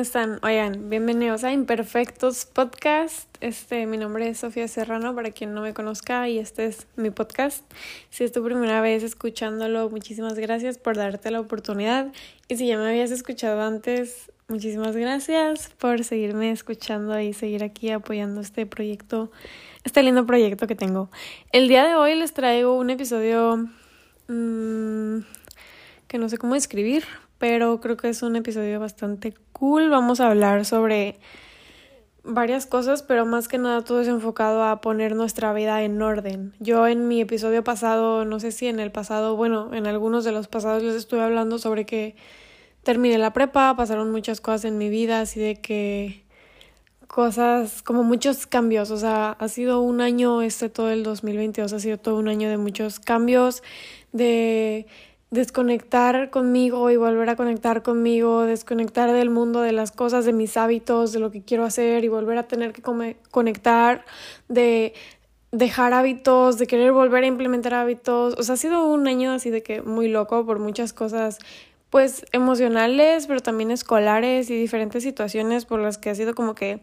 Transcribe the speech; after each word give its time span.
están? 0.00 0.38
Oigan, 0.42 0.88
bienvenidos 0.90 1.42
a 1.42 1.52
Imperfectos 1.52 2.44
Podcast. 2.44 3.28
Este, 3.40 3.84
mi 3.86 3.96
nombre 3.96 4.28
es 4.28 4.38
Sofía 4.38 4.68
Serrano, 4.68 5.12
para 5.14 5.32
quien 5.32 5.54
no 5.54 5.62
me 5.62 5.74
conozca, 5.74 6.28
y 6.28 6.38
este 6.38 6.66
es 6.66 6.86
mi 6.94 7.10
podcast. 7.10 7.64
Si 8.08 8.22
es 8.22 8.30
tu 8.30 8.44
primera 8.44 8.80
vez 8.80 9.02
escuchándolo, 9.02 9.90
muchísimas 9.90 10.38
gracias 10.38 10.78
por 10.78 10.96
darte 10.96 11.32
la 11.32 11.40
oportunidad. 11.40 12.12
Y 12.46 12.56
si 12.56 12.68
ya 12.68 12.78
me 12.78 12.88
habías 12.88 13.10
escuchado 13.10 13.60
antes, 13.60 14.30
muchísimas 14.46 14.94
gracias 14.96 15.70
por 15.78 16.04
seguirme 16.04 16.52
escuchando 16.52 17.18
y 17.18 17.32
seguir 17.32 17.64
aquí 17.64 17.90
apoyando 17.90 18.40
este 18.40 18.66
proyecto, 18.66 19.32
este 19.82 20.02
lindo 20.04 20.26
proyecto 20.26 20.68
que 20.68 20.76
tengo. 20.76 21.10
El 21.50 21.66
día 21.66 21.84
de 21.84 21.96
hoy 21.96 22.14
les 22.14 22.32
traigo 22.32 22.78
un 22.78 22.90
episodio 22.90 23.68
mmm, 24.28 25.18
que 26.06 26.18
no 26.18 26.28
sé 26.28 26.38
cómo 26.38 26.54
escribir, 26.54 27.04
pero 27.38 27.80
creo 27.80 27.96
que 27.96 28.08
es 28.08 28.22
un 28.22 28.36
episodio 28.36 28.80
bastante 28.80 29.34
cool. 29.52 29.90
Vamos 29.90 30.20
a 30.20 30.28
hablar 30.28 30.64
sobre 30.64 31.18
varias 32.24 32.66
cosas, 32.66 33.02
pero 33.02 33.24
más 33.24 33.48
que 33.48 33.58
nada 33.58 33.82
todo 33.82 34.00
es 34.00 34.08
enfocado 34.08 34.64
a 34.64 34.80
poner 34.80 35.14
nuestra 35.14 35.52
vida 35.52 35.82
en 35.82 36.00
orden. 36.02 36.54
Yo 36.58 36.86
en 36.86 37.08
mi 37.08 37.20
episodio 37.20 37.64
pasado, 37.64 38.24
no 38.24 38.38
sé 38.40 38.52
si 38.52 38.66
en 38.66 38.80
el 38.80 38.92
pasado, 38.92 39.36
bueno, 39.36 39.72
en 39.72 39.86
algunos 39.86 40.24
de 40.24 40.32
los 40.32 40.48
pasados 40.48 40.82
les 40.82 40.94
estuve 40.94 41.22
hablando 41.22 41.58
sobre 41.58 41.86
que 41.86 42.16
terminé 42.82 43.18
la 43.18 43.32
prepa, 43.32 43.74
pasaron 43.76 44.10
muchas 44.10 44.40
cosas 44.40 44.66
en 44.66 44.78
mi 44.78 44.88
vida, 44.90 45.20
así 45.20 45.40
de 45.40 45.60
que 45.60 46.24
cosas, 47.06 47.82
como 47.82 48.04
muchos 48.04 48.46
cambios, 48.46 48.90
o 48.90 48.98
sea, 48.98 49.32
ha 49.32 49.48
sido 49.48 49.80
un 49.80 50.00
año, 50.00 50.42
este 50.42 50.68
todo 50.68 50.90
el 50.90 51.02
2022 51.02 51.72
ha 51.72 51.80
sido 51.80 51.98
todo 51.98 52.16
un 52.16 52.28
año 52.28 52.50
de 52.50 52.58
muchos 52.58 53.00
cambios, 53.00 53.62
de 54.12 54.86
desconectar 55.30 56.30
conmigo 56.30 56.90
y 56.90 56.96
volver 56.96 57.28
a 57.28 57.36
conectar 57.36 57.82
conmigo, 57.82 58.44
desconectar 58.44 59.12
del 59.12 59.30
mundo, 59.30 59.60
de 59.60 59.72
las 59.72 59.92
cosas, 59.92 60.24
de 60.24 60.32
mis 60.32 60.56
hábitos, 60.56 61.12
de 61.12 61.20
lo 61.20 61.30
que 61.30 61.42
quiero 61.42 61.64
hacer 61.64 62.04
y 62.04 62.08
volver 62.08 62.38
a 62.38 62.48
tener 62.48 62.72
que 62.72 62.82
conectar, 63.30 64.04
de 64.48 64.94
dejar 65.52 65.92
hábitos, 65.92 66.58
de 66.58 66.66
querer 66.66 66.92
volver 66.92 67.24
a 67.24 67.26
implementar 67.26 67.74
hábitos. 67.74 68.34
O 68.38 68.42
sea, 68.42 68.54
ha 68.54 68.58
sido 68.58 68.86
un 68.86 69.06
año 69.06 69.32
así 69.32 69.50
de 69.50 69.62
que 69.62 69.82
muy 69.82 70.08
loco 70.08 70.46
por 70.46 70.58
muchas 70.58 70.92
cosas, 70.92 71.38
pues 71.90 72.24
emocionales, 72.32 73.26
pero 73.26 73.40
también 73.40 73.70
escolares 73.70 74.50
y 74.50 74.58
diferentes 74.58 75.02
situaciones 75.02 75.64
por 75.66 75.80
las 75.80 75.98
que 75.98 76.10
ha 76.10 76.14
sido 76.14 76.34
como 76.34 76.54
que 76.54 76.80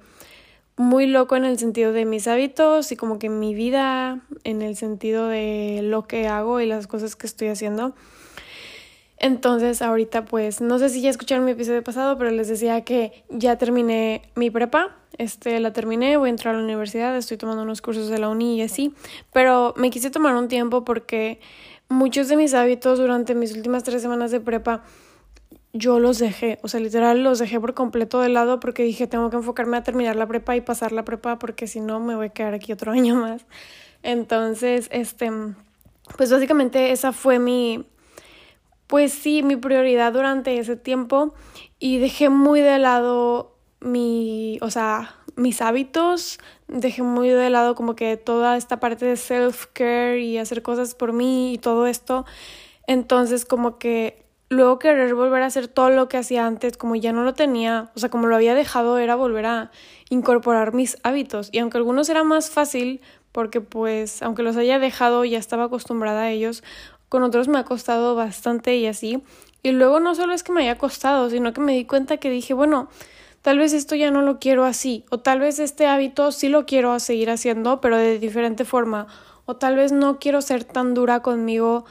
muy 0.78 1.08
loco 1.08 1.36
en 1.36 1.46
el 1.46 1.58
sentido 1.58 1.94
de 1.94 2.06
mis 2.06 2.28
hábitos 2.28 2.92
y 2.92 2.96
como 2.96 3.18
que 3.18 3.30
mi 3.30 3.54
vida 3.54 4.22
en 4.44 4.62
el 4.62 4.76
sentido 4.76 5.28
de 5.28 5.80
lo 5.84 6.06
que 6.06 6.28
hago 6.28 6.60
y 6.60 6.66
las 6.66 6.88
cosas 6.88 7.16
que 7.16 7.28
estoy 7.28 7.48
haciendo. 7.48 7.96
Entonces 9.18 9.82
ahorita 9.82 10.26
pues 10.26 10.62
no 10.62 10.78
sé 10.78 10.90
si 10.90 11.02
ya 11.02 11.10
escucharon 11.10 11.46
mi 11.46 11.52
episodio 11.52 11.84
pasado, 11.84 12.18
pero 12.18 12.32
les 12.32 12.48
decía 12.48 12.82
que 12.82 13.24
ya 13.30 13.58
terminé 13.58 14.24
mi 14.36 14.50
prepa, 14.50 14.96
este 15.18 15.60
la 15.60 15.72
terminé, 15.72 16.18
voy 16.18 16.28
a 16.28 16.32
entrar 16.32 16.54
a 16.54 16.58
la 16.58 16.64
universidad, 16.64 17.16
estoy 17.16 17.38
tomando 17.38 17.64
unos 17.64 17.82
cursos 17.82 18.10
de 18.10 18.18
la 18.18 18.30
uni 18.30 18.58
y 18.58 18.62
así, 18.62 18.94
pero 19.32 19.74
me 19.78 19.90
quise 19.90 20.10
tomar 20.10 20.36
un 20.36 20.50
tiempo 20.50 20.84
porque 20.84 21.40
muchos 21.88 22.28
de 22.28 22.36
mis 22.36 22.54
hábitos 22.54 23.00
durante 23.00 23.36
mis 23.36 23.56
últimas 23.56 23.84
tres 23.84 24.02
semanas 24.02 24.32
de 24.32 24.42
prepa 24.42 24.84
yo 25.72 26.00
los 26.00 26.20
dejé, 26.20 26.58
o 26.62 26.70
sea, 26.70 26.80
literal 26.80 27.22
los 27.24 27.40
dejé 27.40 27.60
por 27.60 27.74
completo 27.74 28.22
de 28.22 28.30
lado 28.30 28.60
porque 28.60 28.84
dije 28.84 29.08
tengo 29.08 29.30
que 29.30 29.38
enfocarme 29.38 29.78
a 29.78 29.84
terminar 29.84 30.16
la 30.16 30.28
prepa 30.28 30.56
y 30.56 30.62
pasar 30.62 30.92
la 30.92 31.04
prepa 31.04 31.38
porque 31.38 31.68
si 31.68 31.80
no 31.80 32.00
me 32.00 32.16
voy 32.16 32.28
a 32.28 32.30
quedar 32.30 32.54
aquí 32.54 32.74
otro 32.74 32.92
año 32.94 33.16
más. 33.16 33.46
Entonces, 34.04 34.88
este, 34.92 35.32
pues 36.18 36.32
básicamente 36.32 36.92
esa 36.92 37.12
fue 37.12 37.40
mi 37.40 37.86
pues 38.88 39.14
sí, 39.14 39.44
mi 39.44 39.56
prioridad 39.56 40.14
durante 40.14 40.58
ese 40.58 40.76
tiempo 40.76 41.34
y 41.80 41.98
dejé 41.98 42.30
muy 42.30 42.62
de 42.62 42.80
lado 42.80 43.56
mi, 43.80 44.58
o 44.62 44.70
sea, 44.70 45.16
mis 45.36 45.62
hábitos, 45.62 46.40
dejé 46.68 47.04
muy 47.04 47.30
de 47.30 47.50
lado 47.50 47.76
como 47.76 47.96
que 47.96 48.18
toda 48.18 48.58
esta 48.58 48.80
parte 48.80 49.06
de 49.06 49.16
self-care 49.16 50.20
y 50.20 50.38
hacer 50.38 50.62
cosas 50.62 50.96
por 50.96 51.14
mí 51.14 51.54
y 51.54 51.58
todo 51.58 51.88
esto. 51.88 52.26
Entonces 52.88 53.46
como 53.46 53.78
que 53.78 54.26
luego 54.50 54.80
querer 54.80 55.14
volver 55.16 55.42
a 55.42 55.48
hacer 55.48 55.68
todo 55.68 55.90
lo 55.90 56.08
que 56.08 56.18
hacía 56.18 56.46
antes, 56.46 56.78
como 56.78 56.96
ya 56.96 57.12
no 57.12 57.24
lo 57.24 57.34
tenía, 57.34 57.92
o 57.96 58.00
sea, 58.00 58.10
como 58.10 58.28
lo 58.28 58.36
había 58.36 58.56
dejado, 58.56 58.98
era 59.00 59.16
volver 59.16 59.46
a 59.46 59.72
incorporar 60.10 60.74
mis 60.74 60.98
hábitos. 61.04 61.50
Y 61.52 61.60
aunque 61.60 61.78
algunos 61.78 62.10
era 62.10 62.24
más 62.24 62.50
fácil, 62.50 63.02
porque 63.32 63.60
pues 63.60 64.22
aunque 64.22 64.44
los 64.44 64.56
haya 64.56 64.80
dejado 64.80 65.26
ya 65.26 65.38
estaba 65.38 65.66
acostumbrada 65.66 66.22
a 66.22 66.32
ellos, 66.32 66.64
con 67.16 67.24
otros 67.24 67.48
me 67.48 67.58
ha 67.58 67.64
costado 67.64 68.14
bastante 68.14 68.76
y 68.76 68.88
así. 68.88 69.24
Y 69.64 69.72
luego 69.72 70.02
no 70.02 70.16
solo 70.16 70.34
es 70.34 70.44
que 70.44 70.52
me 70.52 70.64
haya 70.64 70.78
costado, 70.78 71.30
sino 71.30 71.54
que 71.54 71.62
me 71.62 71.72
di 71.72 71.86
cuenta 71.86 72.18
que 72.18 72.30
dije, 72.30 72.54
bueno, 72.54 72.90
tal 73.42 73.58
vez 73.58 73.72
esto 73.72 73.96
ya 73.96 74.12
no 74.12 74.22
lo 74.22 74.38
quiero 74.38 74.66
así, 74.66 75.06
o 75.10 75.22
tal 75.22 75.40
vez 75.40 75.60
este 75.60 75.88
hábito 75.88 76.34
sí 76.34 76.50
lo 76.50 76.66
quiero 76.66 77.00
seguir 77.00 77.30
haciendo, 77.30 77.80
pero 77.80 77.96
de 77.96 78.20
diferente 78.20 78.66
forma, 78.66 79.08
o 79.46 79.56
tal 79.56 79.78
vez 79.78 79.94
no 79.94 80.20
quiero 80.20 80.42
ser 80.42 80.66
tan 80.66 80.94
dura 80.94 81.22
conmigo 81.22 81.86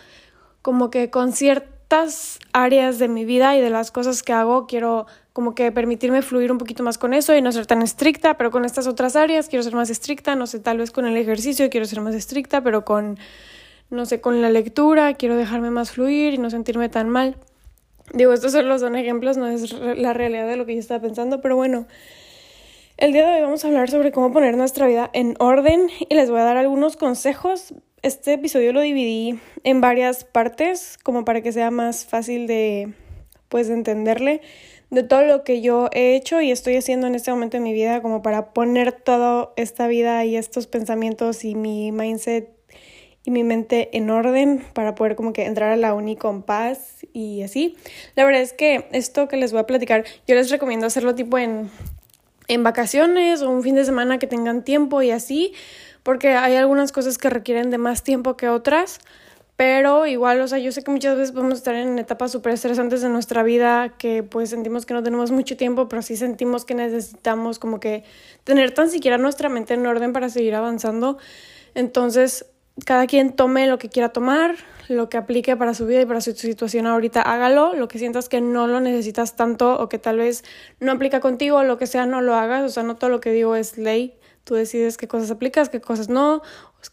como 0.60 0.90
que 0.90 1.08
con 1.08 1.32
ciertas 1.32 2.38
áreas 2.52 2.98
de 2.98 3.08
mi 3.08 3.24
vida 3.24 3.56
y 3.56 3.62
de 3.62 3.70
las 3.70 3.90
cosas 3.90 4.22
que 4.22 4.34
hago, 4.34 4.66
quiero 4.66 5.06
como 5.32 5.54
que 5.54 5.72
permitirme 5.72 6.20
fluir 6.20 6.52
un 6.52 6.58
poquito 6.58 6.82
más 6.82 6.98
con 6.98 7.14
eso 7.14 7.34
y 7.34 7.40
no 7.40 7.50
ser 7.50 7.64
tan 7.64 7.80
estricta, 7.80 8.36
pero 8.36 8.50
con 8.50 8.66
estas 8.66 8.86
otras 8.86 9.16
áreas 9.16 9.48
quiero 9.48 9.62
ser 9.62 9.74
más 9.74 9.88
estricta, 9.88 10.36
no 10.36 10.46
sé, 10.46 10.60
tal 10.60 10.76
vez 10.76 10.90
con 10.90 11.06
el 11.06 11.16
ejercicio 11.16 11.70
quiero 11.70 11.86
ser 11.86 12.02
más 12.02 12.14
estricta, 12.14 12.60
pero 12.60 12.84
con 12.84 13.18
no 13.94 14.06
sé, 14.06 14.20
con 14.20 14.42
la 14.42 14.50
lectura, 14.50 15.14
quiero 15.14 15.36
dejarme 15.36 15.70
más 15.70 15.92
fluir 15.92 16.34
y 16.34 16.38
no 16.38 16.50
sentirme 16.50 16.88
tan 16.88 17.08
mal. 17.08 17.36
Digo, 18.12 18.32
estos 18.32 18.52
solo 18.52 18.78
son 18.78 18.96
ejemplos, 18.96 19.36
no 19.36 19.46
es 19.46 19.72
la 19.72 20.12
realidad 20.12 20.46
de 20.46 20.56
lo 20.56 20.66
que 20.66 20.74
yo 20.74 20.80
estaba 20.80 21.00
pensando, 21.00 21.40
pero 21.40 21.56
bueno, 21.56 21.86
el 22.96 23.12
día 23.12 23.26
de 23.26 23.36
hoy 23.36 23.40
vamos 23.40 23.64
a 23.64 23.68
hablar 23.68 23.90
sobre 23.90 24.12
cómo 24.12 24.32
poner 24.32 24.56
nuestra 24.56 24.86
vida 24.86 25.10
en 25.14 25.34
orden 25.38 25.88
y 26.08 26.14
les 26.14 26.30
voy 26.30 26.40
a 26.40 26.44
dar 26.44 26.56
algunos 26.56 26.96
consejos. 26.96 27.74
Este 28.02 28.34
episodio 28.34 28.72
lo 28.72 28.82
dividí 28.82 29.40
en 29.64 29.80
varias 29.80 30.24
partes 30.24 30.98
como 31.02 31.24
para 31.24 31.40
que 31.40 31.52
sea 31.52 31.70
más 31.70 32.04
fácil 32.04 32.46
de 32.46 32.92
pues 33.48 33.68
de 33.68 33.74
entenderle 33.74 34.42
de 34.90 35.02
todo 35.02 35.22
lo 35.22 35.44
que 35.44 35.60
yo 35.60 35.88
he 35.92 36.14
hecho 36.14 36.40
y 36.40 36.50
estoy 36.50 36.76
haciendo 36.76 37.06
en 37.06 37.14
este 37.14 37.30
momento 37.30 37.56
de 37.56 37.62
mi 37.62 37.72
vida 37.72 38.00
como 38.00 38.22
para 38.22 38.52
poner 38.52 38.92
toda 38.92 39.52
esta 39.56 39.86
vida 39.86 40.24
y 40.24 40.36
estos 40.36 40.66
pensamientos 40.66 41.44
y 41.44 41.54
mi 41.54 41.92
mindset 41.92 42.48
y 43.24 43.30
mi 43.30 43.42
mente 43.42 43.96
en 43.96 44.10
orden 44.10 44.64
para 44.74 44.94
poder 44.94 45.16
como 45.16 45.32
que 45.32 45.46
entrar 45.46 45.72
a 45.72 45.76
la 45.76 45.94
uni 45.94 46.16
con 46.16 46.42
paz 46.42 47.06
y 47.12 47.42
así. 47.42 47.76
La 48.16 48.24
verdad 48.24 48.42
es 48.42 48.52
que 48.52 48.86
esto 48.92 49.28
que 49.28 49.36
les 49.36 49.52
voy 49.52 49.60
a 49.60 49.66
platicar, 49.66 50.04
yo 50.26 50.34
les 50.34 50.50
recomiendo 50.50 50.86
hacerlo 50.86 51.14
tipo 51.14 51.38
en, 51.38 51.70
en 52.48 52.62
vacaciones 52.62 53.40
o 53.40 53.50
un 53.50 53.62
fin 53.62 53.74
de 53.74 53.84
semana 53.84 54.18
que 54.18 54.26
tengan 54.26 54.62
tiempo 54.62 55.00
y 55.00 55.10
así, 55.10 55.54
porque 56.02 56.34
hay 56.34 56.56
algunas 56.56 56.92
cosas 56.92 57.16
que 57.16 57.30
requieren 57.30 57.70
de 57.70 57.78
más 57.78 58.02
tiempo 58.02 58.36
que 58.36 58.48
otras. 58.48 59.00
Pero 59.56 60.04
igual, 60.06 60.40
o 60.40 60.48
sea, 60.48 60.58
yo 60.58 60.72
sé 60.72 60.82
que 60.82 60.90
muchas 60.90 61.16
veces 61.16 61.30
podemos 61.30 61.58
estar 61.58 61.76
en 61.76 61.96
etapas 62.00 62.32
súper 62.32 62.54
estresantes 62.54 63.02
de 63.02 63.08
nuestra 63.08 63.44
vida 63.44 63.94
que 63.96 64.24
pues 64.24 64.50
sentimos 64.50 64.84
que 64.84 64.94
no 64.94 65.02
tenemos 65.04 65.30
mucho 65.30 65.56
tiempo, 65.56 65.88
pero 65.88 66.02
sí 66.02 66.16
sentimos 66.16 66.64
que 66.64 66.74
necesitamos 66.74 67.60
como 67.60 67.78
que 67.78 68.02
tener 68.42 68.74
tan 68.74 68.90
siquiera 68.90 69.16
nuestra 69.16 69.48
mente 69.48 69.74
en 69.74 69.86
orden 69.86 70.12
para 70.12 70.28
seguir 70.28 70.56
avanzando. 70.56 71.18
Entonces, 71.76 72.46
cada 72.84 73.06
quien 73.06 73.32
tome 73.32 73.68
lo 73.68 73.78
que 73.78 73.88
quiera 73.88 74.08
tomar, 74.08 74.56
lo 74.88 75.08
que 75.08 75.16
aplique 75.16 75.56
para 75.56 75.74
su 75.74 75.86
vida 75.86 76.02
y 76.02 76.06
para 76.06 76.20
su 76.20 76.32
situación 76.32 76.86
ahorita, 76.86 77.22
hágalo. 77.22 77.74
Lo 77.74 77.86
que 77.86 77.98
sientas 77.98 78.28
que 78.28 78.40
no 78.40 78.66
lo 78.66 78.80
necesitas 78.80 79.36
tanto 79.36 79.78
o 79.78 79.88
que 79.88 79.98
tal 79.98 80.18
vez 80.18 80.44
no 80.80 80.92
aplica 80.92 81.20
contigo, 81.20 81.62
lo 81.62 81.78
que 81.78 81.86
sea, 81.86 82.04
no 82.06 82.20
lo 82.20 82.34
hagas. 82.34 82.64
O 82.64 82.68
sea, 82.68 82.82
no 82.82 82.96
todo 82.96 83.10
lo 83.10 83.20
que 83.20 83.30
digo 83.30 83.54
es 83.54 83.78
ley. 83.78 84.18
Tú 84.42 84.54
decides 84.54 84.98
qué 84.98 85.08
cosas 85.08 85.30
aplicas, 85.30 85.70
qué 85.70 85.80
cosas 85.80 86.10
no, 86.10 86.42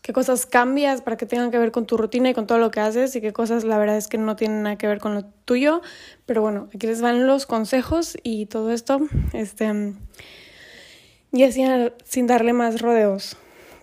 qué 0.01 0.13
cosas 0.13 0.45
cambias 0.45 1.01
para 1.01 1.17
que 1.17 1.25
tengan 1.25 1.51
que 1.51 1.57
ver 1.57 1.73
con 1.73 1.85
tu 1.85 1.97
rutina 1.97 2.29
y 2.29 2.33
con 2.33 2.47
todo 2.47 2.59
lo 2.59 2.71
que 2.71 2.79
haces 2.79 3.13
y 3.17 3.19
qué 3.19 3.33
cosas 3.33 3.65
la 3.65 3.77
verdad 3.77 3.97
es 3.97 4.07
que 4.07 4.17
no 4.17 4.37
tienen 4.37 4.63
nada 4.63 4.77
que 4.77 4.87
ver 4.87 4.99
con 4.99 5.15
lo 5.15 5.25
tuyo. 5.43 5.81
Pero 6.25 6.41
bueno, 6.41 6.69
aquí 6.73 6.87
les 6.87 7.01
van 7.01 7.27
los 7.27 7.47
consejos 7.47 8.17
y 8.23 8.45
todo 8.45 8.71
esto. 8.71 8.99
Este, 9.33 9.95
y 11.33 11.43
así 11.43 11.65
sin 12.05 12.27
darle 12.27 12.53
más 12.53 12.81
rodeos. 12.81 13.35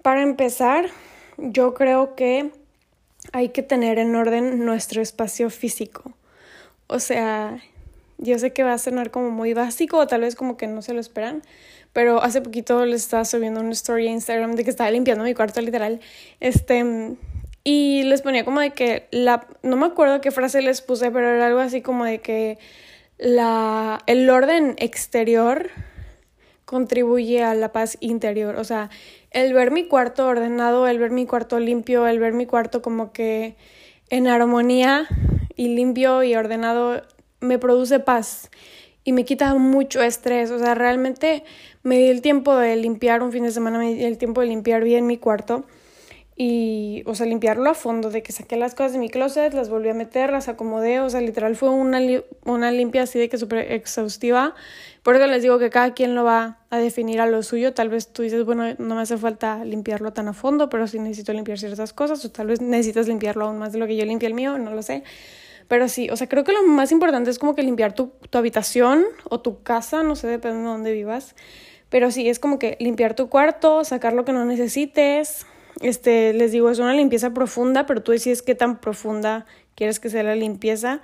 Para 0.03 0.23
empezar, 0.23 0.89
yo 1.39 1.75
creo 1.75 2.15
que 2.15 2.51
hay 3.33 3.51
que 3.51 3.63
tener 3.63 3.99
en 3.99 4.15
orden 4.15 4.65
nuestro 4.65 5.01
espacio 5.01 5.51
físico. 5.51 6.13
O 6.87 6.99
sea, 6.99 7.63
yo 8.19 8.39
sé 8.39 8.53
que 8.53 8.63
va 8.63 8.75
a 8.75 8.79
sonar 8.79 9.11
como 9.11 9.31
muy 9.31 9.55
básico 9.55 9.99
o 9.99 10.07
tal 10.07 10.23
vez 10.23 10.35
como 10.35 10.57
que 10.57 10.67
no 10.67 10.83
se 10.83 10.93
lo 10.93 11.01
esperan, 11.01 11.43
pero 11.93 12.23
hace 12.23 12.41
poquito 12.41 12.85
les 12.85 13.03
estaba 13.03 13.25
subiendo 13.25 13.61
una 13.61 13.73
story 13.73 14.09
a 14.09 14.11
Instagram 14.11 14.55
de 14.55 14.65
que 14.65 14.71
estaba 14.71 14.91
limpiando 14.91 15.25
mi 15.25 15.35
cuarto 15.35 15.61
literal. 15.61 16.01
Este, 16.41 17.17
y 17.65 18.03
les 18.05 18.23
ponía 18.23 18.45
como 18.45 18.61
de 18.61 18.71
que 18.71 19.07
la 19.11 19.47
no 19.63 19.77
me 19.77 19.87
acuerdo 19.87 20.21
qué 20.21 20.31
frase 20.31 20.63
les 20.63 20.81
puse, 20.81 21.11
pero 21.11 21.29
era 21.29 21.47
algo 21.47 21.61
así 21.61 21.83
como 21.83 22.05
de 22.05 22.19
que 22.21 22.59
la 23.19 24.01
el 24.07 24.31
orden 24.31 24.75
exterior 24.79 25.71
contribuye 26.69 27.43
a 27.43 27.55
la 27.55 27.73
paz 27.73 27.97
interior, 28.01 28.57
o 28.57 28.65
sea, 28.65 28.91
el 29.31 29.55
ver 29.55 29.71
mi 29.71 29.89
cuarto 29.89 30.27
ordenado, 30.27 30.87
el 30.87 30.99
ver 30.99 31.11
mi 31.11 31.25
cuarto 31.25 31.59
limpio, 31.59 32.07
el 32.07 32.19
ver 32.19 32.35
mi 32.35 32.45
cuarto 32.45 32.83
como 32.83 33.11
que 33.11 33.57
en 34.11 34.27
armonía 34.27 35.07
y 35.57 35.69
limpio 35.69 36.23
y 36.23 36.35
ordenado 36.35 37.01
me 37.41 37.59
produce 37.59 38.01
paz 38.01 38.51
y 39.03 39.13
me 39.13 39.25
quita 39.25 39.55
mucho 39.55 40.03
estrés. 40.03 40.51
O 40.51 40.59
sea, 40.59 40.75
realmente 40.75 41.43
me 41.83 41.97
di 41.97 42.09
el 42.09 42.21
tiempo 42.21 42.55
de 42.55 42.77
limpiar 42.77 43.23
un 43.23 43.33
fin 43.33 43.45
de 43.45 43.51
semana, 43.51 43.79
me 43.79 43.95
di 43.95 44.05
el 44.05 44.19
tiempo 44.19 44.43
de 44.43 44.49
limpiar 44.49 44.85
bien 44.85 45.07
mi 45.07 45.17
cuarto 45.17 45.65
y, 46.41 47.03
o 47.05 47.17
sea, 47.17 47.27
limpiarlo 47.27 47.69
a 47.69 47.75
fondo, 47.75 48.11
de 48.11 48.23
que 48.23 48.31
saqué 48.31 48.57
las 48.57 48.77
cosas 48.77 48.93
de 48.93 49.01
mi 49.01 49.11
closet, 49.11 49.53
las 49.55 49.69
volví 49.69 49.89
a 49.89 49.95
meter, 49.95 50.31
las 50.31 50.47
acomodé, 50.47 51.01
o 51.01 51.11
sea, 51.11 51.21
literal 51.21 51.57
fue 51.57 51.69
una, 51.71 52.01
una 52.45 52.71
limpia 52.71 53.03
así 53.03 53.19
de 53.19 53.29
que 53.29 53.39
súper 53.39 53.73
exhaustiva. 53.73 54.55
Por 55.03 55.17
eso 55.17 55.27
les 55.27 55.43
digo 55.43 55.59
que 55.59 55.69
cada 55.69 55.95
quien 55.95 56.15
lo 56.15 56.23
va 56.23 56.61
a 56.71 56.79
definir 56.79 57.21
a 57.21 57.27
lo 57.27 57.43
suyo. 57.43 57.75
Tal 57.75 57.89
vez 57.89 58.13
tú 58.13 58.23
dices, 58.23 58.45
bueno, 58.45 58.73
no 58.79 58.95
me 58.95 59.03
hace 59.03 59.17
falta 59.19 59.65
limpiarlo 59.65 60.13
tan 60.13 60.29
a 60.29 60.33
fondo, 60.33 60.71
pero 60.71 60.87
sí 60.87 61.01
necesito 61.01 61.33
limpiar 61.33 61.59
ciertas 61.59 61.93
cosas, 61.93 62.25
o 62.25 62.31
tal 62.31 62.47
vez 62.47 62.61
necesitas 62.61 63.09
limpiarlo 63.09 63.47
aún 63.47 63.59
más 63.59 63.73
de 63.73 63.81
lo 63.81 63.89
que 63.89 63.97
yo 63.97 64.05
limpié 64.05 64.29
el 64.29 64.35
mío, 64.35 64.59
no 64.59 64.73
lo 64.73 64.83
sé. 64.83 65.03
Pero 65.67 65.89
sí, 65.89 66.09
o 66.09 66.17
sea, 66.17 66.29
creo 66.29 66.45
que 66.45 66.53
lo 66.53 66.63
más 66.63 66.93
importante 66.93 67.31
es 67.31 67.41
como 67.41 67.57
que 67.57 67.65
limpiar 67.65 67.97
tu, 67.97 68.13
tu 68.31 68.39
habitación 68.39 69.03
o 69.29 69.41
tu 69.41 69.65
casa, 69.65 70.05
no 70.05 70.15
sé, 70.15 70.29
depende 70.29 70.59
de 70.59 70.65
dónde 70.67 70.93
vivas. 70.93 71.35
Pero 71.89 72.13
sí, 72.13 72.29
es 72.29 72.39
como 72.39 72.61
que 72.61 72.77
limpiar 72.79 73.15
tu 73.15 73.29
cuarto, 73.29 73.83
sacar 73.83 74.13
lo 74.13 74.25
que 74.25 74.33
no 74.33 74.45
necesites, 74.45 75.45
este, 75.81 76.33
les 76.33 76.53
digo, 76.53 76.71
es 76.71 76.79
una 76.79 76.95
limpieza 76.95 77.35
profunda, 77.35 77.87
pero 77.87 78.03
tú 78.03 78.13
decides 78.13 78.43
qué 78.43 78.55
tan 78.55 78.81
profunda 78.81 79.47
quieres 79.75 80.01
que 80.01 80.11
sea 80.11 80.23
la 80.23 80.35
limpieza. 80.35 81.01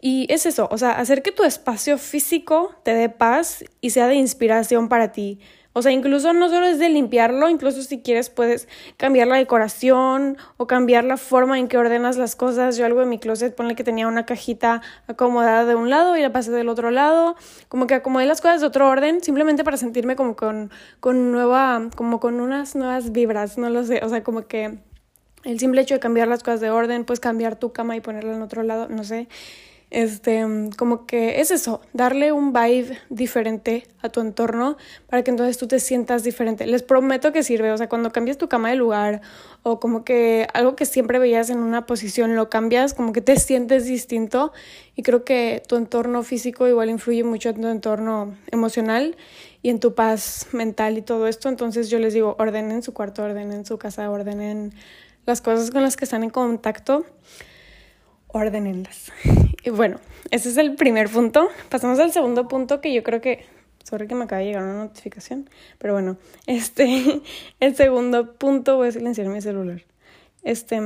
Y 0.00 0.26
es 0.32 0.46
eso, 0.46 0.68
o 0.70 0.78
sea, 0.78 0.92
hacer 0.92 1.22
que 1.22 1.32
tu 1.32 1.44
espacio 1.44 1.98
físico 1.98 2.74
te 2.84 2.94
dé 2.94 3.08
paz 3.08 3.64
y 3.80 3.90
sea 3.90 4.06
de 4.06 4.16
inspiración 4.16 4.88
para 4.88 5.12
ti. 5.12 5.40
O 5.78 5.82
sea, 5.82 5.92
incluso 5.92 6.32
no 6.32 6.48
solo 6.48 6.66
es 6.66 6.80
de 6.80 6.88
limpiarlo, 6.88 7.48
incluso 7.48 7.82
si 7.82 8.00
quieres 8.00 8.30
puedes 8.30 8.66
cambiar 8.96 9.28
la 9.28 9.36
decoración 9.36 10.36
o 10.56 10.66
cambiar 10.66 11.04
la 11.04 11.16
forma 11.16 11.56
en 11.56 11.68
que 11.68 11.78
ordenas 11.78 12.16
las 12.16 12.34
cosas. 12.34 12.76
Yo 12.76 12.84
algo 12.84 13.00
en 13.00 13.08
mi 13.08 13.20
closet, 13.20 13.54
ponle 13.54 13.76
que 13.76 13.84
tenía 13.84 14.08
una 14.08 14.26
cajita 14.26 14.82
acomodada 15.06 15.64
de 15.64 15.76
un 15.76 15.88
lado 15.88 16.16
y 16.16 16.22
la 16.22 16.32
pasé 16.32 16.50
del 16.50 16.68
otro 16.68 16.90
lado. 16.90 17.36
Como 17.68 17.86
que 17.86 17.94
acomodé 17.94 18.26
las 18.26 18.40
cosas 18.40 18.60
de 18.60 18.66
otro 18.66 18.88
orden, 18.88 19.22
simplemente 19.22 19.62
para 19.62 19.76
sentirme 19.76 20.16
como 20.16 20.34
con, 20.34 20.72
con 20.98 21.30
nueva, 21.30 21.88
como 21.94 22.18
con 22.18 22.40
unas 22.40 22.74
nuevas 22.74 23.12
vibras, 23.12 23.56
no 23.56 23.70
lo 23.70 23.84
sé. 23.84 24.00
O 24.02 24.08
sea, 24.08 24.24
como 24.24 24.48
que 24.48 24.78
el 25.44 25.60
simple 25.60 25.80
hecho 25.80 25.94
de 25.94 26.00
cambiar 26.00 26.26
las 26.26 26.42
cosas 26.42 26.60
de 26.60 26.70
orden, 26.70 27.04
pues 27.04 27.20
cambiar 27.20 27.54
tu 27.54 27.72
cama 27.72 27.94
y 27.94 28.00
ponerla 28.00 28.34
en 28.34 28.42
otro 28.42 28.64
lado, 28.64 28.88
no 28.88 29.04
sé. 29.04 29.28
Este, 29.90 30.44
como 30.76 31.06
que 31.06 31.40
es 31.40 31.50
eso, 31.50 31.80
darle 31.94 32.32
un 32.32 32.52
vibe 32.52 32.98
diferente 33.08 33.86
a 34.02 34.10
tu 34.10 34.20
entorno 34.20 34.76
para 35.08 35.22
que 35.22 35.30
entonces 35.30 35.56
tú 35.56 35.66
te 35.66 35.80
sientas 35.80 36.22
diferente. 36.24 36.66
Les 36.66 36.82
prometo 36.82 37.32
que 37.32 37.42
sirve, 37.42 37.72
o 37.72 37.78
sea, 37.78 37.88
cuando 37.88 38.12
cambias 38.12 38.36
tu 38.36 38.48
cama 38.48 38.68
de 38.68 38.76
lugar 38.76 39.22
o 39.62 39.80
como 39.80 40.04
que 40.04 40.46
algo 40.52 40.76
que 40.76 40.84
siempre 40.84 41.18
veías 41.18 41.48
en 41.48 41.58
una 41.58 41.86
posición 41.86 42.36
lo 42.36 42.50
cambias, 42.50 42.92
como 42.92 43.14
que 43.14 43.22
te 43.22 43.36
sientes 43.40 43.86
distinto 43.86 44.52
y 44.94 45.02
creo 45.02 45.24
que 45.24 45.62
tu 45.66 45.76
entorno 45.76 46.22
físico 46.22 46.68
igual 46.68 46.90
influye 46.90 47.24
mucho 47.24 47.48
en 47.48 47.60
tu 47.62 47.68
entorno 47.68 48.36
emocional 48.50 49.16
y 49.62 49.70
en 49.70 49.80
tu 49.80 49.94
paz 49.94 50.48
mental 50.52 50.98
y 50.98 51.02
todo 51.02 51.26
esto. 51.28 51.48
Entonces 51.48 51.88
yo 51.88 51.98
les 51.98 52.12
digo, 52.12 52.36
ordenen 52.38 52.82
su 52.82 52.92
cuarto, 52.92 53.22
ordenen 53.22 53.64
su 53.64 53.78
casa, 53.78 54.10
ordenen 54.10 54.74
las 55.24 55.40
cosas 55.40 55.70
con 55.70 55.82
las 55.82 55.96
que 55.96 56.04
están 56.04 56.24
en 56.24 56.30
contacto 56.30 57.06
ordenenlas. 58.28 59.10
Y 59.68 59.70
bueno, 59.70 60.00
ese 60.30 60.48
es 60.48 60.56
el 60.56 60.76
primer 60.76 61.10
punto. 61.10 61.50
Pasamos 61.68 61.98
al 61.98 62.10
segundo 62.10 62.48
punto 62.48 62.80
que 62.80 62.94
yo 62.94 63.02
creo 63.02 63.20
que... 63.20 63.44
Sorry 63.84 64.08
que 64.08 64.14
me 64.14 64.24
acaba 64.24 64.40
de 64.40 64.46
llegar 64.46 64.62
una 64.62 64.84
notificación. 64.84 65.50
Pero 65.76 65.92
bueno, 65.92 66.16
este... 66.46 67.20
El 67.60 67.76
segundo 67.76 68.32
punto... 68.32 68.78
Voy 68.78 68.88
a 68.88 68.92
silenciar 68.92 69.26
mi 69.26 69.42
celular. 69.42 69.82
Este... 70.42 70.80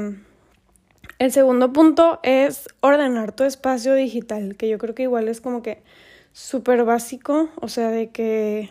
El 1.20 1.31
segundo 1.31 1.73
punto 1.73 2.19
es 2.25 2.69
ordenar 2.81 3.31
tu 3.31 3.44
espacio 3.44 3.94
digital, 3.94 4.56
que 4.56 4.69
yo 4.69 4.79
creo 4.79 4.96
que 4.96 5.05
igual 5.05 5.28
es 5.28 5.40
como 5.40 5.62
que 5.62 5.85
súper 6.32 6.82
básico, 6.82 7.50
o 7.61 7.69
sea, 7.69 7.90
de 7.90 8.11
que 8.11 8.70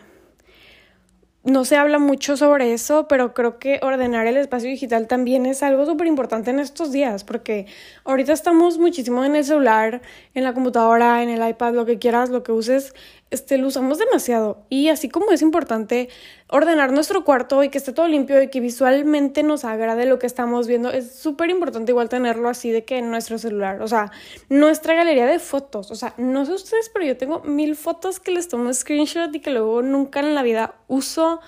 no 1.44 1.66
se 1.66 1.76
habla 1.76 1.98
mucho 1.98 2.38
sobre 2.38 2.74
eso, 2.74 3.08
pero 3.08 3.34
creo 3.34 3.58
que 3.58 3.80
ordenar 3.82 4.28
el 4.28 4.38
espacio 4.38 4.70
digital 4.70 5.08
también 5.08 5.46
es 5.46 5.64
algo 5.64 5.86
súper 5.86 6.08
importante 6.08 6.52
en 6.52 6.60
estos 6.60 6.92
días, 6.92 7.24
porque 7.24 7.66
ahorita 8.04 8.32
estamos 8.34 8.78
muchísimo 8.78 9.24
en 9.24 9.36
el 9.36 9.44
celular, 9.44 10.02
en 10.36 10.44
la 10.44 10.54
computadora, 10.54 11.24
en 11.24 11.30
el 11.30 11.48
iPad, 11.48 11.74
lo 11.74 11.86
que 11.86 11.98
quieras, 11.98 12.30
lo 12.30 12.44
que 12.44 12.52
uses, 12.52 12.94
este, 13.32 13.58
lo 13.58 13.68
usamos 13.68 13.98
demasiado. 13.98 14.66
Y 14.70 14.90
así 14.90 15.10
como 15.10 15.32
es 15.32 15.42
importante 15.42 16.10
ordenar 16.50 16.92
nuestro 16.92 17.24
cuarto 17.24 17.64
y 17.64 17.70
que 17.70 17.78
esté 17.78 17.94
todo 17.94 18.08
limpio 18.08 18.42
y 18.42 18.50
que 18.50 18.60
visualmente 18.60 19.42
nos 19.42 19.64
agrade 19.64 20.06
lo 20.06 20.20
que 20.20 20.28
estamos 20.28 20.68
viendo, 20.68 20.92
es 20.92 21.16
súper 21.16 21.50
importante 21.50 21.94
igual 21.94 22.10
tenerlo 22.10 22.50
así 22.50 22.72
de 22.72 22.84
que 22.84 23.02
nuestro 23.02 23.38
celular. 23.38 23.82
O 23.82 23.88
sea, 23.88 24.12
nuestra 24.50 24.94
galería 24.94 25.26
de 25.26 25.40
fotos. 25.40 25.92
O 25.92 25.96
sea, 25.96 26.14
no 26.18 26.46
sé 26.46 26.54
ustedes, 26.54 26.90
pero 26.90 27.06
yo 27.06 27.18
tengo 27.18 27.40
mil 27.42 27.76
fotos 27.76 28.20
que 28.20 28.32
les 28.32 28.48
tomo 28.48 28.72
screenshot 28.74 29.34
y 29.34 29.40
que 29.40 29.50
luego 29.50 29.82
nunca 29.82 30.20
en 30.20 30.36
la 30.36 30.44
vida 30.44 30.76
uso. 30.88 31.40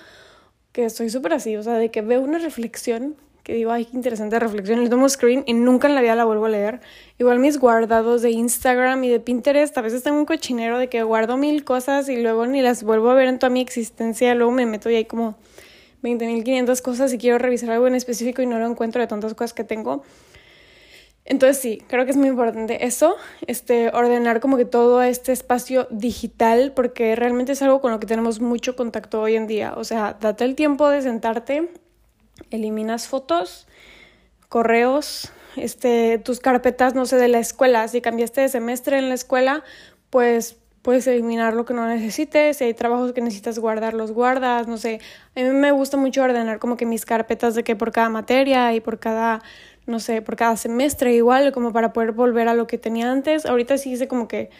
Que 0.72 0.86
estoy 0.86 1.08
súper 1.08 1.34
así, 1.34 1.56
o 1.56 1.62
sea, 1.62 1.74
de 1.74 1.92
que 1.92 2.02
veo 2.02 2.20
una 2.20 2.38
reflexión 2.38 3.16
que 3.44 3.52
digo, 3.52 3.70
ay, 3.70 3.84
qué 3.84 3.94
interesante 3.94 4.38
reflexión, 4.40 4.82
le 4.82 4.88
tomo 4.88 5.06
screen 5.06 5.44
y 5.46 5.52
nunca 5.52 5.86
en 5.86 5.94
la 5.94 6.00
vida 6.00 6.14
la 6.14 6.24
vuelvo 6.24 6.46
a 6.46 6.48
leer. 6.48 6.80
Igual 7.18 7.38
mis 7.38 7.58
guardados 7.58 8.22
de 8.22 8.30
Instagram 8.30 9.04
y 9.04 9.10
de 9.10 9.20
Pinterest, 9.20 9.76
a 9.76 9.82
veces 9.82 10.02
tengo 10.02 10.18
un 10.18 10.24
cochinero 10.24 10.78
de 10.78 10.88
que 10.88 11.02
guardo 11.02 11.36
mil 11.36 11.62
cosas 11.62 12.08
y 12.08 12.16
luego 12.16 12.46
ni 12.46 12.62
las 12.62 12.82
vuelvo 12.82 13.10
a 13.10 13.14
ver 13.14 13.28
en 13.28 13.38
toda 13.38 13.50
mi 13.50 13.60
existencia, 13.60 14.34
luego 14.34 14.50
me 14.50 14.64
meto 14.64 14.88
y 14.88 14.94
hay 14.96 15.04
como 15.04 15.36
20.500 16.02 16.80
cosas 16.80 17.12
y 17.12 17.18
quiero 17.18 17.36
revisar 17.36 17.70
algo 17.70 17.86
en 17.86 17.94
específico 17.94 18.40
y 18.40 18.46
no 18.46 18.58
lo 18.58 18.66
encuentro 18.66 19.02
de 19.02 19.08
tantas 19.08 19.34
cosas 19.34 19.52
que 19.52 19.62
tengo. 19.62 20.02
Entonces 21.26 21.58
sí, 21.58 21.82
creo 21.86 22.06
que 22.06 22.12
es 22.12 22.16
muy 22.16 22.28
importante 22.28 22.86
eso, 22.86 23.16
este, 23.46 23.88
ordenar 23.90 24.40
como 24.40 24.56
que 24.56 24.64
todo 24.64 25.02
este 25.02 25.32
espacio 25.32 25.86
digital, 25.90 26.72
porque 26.74 27.14
realmente 27.14 27.52
es 27.52 27.62
algo 27.62 27.80
con 27.82 27.92
lo 27.92 28.00
que 28.00 28.06
tenemos 28.06 28.40
mucho 28.40 28.74
contacto 28.74 29.20
hoy 29.20 29.36
en 29.36 29.46
día. 29.46 29.74
O 29.76 29.84
sea, 29.84 30.16
date 30.18 30.44
el 30.44 30.54
tiempo 30.54 30.88
de 30.88 31.02
sentarte 31.02 31.70
eliminas 32.50 33.08
fotos, 33.08 33.66
correos, 34.48 35.32
este, 35.56 36.18
tus 36.18 36.40
carpetas, 36.40 36.94
no 36.94 37.06
sé, 37.06 37.16
de 37.16 37.28
la 37.28 37.38
escuela. 37.38 37.86
Si 37.88 38.00
cambiaste 38.00 38.40
de 38.40 38.48
semestre 38.48 38.98
en 38.98 39.08
la 39.08 39.14
escuela, 39.14 39.64
pues 40.10 40.56
puedes 40.82 41.06
eliminar 41.06 41.54
lo 41.54 41.64
que 41.64 41.74
no 41.74 41.86
necesites. 41.86 42.58
Si 42.58 42.64
hay 42.64 42.74
trabajos 42.74 43.12
que 43.12 43.20
necesitas 43.20 43.58
guardar, 43.58 43.94
los 43.94 44.12
guardas. 44.12 44.68
No 44.68 44.76
sé, 44.76 45.00
a 45.34 45.40
mí 45.40 45.48
me 45.48 45.72
gusta 45.72 45.96
mucho 45.96 46.22
ordenar 46.22 46.58
como 46.58 46.76
que 46.76 46.86
mis 46.86 47.06
carpetas 47.06 47.54
de 47.54 47.64
que 47.64 47.74
por 47.74 47.90
cada 47.90 48.10
materia 48.10 48.74
y 48.74 48.80
por 48.80 48.98
cada, 48.98 49.42
no 49.86 49.98
sé, 49.98 50.22
por 50.22 50.36
cada 50.36 50.56
semestre 50.56 51.14
igual, 51.14 51.52
como 51.52 51.72
para 51.72 51.92
poder 51.92 52.12
volver 52.12 52.48
a 52.48 52.54
lo 52.54 52.66
que 52.66 52.76
tenía 52.78 53.10
antes. 53.10 53.46
Ahorita 53.46 53.78
sí 53.78 53.92
hice 53.92 54.08
como 54.08 54.28
que 54.28 54.50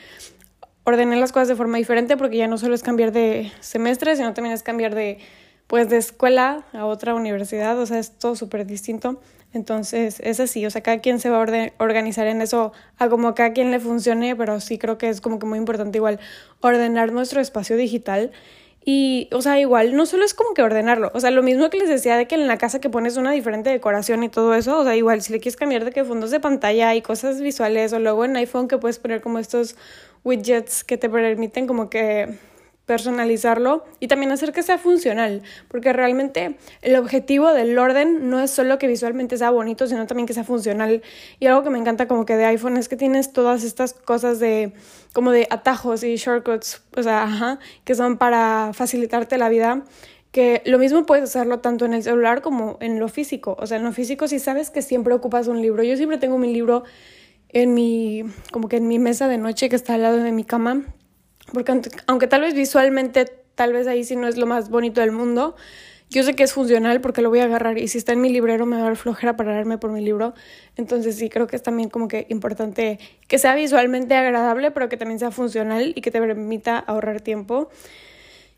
ordené 0.84 1.16
las 1.16 1.32
cosas 1.32 1.48
de 1.48 1.56
forma 1.56 1.78
diferente 1.78 2.16
porque 2.16 2.36
ya 2.36 2.46
no 2.46 2.58
solo 2.58 2.74
es 2.74 2.82
cambiar 2.82 3.12
de 3.12 3.52
semestre, 3.60 4.16
sino 4.16 4.32
también 4.32 4.54
es 4.54 4.62
cambiar 4.62 4.94
de 4.94 5.18
pues 5.66 5.88
de 5.88 5.96
escuela 5.96 6.64
a 6.72 6.86
otra 6.86 7.14
universidad, 7.14 7.78
o 7.78 7.86
sea, 7.86 7.98
es 7.98 8.18
todo 8.18 8.36
súper 8.36 8.66
distinto. 8.66 9.20
Entonces, 9.52 10.18
es 10.18 10.40
así, 10.40 10.66
o 10.66 10.70
sea, 10.70 10.82
cada 10.82 10.98
quien 10.98 11.20
se 11.20 11.30
va 11.30 11.36
a 11.36 11.72
organizar 11.78 12.26
en 12.26 12.42
eso 12.42 12.72
a 12.98 13.08
como 13.08 13.34
cada 13.36 13.52
quien 13.52 13.70
le 13.70 13.78
funcione, 13.78 14.34
pero 14.34 14.58
sí 14.60 14.78
creo 14.78 14.98
que 14.98 15.08
es 15.08 15.20
como 15.20 15.38
que 15.38 15.46
muy 15.46 15.58
importante 15.58 15.98
igual 15.98 16.18
ordenar 16.60 17.12
nuestro 17.12 17.40
espacio 17.40 17.76
digital. 17.76 18.32
Y, 18.84 19.28
o 19.32 19.40
sea, 19.40 19.58
igual, 19.60 19.96
no 19.96 20.06
solo 20.06 20.24
es 20.24 20.34
como 20.34 20.52
que 20.52 20.62
ordenarlo, 20.62 21.10
o 21.14 21.20
sea, 21.20 21.30
lo 21.30 21.42
mismo 21.42 21.70
que 21.70 21.78
les 21.78 21.88
decía 21.88 22.18
de 22.18 22.26
que 22.26 22.34
en 22.34 22.46
la 22.46 22.58
casa 22.58 22.80
que 22.80 22.90
pones 22.90 23.16
una 23.16 23.30
diferente 23.30 23.70
decoración 23.70 24.22
y 24.24 24.28
todo 24.28 24.54
eso, 24.54 24.78
o 24.78 24.84
sea, 24.84 24.94
igual, 24.94 25.22
si 25.22 25.32
le 25.32 25.40
quieres 25.40 25.56
cambiar 25.56 25.86
de 25.86 25.90
que 25.90 26.04
fondos 26.04 26.30
de 26.30 26.38
pantalla 26.38 26.94
y 26.94 27.00
cosas 27.00 27.40
visuales, 27.40 27.94
o 27.94 27.98
luego 27.98 28.26
en 28.26 28.36
iPhone 28.36 28.68
que 28.68 28.76
puedes 28.76 28.98
poner 28.98 29.22
como 29.22 29.38
estos 29.38 29.76
widgets 30.22 30.84
que 30.84 30.98
te 30.98 31.08
permiten 31.08 31.66
como 31.66 31.88
que 31.88 32.38
personalizarlo 32.86 33.84
y 33.98 34.08
también 34.08 34.30
hacer 34.32 34.52
que 34.52 34.62
sea 34.62 34.78
funcional, 34.78 35.42
porque 35.68 35.92
realmente 35.92 36.56
el 36.82 36.96
objetivo 36.96 37.52
del 37.52 37.78
orden 37.78 38.28
no 38.28 38.40
es 38.40 38.50
solo 38.50 38.78
que 38.78 38.86
visualmente 38.86 39.38
sea 39.38 39.50
bonito, 39.50 39.86
sino 39.86 40.06
también 40.06 40.26
que 40.26 40.34
sea 40.34 40.44
funcional. 40.44 41.02
Y 41.40 41.46
algo 41.46 41.62
que 41.62 41.70
me 41.70 41.78
encanta 41.78 42.06
como 42.08 42.26
que 42.26 42.36
de 42.36 42.44
iPhone 42.44 42.76
es 42.76 42.88
que 42.88 42.96
tienes 42.96 43.32
todas 43.32 43.64
estas 43.64 43.94
cosas 43.94 44.38
de 44.38 44.72
como 45.12 45.30
de 45.30 45.46
atajos 45.50 46.04
y 46.04 46.16
shortcuts, 46.16 46.82
o 46.96 47.02
sea, 47.02 47.22
ajá, 47.22 47.58
que 47.84 47.94
son 47.94 48.18
para 48.18 48.72
facilitarte 48.74 49.38
la 49.38 49.48
vida 49.48 49.84
que 50.32 50.62
lo 50.66 50.80
mismo 50.80 51.06
puedes 51.06 51.24
hacerlo 51.24 51.60
tanto 51.60 51.84
en 51.84 51.94
el 51.94 52.02
celular 52.02 52.42
como 52.42 52.76
en 52.80 52.98
lo 52.98 53.08
físico. 53.08 53.56
O 53.60 53.68
sea, 53.68 53.78
en 53.78 53.84
lo 53.84 53.92
físico 53.92 54.26
si 54.26 54.40
sabes 54.40 54.68
que 54.70 54.82
siempre 54.82 55.14
ocupas 55.14 55.46
un 55.46 55.62
libro. 55.62 55.84
Yo 55.84 55.96
siempre 55.96 56.18
tengo 56.18 56.38
mi 56.38 56.52
libro 56.52 56.82
en 57.50 57.72
mi 57.72 58.24
como 58.50 58.68
que 58.68 58.78
en 58.78 58.88
mi 58.88 58.98
mesa 58.98 59.28
de 59.28 59.38
noche 59.38 59.68
que 59.68 59.76
está 59.76 59.94
al 59.94 60.02
lado 60.02 60.16
de 60.16 60.32
mi 60.32 60.42
cama 60.42 60.82
porque 61.52 61.80
aunque 62.06 62.26
tal 62.26 62.42
vez 62.42 62.54
visualmente, 62.54 63.26
tal 63.54 63.72
vez 63.72 63.86
ahí 63.86 64.04
sí 64.04 64.16
no 64.16 64.28
es 64.28 64.36
lo 64.36 64.46
más 64.46 64.70
bonito 64.70 65.00
del 65.00 65.12
mundo, 65.12 65.54
yo 66.10 66.22
sé 66.22 66.34
que 66.34 66.44
es 66.44 66.52
funcional 66.52 67.00
porque 67.00 67.22
lo 67.22 67.28
voy 67.30 67.40
a 67.40 67.44
agarrar 67.44 67.78
y 67.78 67.88
si 67.88 67.98
está 67.98 68.12
en 68.12 68.20
mi 68.20 68.28
librero 68.28 68.66
me 68.66 68.76
va 68.76 68.82
a 68.82 68.84
dar 68.86 68.96
flojera 68.96 69.36
pararme 69.36 69.78
por 69.78 69.90
mi 69.90 70.00
libro. 70.00 70.34
Entonces 70.76 71.16
sí, 71.16 71.28
creo 71.28 71.46
que 71.46 71.56
es 71.56 71.62
también 71.62 71.88
como 71.88 72.08
que 72.08 72.26
importante 72.28 72.98
que 73.26 73.38
sea 73.38 73.54
visualmente 73.54 74.14
agradable, 74.14 74.70
pero 74.70 74.88
que 74.88 74.96
también 74.96 75.18
sea 75.18 75.30
funcional 75.30 75.92
y 75.96 76.00
que 76.02 76.10
te 76.10 76.20
permita 76.20 76.78
ahorrar 76.78 77.20
tiempo. 77.20 77.68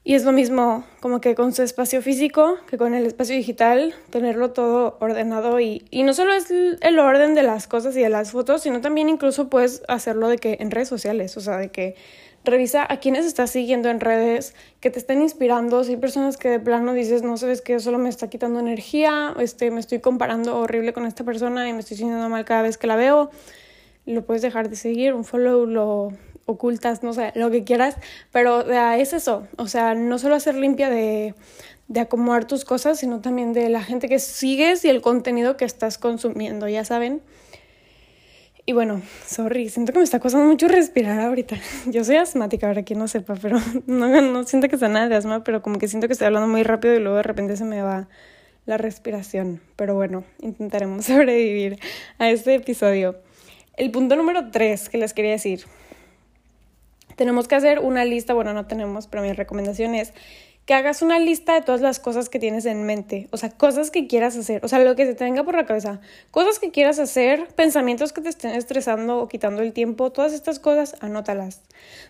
Y 0.05 0.15
es 0.15 0.25
lo 0.25 0.33
mismo 0.33 0.85
como 1.01 1.21
que 1.21 1.35
con 1.35 1.53
su 1.53 1.63
espacio 1.63 2.01
físico, 2.01 2.59
que 2.69 2.79
con 2.79 2.95
el 2.95 3.07
espacio 3.07 3.35
digital, 3.35 3.95
tenerlo 4.11 4.53
todo 4.53 4.99
ordenado 5.01 5.59
y, 5.59 5.85
y 5.91 6.05
no 6.05 6.15
solo 6.15 6.33
es 6.33 6.49
el 6.51 6.99
orden 6.99 7.35
de 7.35 7.43
las 7.43 7.67
cosas 7.67 7.97
y 7.97 8.03
de 8.03 8.09
las 8.09 8.31
fotos, 8.31 8.63
sino 8.63 8.81
también 8.81 9.09
incluso 9.09 9.49
puedes 9.49 9.83
hacerlo 9.89 10.29
de 10.29 10.39
que 10.39 10.59
en 10.61 10.71
redes 10.71 10.89
sociales, 10.89 11.37
o 11.37 11.41
sea, 11.41 11.57
de 11.57 11.71
que 11.71 11.97
revisa 12.47 12.87
a 12.89 12.99
quienes 12.99 13.27
estás 13.27 13.51
siguiendo 13.51 13.91
en 13.91 14.01
redes 14.01 14.55
que 14.81 14.91
te 14.91 14.99
estén 14.99 15.21
inspirando. 15.21 15.85
Si 15.85 15.93
hay 15.93 15.97
personas 15.99 16.37
que 16.37 16.49
de 16.49 16.61
plano 16.61 16.95
dices, 16.95 17.23
no 17.23 17.37
sabes 17.37 17.61
que 17.61 17.79
solo 17.81 17.99
me 17.99 18.09
está 18.09 18.31
quitando 18.31 18.59
energía, 18.61 19.35
este, 19.39 19.71
me 19.71 19.81
estoy 19.81 20.01
comparando 20.01 20.59
horrible 20.59 20.93
con 20.93 21.05
esta 21.05 21.25
persona 21.25 21.69
y 21.69 21.73
me 21.73 21.81
estoy 21.81 21.99
sintiendo 21.99 22.29
mal 22.29 22.45
cada 22.45 22.63
vez 22.63 22.79
que 22.79 22.87
la 22.87 22.97
veo, 22.97 23.31
lo 24.07 24.25
puedes 24.25 24.43
dejar 24.43 24.71
de 24.71 24.77
seguir, 24.77 25.13
un 25.13 25.25
follow 25.25 25.67
lo 25.67 26.13
ocultas, 26.47 27.03
no 27.03 27.13
sé, 27.13 27.33
lo 27.35 27.51
que 27.51 27.65
quieras, 27.65 27.97
pero 28.31 28.71
es 28.71 29.13
eso, 29.13 29.49
o 29.59 29.67
sea, 29.67 29.95
no 29.97 30.17
solo 30.19 30.37
hacer 30.37 30.55
limpia 30.55 30.89
de, 30.89 31.35
de 31.89 32.01
acomodar 32.01 32.47
tus 32.47 32.65
cosas, 32.65 33.01
sino 33.01 33.21
también 33.21 33.53
de 33.53 33.69
la 33.69 33.83
gente 33.83 34.09
que 34.09 34.21
sigues 34.21 34.85
y 34.85 34.89
el 34.89 35.03
contenido 35.03 35.57
que 35.57 35.65
estás 35.65 35.99
consumiendo, 35.99 36.69
ya 36.69 36.85
saben. 36.85 37.21
Y 38.69 38.73
bueno, 38.73 39.01
sorry, 39.25 39.69
siento 39.69 39.93
que 39.93 40.01
me 40.01 40.05
está 40.05 40.19
costando 40.19 40.49
mucho 40.49 40.67
respirar 40.67 41.21
ahorita. 41.21 41.57
Yo 41.87 42.03
soy 42.03 42.17
asmática, 42.17 42.67
ahora 42.67 42.83
quien 42.83 42.99
no 42.99 43.07
sepa, 43.07 43.37
pero 43.41 43.59
no, 43.87 44.21
no 44.21 44.43
siento 44.43 44.69
que 44.69 44.77
sea 44.77 44.89
nada 44.89 45.09
de 45.09 45.15
asma, 45.15 45.45
pero 45.45 45.63
como 45.63 45.79
que 45.79 45.87
siento 45.87 46.09
que 46.09 46.15
estoy 46.15 46.27
hablando 46.27 46.49
muy 46.49 46.65
rápido 46.65 46.97
y 46.97 46.99
luego 46.99 47.17
de 47.17 47.23
repente 47.23 47.57
se 47.57 47.65
me 47.65 47.81
va 47.81 48.09
la 48.65 48.77
respiración. 48.77 49.61
Pero 49.77 49.95
bueno, 49.95 50.25
intentaremos 50.41 51.05
sobrevivir 51.07 51.79
a 52.19 52.29
este 52.29 52.57
episodio. 52.57 53.15
El 53.77 53.93
punto 53.93 54.17
número 54.17 54.51
tres 54.51 54.89
que 54.89 54.99
les 54.99 55.15
quería 55.15 55.31
decir. 55.31 55.65
Tenemos 57.15 57.47
que 57.47 57.55
hacer 57.55 57.79
una 57.79 58.05
lista, 58.05 58.35
bueno, 58.35 58.53
no 58.53 58.67
tenemos, 58.67 59.07
pero 59.07 59.23
mi 59.23 59.33
recomendación 59.33 59.95
es 59.95 60.13
que 60.67 60.75
hagas 60.75 61.01
una 61.01 61.21
lista 61.21 61.55
de 61.55 61.63
todas 61.63 61.81
las 61.81 62.01
cosas 62.01 62.29
que 62.29 62.41
tienes 62.41 62.67
en 62.67 62.83
mente, 62.83 63.29
o 63.31 63.37
sea, 63.37 63.51
cosas 63.51 63.93
que 63.93 64.09
quieras 64.09 64.37
hacer, 64.37 64.65
o 64.65 64.69
sea, 64.69 64.81
lo 64.81 64.97
que 64.97 65.07
te 65.07 65.15
tenga 65.15 65.45
por 65.45 65.55
la 65.55 65.65
cabeza, 65.65 66.01
cosas 66.33 66.59
que 66.59 66.73
quieras 66.73 66.99
hacer, 66.99 67.47
pensamientos 67.55 68.13
que 68.13 68.21
te 68.21 68.29
estén 68.29 68.51
estresando 68.51 69.19
o 69.19 69.29
quitando 69.29 69.63
el 69.63 69.73
tiempo, 69.73 70.11
todas 70.11 70.33
estas 70.33 70.59
cosas, 70.59 70.97
anótalas. 71.01 71.63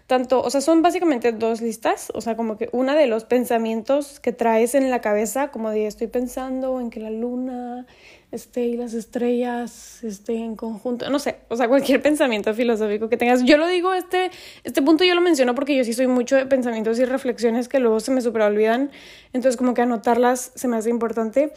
Tanto, 0.06 0.40
o 0.40 0.48
sea, 0.48 0.62
son 0.62 0.80
básicamente 0.80 1.32
dos 1.32 1.60
listas, 1.60 2.10
o 2.14 2.22
sea, 2.22 2.34
como 2.34 2.56
que 2.56 2.70
una 2.72 2.96
de 2.96 3.06
los 3.06 3.24
pensamientos 3.24 4.20
que 4.20 4.32
traes 4.32 4.74
en 4.74 4.90
la 4.90 5.02
cabeza, 5.02 5.48
como 5.48 5.70
de 5.70 5.86
estoy 5.86 6.06
pensando 6.06 6.80
en 6.80 6.88
que 6.88 7.00
la 7.00 7.10
luna 7.10 7.86
este, 8.32 8.66
y 8.66 8.76
las 8.76 8.92
estrellas 8.94 10.02
este, 10.02 10.34
en 10.34 10.56
conjunto, 10.56 11.08
no 11.10 11.18
sé, 11.18 11.36
o 11.48 11.56
sea, 11.56 11.68
cualquier 11.68 12.02
pensamiento 12.02 12.52
filosófico 12.54 13.08
que 13.08 13.16
tengas. 13.16 13.44
Yo 13.44 13.56
lo 13.56 13.66
digo, 13.66 13.94
este, 13.94 14.30
este 14.64 14.82
punto 14.82 15.04
yo 15.04 15.14
lo 15.14 15.20
menciono 15.20 15.54
porque 15.54 15.76
yo 15.76 15.84
sí 15.84 15.92
soy 15.92 16.06
mucho 16.06 16.36
de 16.36 16.46
pensamientos 16.46 16.98
y 16.98 17.04
reflexiones 17.04 17.68
que 17.68 17.78
luego 17.78 18.00
se 18.00 18.10
me 18.10 18.20
super 18.20 18.42
olvidan, 18.42 18.90
entonces 19.32 19.56
como 19.56 19.74
que 19.74 19.82
anotarlas 19.82 20.52
se 20.54 20.68
me 20.68 20.76
hace 20.76 20.90
importante. 20.90 21.52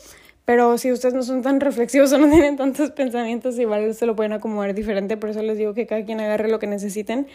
Pero 0.49 0.79
si 0.79 0.91
ustedes 0.91 1.13
no 1.13 1.21
son 1.21 1.43
tan 1.43 1.59
reflexivos 1.59 2.11
o 2.13 2.17
no 2.17 2.27
tienen 2.27 2.57
tantos 2.57 2.89
pensamientos, 2.89 3.59
igual 3.59 3.93
se 3.93 4.07
lo 4.07 4.15
pueden 4.15 4.33
acomodar 4.33 4.73
diferente. 4.73 5.15
Por 5.15 5.29
eso 5.29 5.43
les 5.43 5.59
digo 5.59 5.75
que 5.75 5.85
cada 5.85 6.03
quien 6.03 6.19
agarre 6.19 6.49
lo 6.49 6.57
que 6.57 6.65
necesiten. 6.65 7.27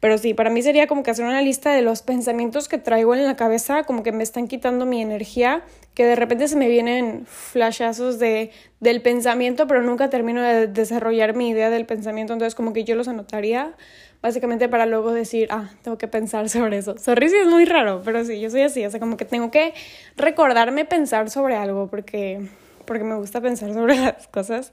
Pero 0.00 0.16
sí, 0.16 0.32
para 0.32 0.48
mí 0.50 0.62
sería 0.62 0.86
como 0.86 1.02
que 1.02 1.10
hacer 1.10 1.26
una 1.26 1.42
lista 1.42 1.72
de 1.72 1.82
los 1.82 2.02
pensamientos 2.02 2.68
que 2.68 2.78
traigo 2.78 3.14
en 3.14 3.24
la 3.26 3.36
cabeza, 3.36 3.84
como 3.84 4.02
que 4.02 4.12
me 4.12 4.22
están 4.22 4.48
quitando 4.48 4.86
mi 4.86 5.02
energía, 5.02 5.62
que 5.94 6.06
de 6.06 6.16
repente 6.16 6.48
se 6.48 6.56
me 6.56 6.68
vienen 6.68 7.26
flashazos 7.26 8.18
de, 8.18 8.50
del 8.80 9.02
pensamiento, 9.02 9.66
pero 9.66 9.82
nunca 9.82 10.08
termino 10.08 10.42
de 10.42 10.66
desarrollar 10.66 11.36
mi 11.36 11.50
idea 11.50 11.68
del 11.68 11.84
pensamiento. 11.84 12.32
Entonces, 12.32 12.54
como 12.54 12.72
que 12.72 12.84
yo 12.84 12.94
los 12.96 13.08
anotaría 13.08 13.74
básicamente 14.22 14.68
para 14.68 14.86
luego 14.86 15.12
decir, 15.12 15.48
ah, 15.50 15.70
tengo 15.82 15.98
que 15.98 16.08
pensar 16.08 16.48
sobre 16.48 16.78
eso. 16.78 16.96
Sorry 16.96 17.28
si 17.28 17.36
es 17.36 17.46
muy 17.46 17.66
raro, 17.66 18.02
pero 18.04 18.24
sí, 18.24 18.40
yo 18.40 18.50
soy 18.50 18.62
así, 18.62 18.84
o 18.84 18.90
sea, 18.90 19.00
como 19.00 19.16
que 19.16 19.24
tengo 19.24 19.50
que 19.50 19.74
recordarme 20.16 20.84
pensar 20.84 21.30
sobre 21.30 21.56
algo 21.56 21.88
porque 21.88 22.48
porque 22.90 23.04
me 23.04 23.14
gusta 23.14 23.40
pensar 23.40 23.72
sobre 23.72 23.96
las 24.00 24.26
cosas. 24.26 24.72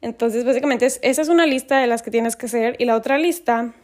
Entonces, 0.00 0.46
básicamente, 0.46 0.86
esa 0.86 1.02
es 1.02 1.28
una 1.28 1.44
lista 1.44 1.78
de 1.78 1.86
las 1.86 2.00
que 2.00 2.10
tienes 2.10 2.34
que 2.34 2.46
hacer. 2.46 2.74
Y 2.78 2.86
la 2.86 2.96
otra 2.96 3.18
lista, 3.18 3.74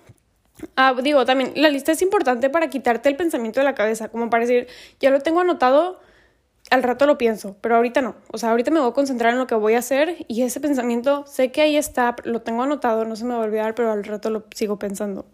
ah, 0.77 0.95
digo, 1.03 1.25
también, 1.25 1.53
la 1.57 1.71
lista 1.71 1.93
es 1.93 2.03
importante 2.03 2.51
para 2.51 2.69
quitarte 2.69 3.09
el 3.09 3.17
pensamiento 3.17 3.61
de 3.61 3.65
la 3.65 3.75
cabeza, 3.75 4.09
como 4.09 4.31
para 4.31 4.47
decir, 4.47 4.69
ya 5.01 5.11
lo 5.11 5.21
tengo 5.21 5.41
anotado, 5.41 6.01
al 6.71 6.83
rato 6.83 7.07
lo 7.07 7.17
pienso, 7.19 7.57
pero 7.61 7.77
ahorita 7.77 8.01
no. 8.01 8.17
O 8.33 8.39
sea, 8.39 8.51
ahorita 8.51 8.71
me 8.71 8.81
voy 8.81 8.91
a 8.91 8.93
concentrar 8.93 9.33
en 9.33 9.39
lo 9.39 9.47
que 9.47 9.55
voy 9.55 9.75
a 9.75 9.79
hacer 9.79 10.25
y 10.29 10.43
ese 10.43 10.61
pensamiento, 10.61 11.25
sé 11.27 11.53
que 11.53 11.63
ahí 11.63 11.77
está, 11.77 12.17
lo 12.25 12.43
tengo 12.43 12.63
anotado, 12.63 13.05
no 13.05 13.17
se 13.17 13.25
me 13.25 13.35
va 13.35 13.43
a 13.43 13.45
olvidar, 13.45 13.75
pero 13.75 13.93
al 13.93 14.05
rato 14.05 14.31
lo 14.31 14.45
sigo 14.55 14.79
pensando. 14.79 15.27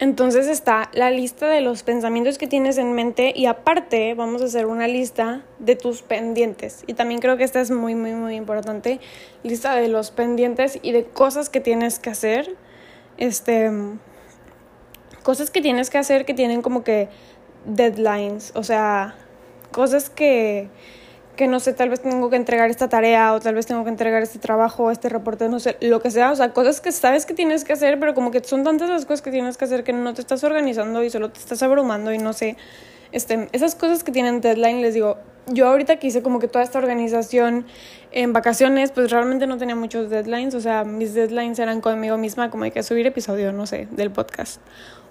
Entonces 0.00 0.48
está 0.48 0.90
la 0.92 1.12
lista 1.12 1.48
de 1.48 1.60
los 1.60 1.84
pensamientos 1.84 2.36
que 2.36 2.48
tienes 2.48 2.78
en 2.78 2.94
mente 2.94 3.32
y 3.34 3.46
aparte 3.46 4.14
vamos 4.14 4.42
a 4.42 4.46
hacer 4.46 4.66
una 4.66 4.88
lista 4.88 5.44
de 5.60 5.76
tus 5.76 6.02
pendientes. 6.02 6.82
Y 6.88 6.94
también 6.94 7.20
creo 7.20 7.36
que 7.36 7.44
esta 7.44 7.60
es 7.60 7.70
muy, 7.70 7.94
muy, 7.94 8.12
muy 8.12 8.34
importante. 8.34 8.98
Lista 9.44 9.76
de 9.76 9.86
los 9.86 10.10
pendientes 10.10 10.80
y 10.82 10.90
de 10.90 11.04
cosas 11.04 11.48
que 11.48 11.60
tienes 11.60 12.00
que 12.00 12.10
hacer. 12.10 12.56
Este, 13.18 13.70
cosas 15.24 15.50
que 15.50 15.60
tienes 15.60 15.90
que 15.90 15.98
hacer 15.98 16.24
que 16.24 16.34
tienen 16.34 16.62
como 16.62 16.84
que 16.84 17.08
deadlines. 17.64 18.52
O 18.54 18.62
sea, 18.62 19.16
cosas 19.72 20.08
que 20.08 20.68
que 21.36 21.48
no 21.48 21.60
sé, 21.60 21.72
tal 21.72 21.88
vez 21.88 22.00
tengo 22.00 22.30
que 22.30 22.36
entregar 22.36 22.70
esta 22.70 22.88
tarea 22.88 23.34
o 23.34 23.40
tal 23.40 23.54
vez 23.54 23.66
tengo 23.66 23.82
que 23.84 23.90
entregar 23.90 24.22
este 24.22 24.38
trabajo, 24.38 24.90
este 24.90 25.08
reporte, 25.08 25.48
no 25.48 25.58
sé, 25.58 25.76
lo 25.80 26.00
que 26.00 26.10
sea, 26.10 26.30
o 26.30 26.36
sea, 26.36 26.52
cosas 26.52 26.80
que 26.80 26.92
sabes 26.92 27.26
que 27.26 27.34
tienes 27.34 27.64
que 27.64 27.72
hacer, 27.72 27.98
pero 27.98 28.14
como 28.14 28.30
que 28.30 28.42
son 28.44 28.62
tantas 28.62 28.88
las 28.88 29.04
cosas 29.04 29.22
que 29.22 29.30
tienes 29.30 29.56
que 29.56 29.64
hacer 29.64 29.84
que 29.84 29.92
no 29.92 30.14
te 30.14 30.20
estás 30.20 30.44
organizando 30.44 31.02
y 31.02 31.10
solo 31.10 31.30
te 31.30 31.40
estás 31.40 31.62
abrumando 31.62 32.12
y 32.12 32.18
no 32.18 32.32
sé, 32.32 32.56
este, 33.12 33.48
esas 33.52 33.74
cosas 33.74 34.04
que 34.04 34.12
tienen 34.12 34.40
deadline, 34.40 34.80
les 34.80 34.94
digo, 34.94 35.18
yo 35.48 35.66
ahorita 35.68 35.96
que 35.96 36.06
hice 36.06 36.22
como 36.22 36.38
que 36.38 36.48
toda 36.48 36.64
esta 36.64 36.78
organización 36.78 37.66
en 38.12 38.32
vacaciones, 38.32 38.92
pues 38.92 39.10
realmente 39.10 39.46
no 39.46 39.58
tenía 39.58 39.74
muchos 39.74 40.10
deadlines, 40.10 40.54
o 40.54 40.60
sea, 40.60 40.84
mis 40.84 41.14
deadlines 41.14 41.58
eran 41.58 41.80
conmigo 41.80 42.16
misma, 42.16 42.48
como 42.50 42.64
hay 42.64 42.70
que 42.70 42.82
subir 42.82 43.06
episodio, 43.06 43.52
no 43.52 43.66
sé, 43.66 43.88
del 43.90 44.12
podcast 44.12 44.60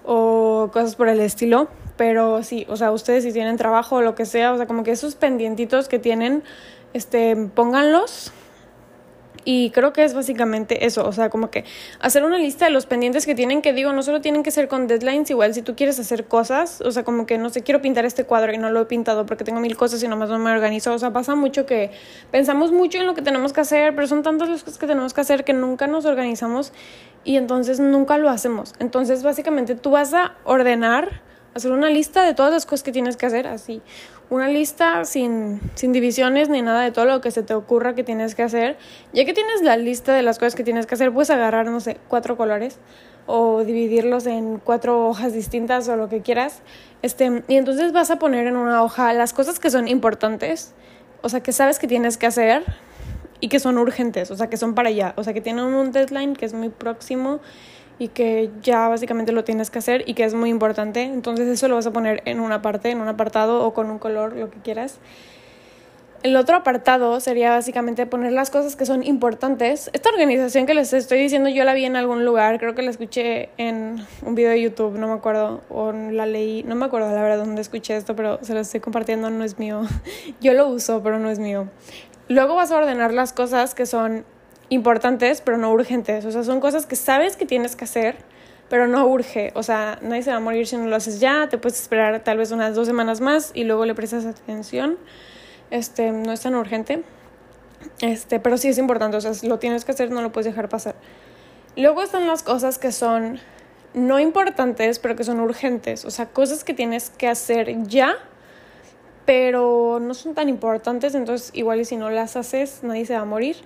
o 0.04 0.70
cosas 0.72 0.96
por 0.96 1.08
el 1.08 1.20
estilo. 1.20 1.68
Pero 1.96 2.42
sí, 2.42 2.66
o 2.68 2.76
sea, 2.76 2.90
ustedes 2.90 3.24
si 3.24 3.32
tienen 3.32 3.56
trabajo 3.56 3.96
o 3.96 4.02
lo 4.02 4.14
que 4.14 4.26
sea, 4.26 4.52
o 4.52 4.56
sea, 4.56 4.66
como 4.66 4.82
que 4.82 4.90
esos 4.90 5.14
pendientitos 5.14 5.88
que 5.88 5.98
tienen, 5.98 6.42
este, 6.92 7.36
pónganlos 7.54 8.32
y 9.44 9.70
creo 9.70 9.92
que 9.92 10.04
es 10.04 10.14
básicamente 10.14 10.86
eso, 10.86 11.06
o 11.06 11.12
sea, 11.12 11.28
como 11.28 11.50
que 11.50 11.64
hacer 12.00 12.24
una 12.24 12.38
lista 12.38 12.64
de 12.64 12.70
los 12.70 12.86
pendientes 12.86 13.26
que 13.26 13.34
tienen, 13.34 13.60
que 13.60 13.72
digo, 13.72 13.92
no 13.92 14.02
solo 14.02 14.20
tienen 14.20 14.42
que 14.42 14.50
ser 14.50 14.68
con 14.68 14.86
deadlines, 14.86 15.30
igual 15.30 15.52
si 15.54 15.62
tú 15.62 15.76
quieres 15.76 15.98
hacer 15.98 16.24
cosas, 16.26 16.80
o 16.80 16.90
sea, 16.90 17.04
como 17.04 17.26
que 17.26 17.36
no 17.36 17.50
sé, 17.50 17.62
quiero 17.62 17.82
pintar 17.82 18.06
este 18.06 18.24
cuadro 18.24 18.52
y 18.52 18.58
no 18.58 18.70
lo 18.70 18.80
he 18.80 18.84
pintado 18.86 19.26
porque 19.26 19.44
tengo 19.44 19.60
mil 19.60 19.76
cosas 19.76 20.02
y 20.02 20.08
nomás 20.08 20.30
no 20.30 20.38
me 20.38 20.50
organizo, 20.50 20.94
o 20.94 20.98
sea, 20.98 21.12
pasa 21.12 21.34
mucho 21.34 21.66
que 21.66 21.90
pensamos 22.30 22.72
mucho 22.72 22.98
en 22.98 23.06
lo 23.06 23.14
que 23.14 23.22
tenemos 23.22 23.52
que 23.52 23.60
hacer, 23.60 23.94
pero 23.94 24.06
son 24.06 24.22
tantas 24.22 24.48
las 24.48 24.64
cosas 24.64 24.78
que 24.78 24.86
tenemos 24.86 25.12
que 25.12 25.20
hacer 25.20 25.44
que 25.44 25.52
nunca 25.52 25.86
nos 25.86 26.06
organizamos 26.06 26.72
y 27.24 27.36
entonces 27.36 27.80
nunca 27.80 28.18
lo 28.18 28.28
hacemos. 28.28 28.74
Entonces, 28.78 29.22
básicamente 29.22 29.74
tú 29.74 29.90
vas 29.90 30.14
a 30.14 30.34
ordenar, 30.44 31.22
hacer 31.54 31.72
una 31.72 31.90
lista 31.90 32.24
de 32.24 32.34
todas 32.34 32.52
las 32.52 32.66
cosas 32.66 32.82
que 32.82 32.92
tienes 32.92 33.16
que 33.16 33.26
hacer, 33.26 33.46
así 33.46 33.82
una 34.30 34.48
lista 34.48 35.04
sin, 35.04 35.60
sin 35.74 35.92
divisiones 35.92 36.48
ni 36.48 36.62
nada 36.62 36.82
de 36.82 36.90
todo 36.92 37.04
lo 37.04 37.20
que 37.20 37.30
se 37.30 37.42
te 37.42 37.54
ocurra 37.54 37.94
que 37.94 38.04
tienes 38.04 38.34
que 38.34 38.42
hacer. 38.42 38.76
Ya 39.12 39.24
que 39.24 39.32
tienes 39.32 39.62
la 39.62 39.76
lista 39.76 40.14
de 40.14 40.22
las 40.22 40.38
cosas 40.38 40.54
que 40.54 40.64
tienes 40.64 40.86
que 40.86 40.94
hacer, 40.94 41.12
puedes 41.12 41.30
agarrar, 41.30 41.66
no 41.66 41.80
sé, 41.80 41.98
cuatro 42.08 42.36
colores 42.36 42.78
o 43.26 43.64
dividirlos 43.64 44.26
en 44.26 44.58
cuatro 44.58 45.08
hojas 45.08 45.32
distintas 45.32 45.88
o 45.88 45.96
lo 45.96 46.08
que 46.08 46.22
quieras. 46.22 46.62
Este, 47.02 47.42
y 47.48 47.56
entonces 47.56 47.92
vas 47.92 48.10
a 48.10 48.18
poner 48.18 48.46
en 48.46 48.56
una 48.56 48.82
hoja 48.82 49.12
las 49.12 49.32
cosas 49.32 49.58
que 49.58 49.70
son 49.70 49.88
importantes, 49.88 50.74
o 51.22 51.28
sea, 51.28 51.40
que 51.40 51.52
sabes 51.52 51.78
que 51.78 51.86
tienes 51.86 52.16
que 52.16 52.26
hacer 52.26 52.64
y 53.44 53.48
que 53.48 53.60
son 53.60 53.76
urgentes, 53.76 54.30
o 54.30 54.36
sea, 54.36 54.48
que 54.48 54.56
son 54.56 54.74
para 54.74 54.88
allá, 54.88 55.12
o 55.18 55.22
sea, 55.22 55.34
que 55.34 55.42
tienen 55.42 55.66
un 55.66 55.92
deadline 55.92 56.34
que 56.34 56.46
es 56.46 56.54
muy 56.54 56.70
próximo 56.70 57.40
y 57.98 58.08
que 58.08 58.50
ya 58.62 58.88
básicamente 58.88 59.32
lo 59.32 59.44
tienes 59.44 59.70
que 59.70 59.80
hacer 59.80 60.02
y 60.06 60.14
que 60.14 60.24
es 60.24 60.32
muy 60.32 60.48
importante. 60.48 61.02
Entonces 61.02 61.46
eso 61.48 61.68
lo 61.68 61.74
vas 61.74 61.86
a 61.86 61.92
poner 61.92 62.22
en 62.24 62.40
una 62.40 62.62
parte, 62.62 62.90
en 62.90 63.02
un 63.02 63.08
apartado 63.08 63.62
o 63.66 63.74
con 63.74 63.90
un 63.90 63.98
color, 63.98 64.34
lo 64.34 64.48
que 64.48 64.60
quieras. 64.60 64.98
El 66.22 66.36
otro 66.36 66.56
apartado 66.56 67.20
sería 67.20 67.50
básicamente 67.50 68.06
poner 68.06 68.32
las 68.32 68.48
cosas 68.48 68.76
que 68.76 68.86
son 68.86 69.02
importantes. 69.02 69.90
Esta 69.92 70.08
organización 70.08 70.64
que 70.64 70.72
les 70.72 70.94
estoy 70.94 71.18
diciendo 71.18 71.50
yo 71.50 71.64
la 71.64 71.74
vi 71.74 71.84
en 71.84 71.96
algún 71.96 72.24
lugar, 72.24 72.58
creo 72.58 72.74
que 72.74 72.80
la 72.80 72.92
escuché 72.92 73.50
en 73.58 74.06
un 74.22 74.34
video 74.34 74.52
de 74.52 74.62
YouTube, 74.62 74.96
no 74.98 75.06
me 75.06 75.12
acuerdo, 75.12 75.60
o 75.68 75.92
la 75.92 76.24
leí, 76.24 76.62
no 76.62 76.76
me 76.76 76.86
acuerdo 76.86 77.14
la 77.14 77.20
verdad 77.20 77.44
dónde 77.44 77.60
escuché 77.60 77.94
esto, 77.94 78.16
pero 78.16 78.38
se 78.40 78.54
lo 78.54 78.60
estoy 78.60 78.80
compartiendo, 78.80 79.28
no 79.28 79.44
es 79.44 79.58
mío. 79.58 79.82
Yo 80.40 80.54
lo 80.54 80.66
uso, 80.68 81.02
pero 81.02 81.18
no 81.18 81.28
es 81.28 81.38
mío. 81.38 81.68
Luego 82.28 82.54
vas 82.54 82.70
a 82.70 82.78
ordenar 82.78 83.12
las 83.12 83.32
cosas 83.32 83.74
que 83.74 83.86
son 83.86 84.24
importantes, 84.68 85.40
pero 85.40 85.58
no 85.58 85.70
urgentes. 85.72 86.24
O 86.24 86.30
sea, 86.30 86.42
son 86.42 86.60
cosas 86.60 86.86
que 86.86 86.96
sabes 86.96 87.36
que 87.36 87.46
tienes 87.46 87.76
que 87.76 87.84
hacer, 87.84 88.16
pero 88.68 88.86
no 88.86 89.06
urge. 89.06 89.52
O 89.54 89.62
sea, 89.62 89.98
nadie 90.02 90.22
se 90.22 90.30
va 90.30 90.36
a 90.36 90.40
morir 90.40 90.66
si 90.66 90.76
no 90.76 90.86
lo 90.86 90.96
haces 90.96 91.20
ya. 91.20 91.48
Te 91.48 91.58
puedes 91.58 91.80
esperar 91.80 92.24
tal 92.24 92.38
vez 92.38 92.50
unas 92.50 92.74
dos 92.74 92.86
semanas 92.86 93.20
más 93.20 93.50
y 93.54 93.64
luego 93.64 93.84
le 93.84 93.94
prestas 93.94 94.24
atención. 94.24 94.96
Este, 95.70 96.12
no 96.12 96.32
es 96.32 96.40
tan 96.40 96.54
urgente. 96.54 97.02
Este, 98.00 98.40
pero 98.40 98.56
sí 98.56 98.68
es 98.68 98.78
importante. 98.78 99.16
O 99.16 99.20
sea, 99.20 99.32
lo 99.48 99.58
tienes 99.58 99.84
que 99.84 99.92
hacer, 99.92 100.10
no 100.10 100.22
lo 100.22 100.32
puedes 100.32 100.46
dejar 100.46 100.68
pasar. 100.68 100.94
Luego 101.76 102.02
están 102.02 102.26
las 102.26 102.42
cosas 102.42 102.78
que 102.78 102.92
son 102.92 103.40
no 103.94 104.18
importantes, 104.18 104.98
pero 104.98 105.16
que 105.16 105.24
son 105.24 105.40
urgentes. 105.40 106.04
O 106.04 106.10
sea, 106.10 106.26
cosas 106.26 106.64
que 106.64 106.74
tienes 106.74 107.10
que 107.10 107.28
hacer 107.28 107.82
ya, 107.84 108.16
pero 109.24 110.00
no 110.00 110.14
son 110.14 110.34
tan 110.34 110.48
importantes. 110.48 111.14
Entonces, 111.14 111.50
igual 111.54 111.84
si 111.86 111.96
no 111.96 112.10
las 112.10 112.36
haces, 112.36 112.80
nadie 112.82 113.06
se 113.06 113.14
va 113.14 113.20
a 113.20 113.24
morir 113.24 113.56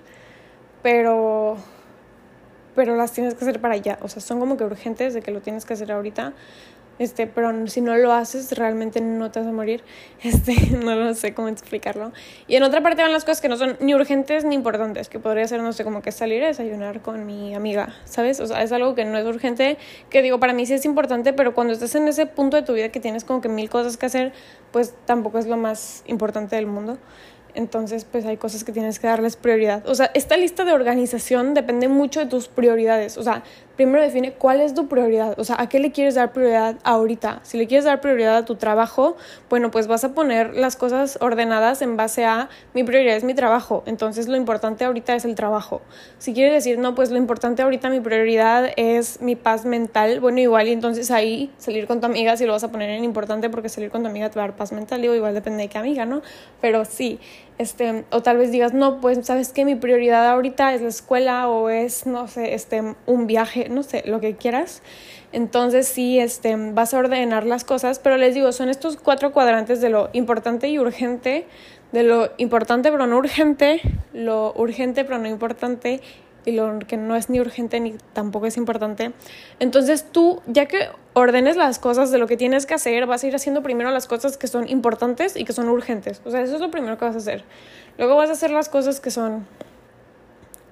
pero 0.81 1.57
pero 2.75 2.95
las 2.95 3.11
tienes 3.11 3.33
que 3.33 3.43
hacer 3.43 3.59
para 3.59 3.73
allá, 3.73 3.99
o 4.01 4.07
sea, 4.07 4.21
son 4.21 4.39
como 4.39 4.55
que 4.55 4.63
urgentes 4.63 5.13
de 5.13 5.21
que 5.21 5.31
lo 5.31 5.41
tienes 5.41 5.65
que 5.65 5.73
hacer 5.73 5.91
ahorita. 5.91 6.31
Este, 6.99 7.27
pero 7.27 7.67
si 7.67 7.81
no 7.81 7.95
lo 7.97 8.13
haces, 8.13 8.51
realmente 8.57 9.01
no 9.01 9.31
te 9.31 9.39
vas 9.39 9.47
a 9.47 9.51
morir. 9.51 9.83
Este, 10.21 10.53
no 10.75 10.95
lo 10.95 11.13
sé 11.15 11.33
cómo 11.33 11.47
explicarlo. 11.47 12.11
Y 12.45 12.57
en 12.57 12.63
otra 12.63 12.83
parte 12.83 13.01
van 13.01 13.13
las 13.13 13.23
cosas 13.23 13.39
que 13.39 13.47
no 13.47 13.55
son 13.55 13.77
ni 13.79 13.95
urgentes 13.95 14.43
ni 14.43 14.53
importantes, 14.53 15.07
que 15.07 15.17
podría 15.17 15.47
ser, 15.47 15.61
no 15.61 15.71
sé, 15.71 15.85
como 15.85 16.01
que 16.01 16.11
salir 16.11 16.43
a 16.43 16.47
desayunar 16.47 17.01
con 17.01 17.25
mi 17.25 17.55
amiga, 17.55 17.95
¿sabes? 18.03 18.41
O 18.41 18.45
sea, 18.45 18.61
es 18.61 18.73
algo 18.73 18.95
que 18.95 19.05
no 19.05 19.17
es 19.17 19.25
urgente, 19.25 19.77
que 20.09 20.21
digo, 20.21 20.37
para 20.37 20.51
mí 20.51 20.65
sí 20.65 20.73
es 20.73 20.83
importante, 20.83 21.31
pero 21.31 21.53
cuando 21.55 21.71
estás 21.71 21.95
en 21.95 22.05
ese 22.09 22.25
punto 22.25 22.57
de 22.57 22.63
tu 22.63 22.73
vida 22.73 22.89
que 22.89 22.99
tienes 22.99 23.23
como 23.23 23.39
que 23.39 23.47
mil 23.47 23.69
cosas 23.69 23.95
que 23.95 24.07
hacer, 24.07 24.33
pues 24.73 24.93
tampoco 25.05 25.39
es 25.39 25.47
lo 25.47 25.55
más 25.55 26.03
importante 26.05 26.57
del 26.57 26.67
mundo. 26.67 26.97
Entonces, 27.55 28.05
pues 28.05 28.25
hay 28.25 28.37
cosas 28.37 28.63
que 28.63 28.71
tienes 28.71 28.99
que 28.99 29.07
darles 29.07 29.35
prioridad. 29.35 29.87
O 29.87 29.95
sea, 29.95 30.11
esta 30.13 30.37
lista 30.37 30.65
de 30.65 30.73
organización 30.73 31.53
depende 31.53 31.87
mucho 31.87 32.19
de 32.19 32.27
tus 32.27 32.47
prioridades. 32.47 33.17
O 33.17 33.23
sea, 33.23 33.43
primero 33.79 34.03
define 34.03 34.33
cuál 34.33 34.59
es 34.59 34.73
tu 34.73 34.89
prioridad. 34.89 35.39
O 35.39 35.45
sea, 35.45 35.55
a 35.57 35.69
qué 35.69 35.79
le 35.79 35.93
quieres 35.93 36.15
dar 36.15 36.33
prioridad 36.33 36.75
ahorita. 36.83 37.39
Si 37.43 37.57
le 37.57 37.65
quieres 37.65 37.85
dar 37.85 38.01
prioridad 38.01 38.35
a 38.35 38.43
tu 38.43 38.55
trabajo, 38.55 39.15
bueno, 39.49 39.71
pues 39.71 39.87
vas 39.87 40.03
a 40.03 40.13
poner 40.13 40.53
las 40.53 40.75
cosas 40.75 41.17
ordenadas 41.21 41.81
en 41.81 41.95
base 41.95 42.25
a 42.25 42.49
mi 42.73 42.83
prioridad 42.83 43.15
es 43.15 43.23
mi 43.23 43.33
trabajo. 43.33 43.83
Entonces, 43.85 44.27
lo 44.27 44.35
importante 44.35 44.83
ahorita 44.83 45.15
es 45.15 45.23
el 45.23 45.33
trabajo. 45.35 45.81
Si 46.17 46.33
quieres 46.33 46.51
decir, 46.51 46.77
no, 46.77 46.93
pues 46.93 47.09
lo 47.09 47.17
importante 47.17 47.61
ahorita, 47.61 47.89
mi 47.89 48.01
prioridad 48.01 48.69
es 48.75 49.21
mi 49.21 49.37
paz 49.37 49.63
mental, 49.63 50.19
bueno, 50.19 50.41
igual, 50.41 50.67
y 50.67 50.73
entonces 50.73 51.09
ahí 51.09 51.49
salir 51.57 51.87
con 51.87 52.01
tu 52.01 52.05
amiga, 52.05 52.35
si 52.35 52.45
lo 52.45 52.51
vas 52.51 52.65
a 52.65 52.71
poner 52.73 52.89
en 52.89 53.05
importante, 53.05 53.49
porque 53.49 53.69
salir 53.69 53.91
con 53.91 54.01
tu 54.03 54.09
amiga 54.09 54.29
te 54.29 54.39
va 54.39 54.43
a 54.43 54.47
dar 54.49 54.57
paz 54.57 54.73
mental, 54.73 55.01
digo, 55.01 55.15
igual 55.15 55.33
depende 55.33 55.63
de 55.63 55.69
qué 55.69 55.77
amiga, 55.77 56.05
¿no? 56.05 56.21
Pero 56.59 56.83
sí 56.83 57.21
este, 57.59 58.05
o 58.09 58.23
tal 58.23 58.37
vez 58.37 58.51
digas, 58.51 58.73
no, 58.73 59.01
pues 59.01 59.25
sabes 59.27 59.51
que 59.51 59.65
mi 59.65 59.75
prioridad 59.75 60.27
ahorita 60.29 60.73
es 60.73 60.81
la 60.81 60.87
escuela 60.87 61.49
o 61.49 61.69
es, 61.69 62.07
no 62.07 62.27
sé, 62.29 62.53
este, 62.53 62.95
un 63.05 63.27
viaje, 63.27 63.67
no 63.69 63.83
sé, 63.83 64.01
lo 64.07 64.21
que 64.21 64.37
quieras. 64.37 64.81
Entonces 65.33 65.85
sí, 65.87 66.19
este, 66.19 66.55
vas 66.55 66.93
a 66.93 66.99
ordenar 66.99 67.45
las 67.45 67.65
cosas, 67.65 67.99
pero 67.99 68.15
les 68.15 68.33
digo, 68.33 68.53
son 68.53 68.69
estos 68.69 68.95
cuatro 68.95 69.33
cuadrantes 69.33 69.81
de 69.81 69.89
lo 69.89 70.09
importante 70.13 70.69
y 70.69 70.79
urgente, 70.79 71.45
de 71.91 72.03
lo 72.03 72.29
importante 72.37 72.91
pero 72.91 73.07
no 73.07 73.17
urgente, 73.17 73.81
lo 74.13 74.53
urgente 74.55 75.03
pero 75.03 75.17
no 75.17 75.27
importante 75.27 75.99
y 76.45 76.51
lo 76.51 76.79
que 76.79 76.97
no 76.97 77.15
es 77.15 77.29
ni 77.29 77.39
urgente 77.39 77.79
ni 77.79 77.95
tampoco 78.13 78.45
es 78.45 78.57
importante. 78.57 79.11
Entonces 79.59 80.05
tú, 80.11 80.41
ya 80.47 80.65
que 80.65 80.89
ordenes 81.13 81.55
las 81.55 81.79
cosas 81.79 82.11
de 82.11 82.17
lo 82.17 82.27
que 82.27 82.37
tienes 82.37 82.65
que 82.65 82.73
hacer, 82.73 83.05
vas 83.05 83.23
a 83.23 83.27
ir 83.27 83.35
haciendo 83.35 83.61
primero 83.63 83.91
las 83.91 84.07
cosas 84.07 84.37
que 84.37 84.47
son 84.47 84.67
importantes 84.67 85.35
y 85.35 85.45
que 85.45 85.53
son 85.53 85.69
urgentes. 85.69 86.21
O 86.25 86.31
sea, 86.31 86.41
eso 86.41 86.55
es 86.55 86.61
lo 86.61 86.71
primero 86.71 86.97
que 86.97 87.05
vas 87.05 87.15
a 87.15 87.19
hacer. 87.19 87.43
Luego 87.97 88.15
vas 88.15 88.29
a 88.29 88.33
hacer 88.33 88.51
las 88.51 88.69
cosas 88.69 88.99
que 88.99 89.11
son 89.11 89.45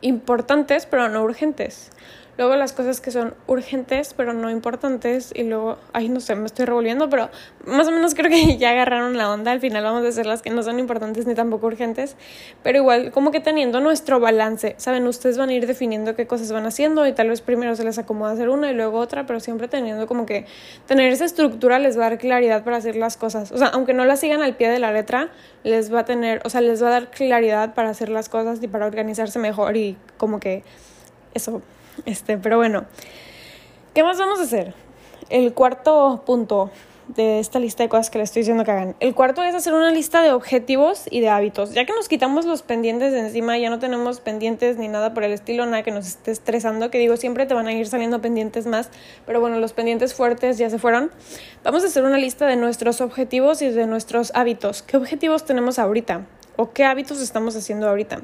importantes 0.01 0.85
pero 0.85 1.09
no 1.09 1.23
urgentes. 1.23 1.91
Luego 2.37 2.55
las 2.55 2.71
cosas 2.71 3.01
que 3.01 3.09
son 3.09 3.33
urgentes 3.47 4.13
pero 4.15 4.33
no 4.33 4.51
importantes 4.51 5.31
y 5.33 5.43
luego, 5.43 5.77
ay 5.93 6.07
no 6.07 6.19
sé, 6.19 6.35
me 6.35 6.45
estoy 6.45 6.65
revolviendo, 6.65 7.09
pero 7.09 7.29
más 7.65 7.87
o 7.87 7.91
menos 7.91 8.13
creo 8.13 8.29
que 8.29 8.57
ya 8.59 8.71
agarraron 8.71 9.17
la 9.17 9.31
onda. 9.31 9.51
Al 9.51 9.59
final 9.59 9.83
vamos 9.83 10.05
a 10.05 10.09
hacer 10.09 10.25
las 10.25 10.41
que 10.41 10.51
no 10.51 10.61
son 10.61 10.77
importantes 10.77 11.25
ni 11.25 11.33
tampoco 11.33 11.67
urgentes, 11.67 12.15
pero 12.61 12.77
igual 12.77 13.11
como 13.11 13.31
que 13.31 13.39
teniendo 13.39 13.79
nuestro 13.79 14.19
balance, 14.19 14.75
¿saben? 14.77 15.07
Ustedes 15.07 15.37
van 15.37 15.49
a 15.49 15.53
ir 15.53 15.65
definiendo 15.65 16.15
qué 16.15 16.27
cosas 16.27 16.51
van 16.51 16.65
haciendo 16.65 17.07
y 17.07 17.13
tal 17.13 17.29
vez 17.29 17.41
primero 17.41 17.75
se 17.75 17.83
les 17.83 17.97
acomoda 17.97 18.33
hacer 18.33 18.49
una 18.49 18.69
y 18.69 18.75
luego 18.75 18.99
otra, 18.99 19.25
pero 19.25 19.39
siempre 19.39 19.67
teniendo 19.67 20.05
como 20.05 20.25
que 20.27 20.45
tener 20.85 21.11
esa 21.11 21.25
estructura 21.25 21.79
les 21.79 21.97
va 21.97 22.05
a 22.05 22.09
dar 22.11 22.19
claridad 22.19 22.63
para 22.63 22.77
hacer 22.77 22.95
las 22.95 23.17
cosas. 23.17 23.51
O 23.51 23.57
sea, 23.57 23.67
aunque 23.69 23.93
no 23.93 24.05
las 24.05 24.19
sigan 24.19 24.43
al 24.43 24.55
pie 24.55 24.69
de 24.69 24.77
la 24.77 24.91
letra, 24.91 25.29
les 25.63 25.91
va 25.91 26.01
a 26.01 26.05
tener, 26.05 26.41
o 26.45 26.49
sea, 26.49 26.61
les 26.61 26.83
va 26.83 26.89
a 26.89 26.91
dar 26.91 27.09
claridad 27.09 27.73
para 27.73 27.89
hacer 27.89 28.09
las 28.09 28.29
cosas 28.29 28.61
y 28.61 28.67
para 28.67 28.85
organizarse 28.85 29.39
mejor 29.39 29.75
y 29.75 29.97
como 30.17 30.39
que 30.39 30.63
eso 31.33 31.61
este, 32.05 32.37
pero 32.37 32.57
bueno, 32.57 32.85
¿qué 33.93 34.03
más 34.03 34.17
vamos 34.17 34.39
a 34.39 34.43
hacer? 34.43 34.73
El 35.29 35.53
cuarto 35.53 36.23
punto 36.25 36.71
de 37.07 37.39
esta 37.39 37.59
lista 37.59 37.83
de 37.83 37.89
cosas 37.89 38.09
que 38.09 38.17
les 38.17 38.29
estoy 38.29 38.41
diciendo 38.41 38.63
que 38.63 38.71
hagan. 38.71 38.95
El 38.99 39.15
cuarto 39.15 39.43
es 39.43 39.55
hacer 39.55 39.73
una 39.73 39.91
lista 39.91 40.21
de 40.21 40.31
objetivos 40.31 41.05
y 41.09 41.21
de 41.21 41.29
hábitos. 41.29 41.73
Ya 41.73 41.85
que 41.85 41.93
nos 41.93 42.07
quitamos 42.07 42.45
los 42.45 42.63
pendientes 42.63 43.13
de 43.13 43.19
encima, 43.19 43.57
ya 43.57 43.69
no 43.69 43.79
tenemos 43.79 44.19
pendientes 44.19 44.77
ni 44.77 44.87
nada 44.87 45.13
por 45.13 45.23
el 45.23 45.31
estilo, 45.31 45.65
nada 45.65 45.83
que 45.83 45.91
nos 45.91 46.07
esté 46.07 46.31
estresando, 46.31 46.91
que 46.91 46.97
digo, 46.97 47.17
siempre 47.17 47.45
te 47.45 47.53
van 47.53 47.67
a 47.67 47.73
ir 47.73 47.87
saliendo 47.87 48.21
pendientes 48.21 48.67
más, 48.67 48.89
pero 49.25 49.39
bueno, 49.39 49.59
los 49.59 49.73
pendientes 49.73 50.13
fuertes 50.13 50.57
ya 50.57 50.69
se 50.69 50.79
fueron. 50.79 51.11
Vamos 51.63 51.83
a 51.83 51.87
hacer 51.87 52.03
una 52.03 52.17
lista 52.17 52.45
de 52.45 52.55
nuestros 52.55 53.01
objetivos 53.01 53.61
y 53.61 53.69
de 53.69 53.87
nuestros 53.87 54.31
hábitos. 54.35 54.81
¿Qué 54.81 54.97
objetivos 54.97 55.45
tenemos 55.45 55.79
ahorita? 55.79 56.25
¿O 56.57 56.71
qué 56.71 56.83
hábitos 56.83 57.21
estamos 57.21 57.55
haciendo 57.55 57.87
ahorita? 57.87 58.21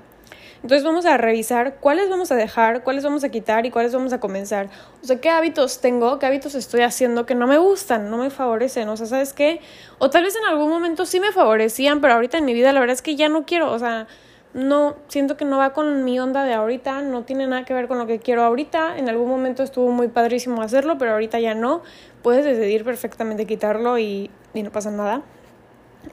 Entonces 0.64 0.86
vamos 0.86 1.06
a 1.06 1.18
revisar 1.18 1.76
cuáles 1.82 2.10
vamos 2.10 2.32
a 2.32 2.36
dejar, 2.36 2.84
cuáles 2.84 3.04
vamos 3.04 3.26
a 3.26 3.30
quitar 3.30 3.66
y 3.66 3.70
cuáles 3.70 3.94
vamos 3.94 4.14
a 4.14 4.22
comenzar. 4.22 4.70
O 5.02 5.06
sea, 5.06 5.20
qué 5.20 5.30
hábitos 5.30 5.82
tengo, 5.82 6.20
qué 6.20 6.26
hábitos 6.26 6.56
estoy 6.56 6.82
haciendo 6.82 7.26
que 7.26 7.36
no 7.36 7.48
me 7.48 7.58
gustan, 7.58 8.10
no 8.10 8.16
me 8.16 8.30
favorecen. 8.30 8.88
O 8.88 8.96
sea, 8.96 9.06
¿sabes 9.06 9.34
qué? 9.34 9.60
O 10.00 10.10
tal 10.10 10.24
vez 10.24 10.38
en 10.38 10.46
algún 10.46 10.70
momento 10.70 11.06
sí 11.06 11.20
me 11.20 11.34
favorecían, 11.34 12.00
pero 12.00 12.14
ahorita 12.14 12.38
en 12.38 12.46
mi 12.46 12.54
vida 12.54 12.72
la 12.72 12.80
verdad 12.80 12.94
es 12.94 13.02
que 13.02 13.18
ya 13.18 13.28
no 13.28 13.46
quiero. 13.46 13.74
O 13.74 13.78
sea, 13.78 14.08
no 14.54 14.96
siento 15.10 15.36
que 15.36 15.44
no 15.44 15.58
va 15.58 15.74
con 15.74 16.06
mi 16.06 16.18
onda 16.18 16.46
de 16.46 16.54
ahorita, 16.54 17.02
no 17.02 17.24
tiene 17.24 17.46
nada 17.46 17.66
que 17.66 17.74
ver 17.74 17.90
con 17.90 17.98
lo 17.98 18.08
que 18.08 18.20
quiero 18.20 18.44
ahorita. 18.44 18.98
En 18.98 19.10
algún 19.10 19.28
momento 19.28 19.64
estuvo 19.64 19.92
muy 19.92 20.08
padrísimo 20.08 20.62
hacerlo, 20.62 20.98
pero 20.98 21.12
ahorita 21.12 21.42
ya 21.42 21.56
no. 21.56 21.82
Puedes 22.22 22.46
decidir 22.46 22.86
perfectamente 22.86 23.46
quitarlo 23.46 23.98
y, 24.00 24.32
y 24.54 24.64
no 24.64 24.72
pasa 24.72 24.92
nada. 24.92 25.24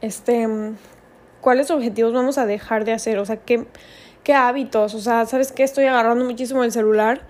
Este, 0.01 0.49
¿cuáles 1.41 1.71
objetivos 1.71 2.13
vamos 2.13 2.37
a 2.37 2.47
dejar 2.47 2.85
de 2.85 2.95
hacer? 2.95 3.21
O 3.21 3.25
sea, 3.25 3.37
¿qué, 3.37 3.69
qué 4.25 4.35
hábitos, 4.35 4.95
o 4.95 5.01
sea, 5.01 5.27
¿sabes 5.27 5.53
qué? 5.53 5.63
Estoy 5.63 5.87
agarrando 5.87 6.25
muchísimo 6.25 6.65
el 6.65 6.73
celular, 6.73 7.23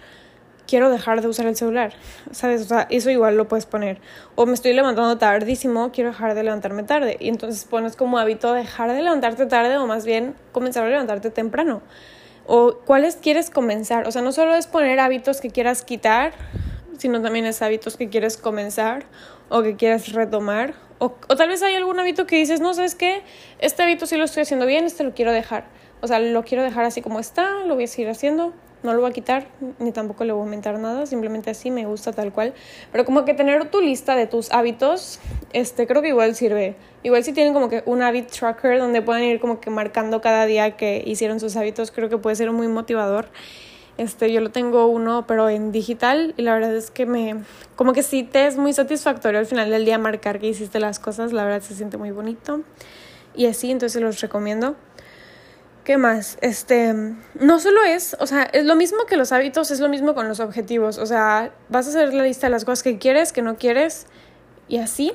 quiero 0.70 0.88
dejar 0.88 1.20
de 1.20 1.26
usar 1.29 1.46
el 1.46 1.57
celular, 1.57 1.92
¿sabes? 2.31 2.62
O 2.62 2.64
sea, 2.64 2.87
eso 2.90 3.11
igual 3.11 3.37
lo 3.37 3.48
puedes 3.48 3.66
poner. 3.66 4.00
O 4.37 4.46
me 4.46 4.55
estoy 4.55 4.72
levantando 4.72 5.18
tardísimo, 5.18 5.90
quiero 5.92 6.11
dejar 6.11 6.35
de 6.35 6.44
levantarme 6.44 6.85
tarde. 6.85 7.16
Y 7.18 7.29
entonces 7.29 7.64
pones 7.64 7.96
como 7.96 8.18
hábito 8.18 8.53
dejar 8.53 8.92
de 8.92 9.03
levantarte 9.03 9.46
tarde 9.46 9.76
o 9.79 9.87
más 9.88 10.05
bien 10.07 10.37
comenzar 10.53 10.85
a 10.85 10.88
levantarte 10.88 11.31
temprano. 11.31 11.83
O 12.46 12.79
cuáles 12.85 13.16
quieres 13.16 13.50
comenzar. 13.50 14.07
O 14.07 14.12
sea, 14.12 14.22
no 14.22 14.31
solo 14.31 14.55
es 14.55 14.68
poner 14.68 15.00
hábitos 15.00 15.40
que 15.40 15.50
quieras 15.50 15.83
quitar, 15.83 16.33
sino 16.98 17.20
también 17.20 17.46
es 17.46 17.62
hábitos 17.62 17.96
que 17.96 18.09
quieres 18.09 18.37
comenzar 18.37 19.07
o 19.48 19.62
que 19.62 19.74
quieras 19.74 20.12
retomar. 20.12 20.74
O, 21.00 21.16
o 21.29 21.37
tal 21.37 21.48
vez 21.48 21.64
hay 21.64 21.74
algún 21.74 21.98
hábito 21.98 22.26
que 22.26 22.37
dices, 22.37 22.61
no, 22.61 22.74
¿sabes 22.74 22.94
qué? 22.94 23.22
Este 23.59 23.83
hábito 23.83 24.07
sí 24.07 24.16
lo 24.16 24.24
estoy 24.24 24.42
haciendo 24.42 24.66
bien, 24.66 24.85
este 24.85 25.03
lo 25.03 25.14
quiero 25.14 25.33
dejar 25.33 25.64
o 26.00 26.06
sea, 26.06 26.18
lo 26.18 26.44
quiero 26.44 26.62
dejar 26.62 26.84
así 26.84 27.02
como 27.02 27.20
está, 27.20 27.64
lo 27.64 27.74
voy 27.74 27.84
a 27.84 27.86
seguir 27.86 28.08
haciendo, 28.08 28.52
no 28.82 28.94
lo 28.94 29.00
voy 29.00 29.10
a 29.10 29.12
quitar, 29.12 29.46
ni 29.78 29.92
tampoco 29.92 30.24
le 30.24 30.32
voy 30.32 30.40
a 30.40 30.44
aumentar 30.44 30.78
nada, 30.78 31.04
simplemente 31.06 31.50
así 31.50 31.70
me 31.70 31.84
gusta 31.86 32.12
tal 32.12 32.32
cual. 32.32 32.54
Pero 32.92 33.04
como 33.04 33.24
que 33.24 33.34
tener 33.34 33.70
tu 33.70 33.80
lista 33.80 34.16
de 34.16 34.26
tus 34.26 34.50
hábitos, 34.52 35.20
este, 35.52 35.86
creo 35.86 36.02
que 36.02 36.08
igual 36.08 36.34
sirve. 36.34 36.76
Igual 37.02 37.22
si 37.24 37.32
tienen 37.32 37.52
como 37.52 37.68
que 37.68 37.82
un 37.86 38.02
habit 38.02 38.30
tracker 38.30 38.78
donde 38.78 39.02
pueden 39.02 39.24
ir 39.24 39.40
como 39.40 39.60
que 39.60 39.70
marcando 39.70 40.20
cada 40.20 40.46
día 40.46 40.76
que 40.76 41.02
hicieron 41.04 41.40
sus 41.40 41.56
hábitos, 41.56 41.90
creo 41.90 42.08
que 42.08 42.18
puede 42.18 42.36
ser 42.36 42.50
muy 42.52 42.68
motivador. 42.68 43.26
Este, 43.98 44.32
yo 44.32 44.40
lo 44.40 44.50
tengo 44.50 44.86
uno, 44.86 45.26
pero 45.26 45.50
en 45.50 45.72
digital, 45.72 46.32
y 46.38 46.42
la 46.42 46.54
verdad 46.54 46.74
es 46.74 46.90
que 46.90 47.04
me, 47.04 47.36
como 47.76 47.92
que 47.92 48.02
sí 48.02 48.22
te 48.22 48.46
es 48.46 48.56
muy 48.56 48.72
satisfactorio 48.72 49.38
al 49.38 49.44
final 49.44 49.68
del 49.68 49.84
día 49.84 49.98
marcar 49.98 50.38
que 50.38 50.46
hiciste 50.46 50.80
las 50.80 50.98
cosas, 50.98 51.34
la 51.34 51.44
verdad 51.44 51.60
se 51.60 51.74
siente 51.74 51.98
muy 51.98 52.10
bonito. 52.10 52.62
Y 53.34 53.46
así, 53.46 53.70
entonces 53.70 54.00
los 54.00 54.20
recomiendo. 54.20 54.74
¿Qué 55.90 55.98
más? 55.98 56.38
Este, 56.40 56.94
no 57.35 57.59
solo 57.59 57.83
es, 57.83 58.16
o 58.20 58.26
sea, 58.29 58.44
es 58.44 58.64
lo 58.64 58.76
mismo 58.76 59.07
que 59.07 59.16
los 59.16 59.33
hábitos, 59.33 59.72
es 59.72 59.81
lo 59.81 59.88
mismo 59.88 60.14
con 60.14 60.29
los 60.29 60.38
objetivos. 60.38 60.98
O 60.98 61.07
sea, 61.07 61.53
vas 61.68 61.88
a 61.88 61.90
hacer 61.90 62.14
la 62.14 62.22
lista 62.22 62.46
de 62.46 62.53
las 62.53 62.64
cosas 62.64 62.85
que 62.85 62.98
quieres, 62.98 63.33
que 63.33 63.42
no 63.42 63.57
quieres, 63.57 64.07
y 64.68 64.79
así. 64.79 65.12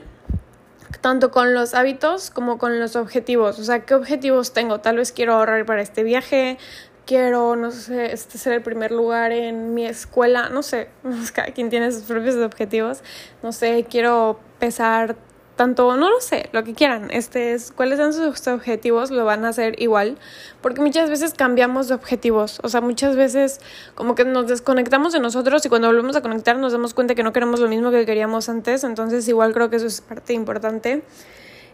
Tanto 0.99 1.31
con 1.31 1.53
los 1.53 1.75
hábitos 1.75 2.29
como 2.29 2.57
con 2.57 2.77
los 2.77 2.97
objetivos. 2.97 3.57
O 3.57 3.63
sea, 3.63 3.85
¿qué 3.85 3.93
objetivos 3.93 4.51
tengo? 4.51 4.81
Tal 4.81 4.97
vez 4.97 5.13
quiero 5.13 5.35
ahorrar 5.35 5.65
para 5.65 5.81
este 5.81 6.03
viaje, 6.03 6.57
quiero, 7.05 7.55
no 7.55 7.71
sé, 7.71 8.11
este 8.11 8.37
ser 8.37 8.51
el 8.51 8.61
primer 8.61 8.91
lugar 8.91 9.31
en 9.31 9.75
mi 9.75 9.85
escuela, 9.85 10.49
no 10.49 10.61
sé, 10.61 10.89
cada 11.33 11.53
quien 11.53 11.69
tiene 11.69 11.89
sus 11.93 12.03
propios 12.03 12.35
objetivos. 12.35 13.01
No 13.43 13.53
sé, 13.53 13.85
quiero 13.89 14.41
pesar 14.59 15.15
tanto, 15.55 15.95
no 15.95 16.09
lo 16.09 16.19
sé, 16.19 16.49
lo 16.51 16.63
que 16.63 16.73
quieran, 16.73 17.09
este 17.11 17.53
es, 17.53 17.71
cuáles 17.71 17.97
son 17.97 18.13
sus 18.13 18.47
objetivos, 18.47 19.09
lo 19.11 19.23
van 19.25 19.45
a 19.45 19.49
hacer 19.49 19.81
igual, 19.81 20.17
porque 20.61 20.81
muchas 20.81 21.09
veces 21.09 21.33
cambiamos 21.33 21.87
de 21.87 21.95
objetivos, 21.95 22.59
o 22.63 22.69
sea, 22.69 22.81
muchas 22.81 23.15
veces 23.15 23.61
como 23.95 24.15
que 24.15 24.25
nos 24.25 24.47
desconectamos 24.47 25.13
de 25.13 25.19
nosotros 25.19 25.65
y 25.65 25.69
cuando 25.69 25.87
volvemos 25.87 26.15
a 26.15 26.21
conectar 26.21 26.57
nos 26.57 26.73
damos 26.73 26.93
cuenta 26.93 27.15
que 27.15 27.23
no 27.23 27.31
queremos 27.31 27.59
lo 27.59 27.69
mismo 27.69 27.91
que 27.91 28.05
queríamos 28.05 28.49
antes, 28.49 28.83
entonces 28.83 29.27
igual 29.27 29.53
creo 29.53 29.69
que 29.69 29.77
eso 29.77 29.87
es 29.87 30.01
parte 30.01 30.33
importante. 30.33 31.03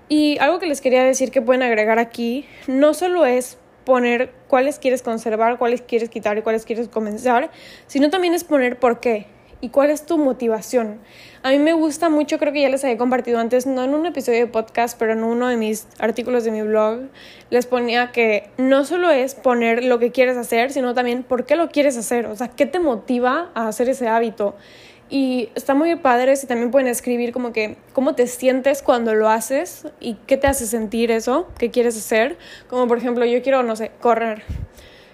Y 0.09 0.37
algo 0.39 0.59
que 0.59 0.67
les 0.67 0.81
quería 0.81 1.03
decir 1.03 1.31
que 1.31 1.41
pueden 1.41 1.63
agregar 1.63 1.97
aquí, 1.97 2.45
no 2.67 2.93
solo 2.93 3.25
es 3.25 3.57
poner 3.85 4.33
cuáles 4.47 4.77
quieres 4.77 5.01
conservar, 5.01 5.57
cuáles 5.57 5.81
quieres 5.81 6.09
quitar 6.09 6.37
y 6.37 6.41
cuáles 6.41 6.65
quieres 6.65 6.89
comenzar, 6.89 7.49
sino 7.87 8.09
también 8.09 8.33
es 8.33 8.43
poner 8.43 8.77
por 8.77 8.99
qué 8.99 9.27
y 9.61 9.69
cuál 9.69 9.91
es 9.91 10.05
tu 10.05 10.17
motivación. 10.17 10.99
A 11.43 11.51
mí 11.51 11.59
me 11.59 11.73
gusta 11.73 12.09
mucho, 12.09 12.37
creo 12.39 12.51
que 12.51 12.61
ya 12.61 12.69
les 12.69 12.83
había 12.83 12.97
compartido 12.97 13.39
antes, 13.39 13.65
no 13.65 13.83
en 13.83 13.93
un 13.93 14.05
episodio 14.05 14.39
de 14.39 14.47
podcast, 14.47 14.97
pero 14.97 15.13
en 15.13 15.23
uno 15.23 15.47
de 15.47 15.57
mis 15.57 15.87
artículos 15.99 16.43
de 16.43 16.51
mi 16.51 16.63
blog, 16.63 17.01
les 17.51 17.67
ponía 17.67 18.11
que 18.11 18.49
no 18.57 18.83
solo 18.85 19.11
es 19.11 19.35
poner 19.35 19.83
lo 19.83 19.99
que 19.99 20.11
quieres 20.11 20.35
hacer, 20.35 20.71
sino 20.71 20.93
también 20.93 21.23
por 21.23 21.45
qué 21.45 21.55
lo 21.55 21.69
quieres 21.69 21.95
hacer, 21.95 22.25
o 22.25 22.35
sea, 22.35 22.49
qué 22.49 22.65
te 22.65 22.79
motiva 22.79 23.51
a 23.53 23.67
hacer 23.67 23.87
ese 23.87 24.07
hábito. 24.07 24.55
Y 25.09 25.49
está 25.55 25.73
muy 25.73 25.93
padre 25.97 26.37
si 26.37 26.47
también 26.47 26.71
pueden 26.71 26.87
escribir 26.87 27.33
como 27.33 27.51
que 27.51 27.75
cómo 27.91 28.15
te 28.15 28.27
sientes 28.27 28.81
cuando 28.81 29.13
lo 29.13 29.27
haces 29.27 29.87
y 29.99 30.13
qué 30.25 30.37
te 30.37 30.47
hace 30.47 30.65
sentir 30.65 31.11
eso, 31.11 31.47
qué 31.59 31.69
quieres 31.69 31.97
hacer. 31.97 32.37
Como 32.69 32.87
por 32.87 32.97
ejemplo, 32.97 33.25
yo 33.25 33.41
quiero, 33.43 33.61
no 33.61 33.75
sé, 33.75 33.91
correr. 33.99 34.43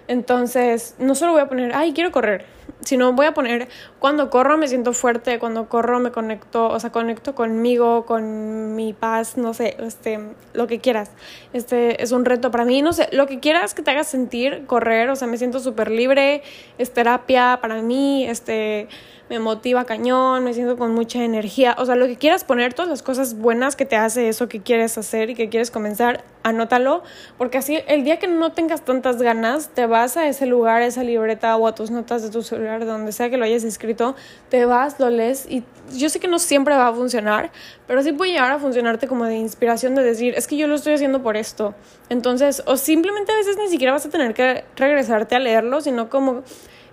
Entonces, 0.06 0.94
no 1.00 1.16
solo 1.16 1.32
voy 1.32 1.40
a 1.40 1.48
poner, 1.48 1.72
ay, 1.74 1.92
quiero 1.94 2.12
correr, 2.12 2.46
sino 2.88 3.12
voy 3.12 3.26
a 3.26 3.34
poner, 3.34 3.68
cuando 3.98 4.30
corro 4.30 4.56
me 4.56 4.66
siento 4.66 4.94
fuerte, 4.94 5.38
cuando 5.38 5.68
corro 5.68 6.00
me 6.00 6.10
conecto, 6.10 6.70
o 6.70 6.80
sea, 6.80 6.90
conecto 6.90 7.34
conmigo, 7.34 8.06
con 8.06 8.74
mi 8.74 8.94
paz, 8.94 9.36
no 9.36 9.52
sé, 9.52 9.76
este, 9.80 10.18
lo 10.54 10.66
que 10.66 10.78
quieras. 10.78 11.10
Este 11.52 12.02
es 12.02 12.12
un 12.12 12.24
reto 12.24 12.50
para 12.50 12.64
mí, 12.64 12.80
no 12.80 12.94
sé, 12.94 13.10
lo 13.12 13.26
que 13.26 13.40
quieras 13.40 13.74
que 13.74 13.82
te 13.82 13.90
haga 13.90 14.04
sentir 14.04 14.64
correr, 14.64 15.10
o 15.10 15.16
sea, 15.16 15.28
me 15.28 15.36
siento 15.36 15.60
súper 15.60 15.90
libre, 15.90 16.42
es 16.78 16.90
terapia 16.94 17.58
para 17.60 17.82
mí, 17.82 18.24
este 18.24 18.88
me 19.28 19.38
motiva 19.38 19.84
cañón, 19.84 20.44
me 20.44 20.54
siento 20.54 20.76
con 20.76 20.94
mucha 20.94 21.22
energía, 21.22 21.76
o 21.78 21.84
sea, 21.84 21.96
lo 21.96 22.06
que 22.06 22.16
quieras 22.16 22.44
poner, 22.44 22.74
todas 22.74 22.88
las 22.88 23.02
cosas 23.02 23.38
buenas 23.38 23.76
que 23.76 23.84
te 23.84 23.96
hace 23.96 24.28
eso 24.28 24.48
que 24.48 24.60
quieres 24.60 24.96
hacer 24.96 25.30
y 25.30 25.34
que 25.34 25.48
quieres 25.48 25.70
comenzar, 25.70 26.24
anótalo, 26.42 27.02
porque 27.36 27.58
así 27.58 27.78
el 27.88 28.04
día 28.04 28.18
que 28.18 28.26
no 28.26 28.52
tengas 28.52 28.84
tantas 28.84 29.20
ganas, 29.20 29.68
te 29.68 29.86
vas 29.86 30.16
a 30.16 30.28
ese 30.28 30.46
lugar, 30.46 30.82
a 30.82 30.86
esa 30.86 31.02
libreta 31.02 31.56
o 31.56 31.66
a 31.66 31.74
tus 31.74 31.90
notas 31.90 32.22
de 32.22 32.30
tu 32.30 32.42
celular, 32.42 32.86
donde 32.86 33.12
sea 33.12 33.28
que 33.28 33.36
lo 33.36 33.44
hayas 33.44 33.64
escrito, 33.64 34.16
te 34.48 34.64
vas, 34.64 34.98
lo 34.98 35.10
lees 35.10 35.46
y 35.48 35.62
yo 35.94 36.08
sé 36.08 36.20
que 36.20 36.28
no 36.28 36.38
siempre 36.38 36.74
va 36.74 36.88
a 36.88 36.94
funcionar, 36.94 37.50
pero 37.86 38.02
sí 38.02 38.12
puede 38.12 38.32
llegar 38.32 38.52
a 38.52 38.58
funcionarte 38.58 39.08
como 39.08 39.26
de 39.26 39.36
inspiración 39.36 39.94
de 39.94 40.02
decir, 40.02 40.34
es 40.36 40.46
que 40.46 40.56
yo 40.56 40.66
lo 40.66 40.74
estoy 40.74 40.94
haciendo 40.94 41.22
por 41.22 41.36
esto. 41.36 41.74
Entonces, 42.08 42.62
o 42.66 42.76
simplemente 42.76 43.32
a 43.32 43.36
veces 43.36 43.56
ni 43.58 43.68
siquiera 43.68 43.92
vas 43.92 44.06
a 44.06 44.10
tener 44.10 44.34
que 44.34 44.64
regresarte 44.76 45.34
a 45.34 45.38
leerlo, 45.38 45.80
sino 45.80 46.08
como 46.08 46.42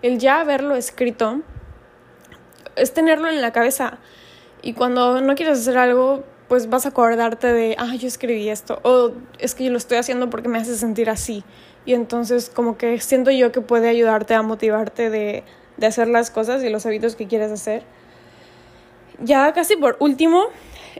el 0.01 0.19
ya 0.19 0.41
haberlo 0.41 0.75
escrito 0.75 1.41
es 2.75 2.93
tenerlo 2.93 3.29
en 3.29 3.41
la 3.41 3.51
cabeza. 3.51 3.99
Y 4.61 4.73
cuando 4.73 5.21
no 5.21 5.35
quieres 5.35 5.59
hacer 5.59 5.77
algo, 5.77 6.23
pues 6.47 6.69
vas 6.69 6.85
a 6.85 6.89
acordarte 6.89 7.51
de, 7.51 7.75
ah, 7.77 7.95
yo 7.95 8.07
escribí 8.07 8.49
esto, 8.49 8.79
o 8.83 9.11
es 9.39 9.55
que 9.55 9.65
yo 9.65 9.71
lo 9.71 9.77
estoy 9.77 9.97
haciendo 9.97 10.29
porque 10.29 10.49
me 10.49 10.57
hace 10.57 10.75
sentir 10.75 11.09
así. 11.09 11.43
Y 11.85 11.93
entonces 11.93 12.49
como 12.49 12.77
que 12.77 12.99
siento 12.99 13.31
yo 13.31 13.51
que 13.51 13.61
puede 13.61 13.89
ayudarte 13.89 14.33
a 14.33 14.41
motivarte 14.41 15.09
de, 15.09 15.43
de 15.77 15.87
hacer 15.87 16.07
las 16.07 16.31
cosas 16.31 16.63
y 16.63 16.69
los 16.69 16.85
hábitos 16.85 17.15
que 17.15 17.27
quieres 17.27 17.51
hacer. 17.51 17.83
Ya 19.23 19.53
casi 19.53 19.75
por 19.75 19.97
último, 19.99 20.45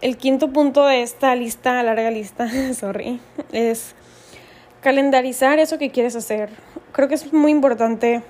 el 0.01 0.17
quinto 0.17 0.51
punto 0.51 0.85
de 0.85 1.01
esta 1.01 1.35
lista, 1.35 1.81
larga 1.83 2.11
lista, 2.11 2.47
sorry, 2.73 3.19
es 3.51 3.95
calendarizar 4.81 5.59
eso 5.59 5.77
que 5.77 5.89
quieres 5.89 6.15
hacer. 6.15 6.49
Creo 6.91 7.07
que 7.07 7.15
es 7.15 7.33
muy 7.33 7.51
importante 7.51 8.21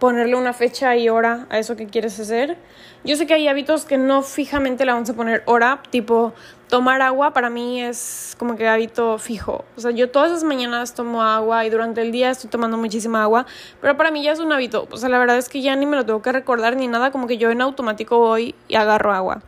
ponerle 0.00 0.34
una 0.34 0.52
fecha 0.52 0.96
y 0.96 1.08
hora 1.08 1.46
a 1.50 1.58
eso 1.58 1.76
que 1.76 1.86
quieres 1.86 2.18
hacer. 2.18 2.56
Yo 3.04 3.14
sé 3.16 3.26
que 3.26 3.34
hay 3.34 3.46
hábitos 3.46 3.84
que 3.84 3.98
no 3.98 4.22
fijamente 4.22 4.84
le 4.84 4.92
vamos 4.92 5.08
a 5.10 5.14
poner 5.14 5.42
hora, 5.46 5.82
tipo 5.90 6.32
tomar 6.68 7.02
agua 7.02 7.32
para 7.32 7.50
mí 7.50 7.82
es 7.82 8.34
como 8.38 8.56
que 8.56 8.66
hábito 8.66 9.18
fijo. 9.18 9.64
O 9.76 9.80
sea, 9.80 9.90
yo 9.90 10.10
todas 10.10 10.30
las 10.30 10.42
mañanas 10.42 10.94
tomo 10.94 11.22
agua 11.22 11.66
y 11.66 11.70
durante 11.70 12.00
el 12.00 12.12
día 12.12 12.30
estoy 12.30 12.48
tomando 12.48 12.78
muchísima 12.78 13.22
agua, 13.22 13.44
pero 13.80 13.96
para 13.96 14.10
mí 14.10 14.22
ya 14.22 14.32
es 14.32 14.38
un 14.40 14.52
hábito. 14.52 14.88
O 14.90 14.96
sea, 14.96 15.08
la 15.08 15.18
verdad 15.18 15.36
es 15.36 15.48
que 15.48 15.60
ya 15.60 15.76
ni 15.76 15.84
me 15.84 15.96
lo 15.96 16.06
tengo 16.06 16.22
que 16.22 16.32
recordar 16.32 16.76
ni 16.76 16.88
nada, 16.88 17.10
como 17.10 17.26
que 17.26 17.36
yo 17.36 17.50
en 17.50 17.60
automático 17.60 18.18
voy 18.18 18.54
y 18.68 18.76
agarro 18.76 19.12
agua. 19.12 19.42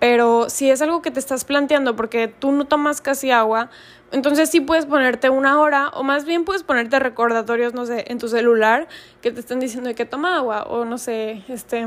Pero 0.00 0.50
si 0.50 0.70
es 0.70 0.82
algo 0.82 1.02
que 1.02 1.10
te 1.10 1.20
estás 1.20 1.44
planteando 1.44 1.96
porque 1.96 2.28
tú 2.28 2.52
no 2.52 2.66
tomas 2.66 3.00
casi 3.00 3.30
agua, 3.30 3.70
entonces 4.12 4.50
sí 4.50 4.60
puedes 4.60 4.86
ponerte 4.86 5.30
una 5.30 5.60
hora 5.60 5.88
o 5.88 6.02
más 6.02 6.24
bien 6.24 6.44
puedes 6.44 6.62
ponerte 6.62 6.98
recordatorios, 6.98 7.74
no 7.74 7.86
sé, 7.86 8.04
en 8.08 8.18
tu 8.18 8.28
celular 8.28 8.86
que 9.22 9.30
te 9.30 9.40
están 9.40 9.60
diciendo 9.60 9.94
que 9.94 10.04
toma 10.04 10.36
agua 10.36 10.64
o 10.64 10.84
no 10.84 10.98
sé, 10.98 11.42
este 11.48 11.86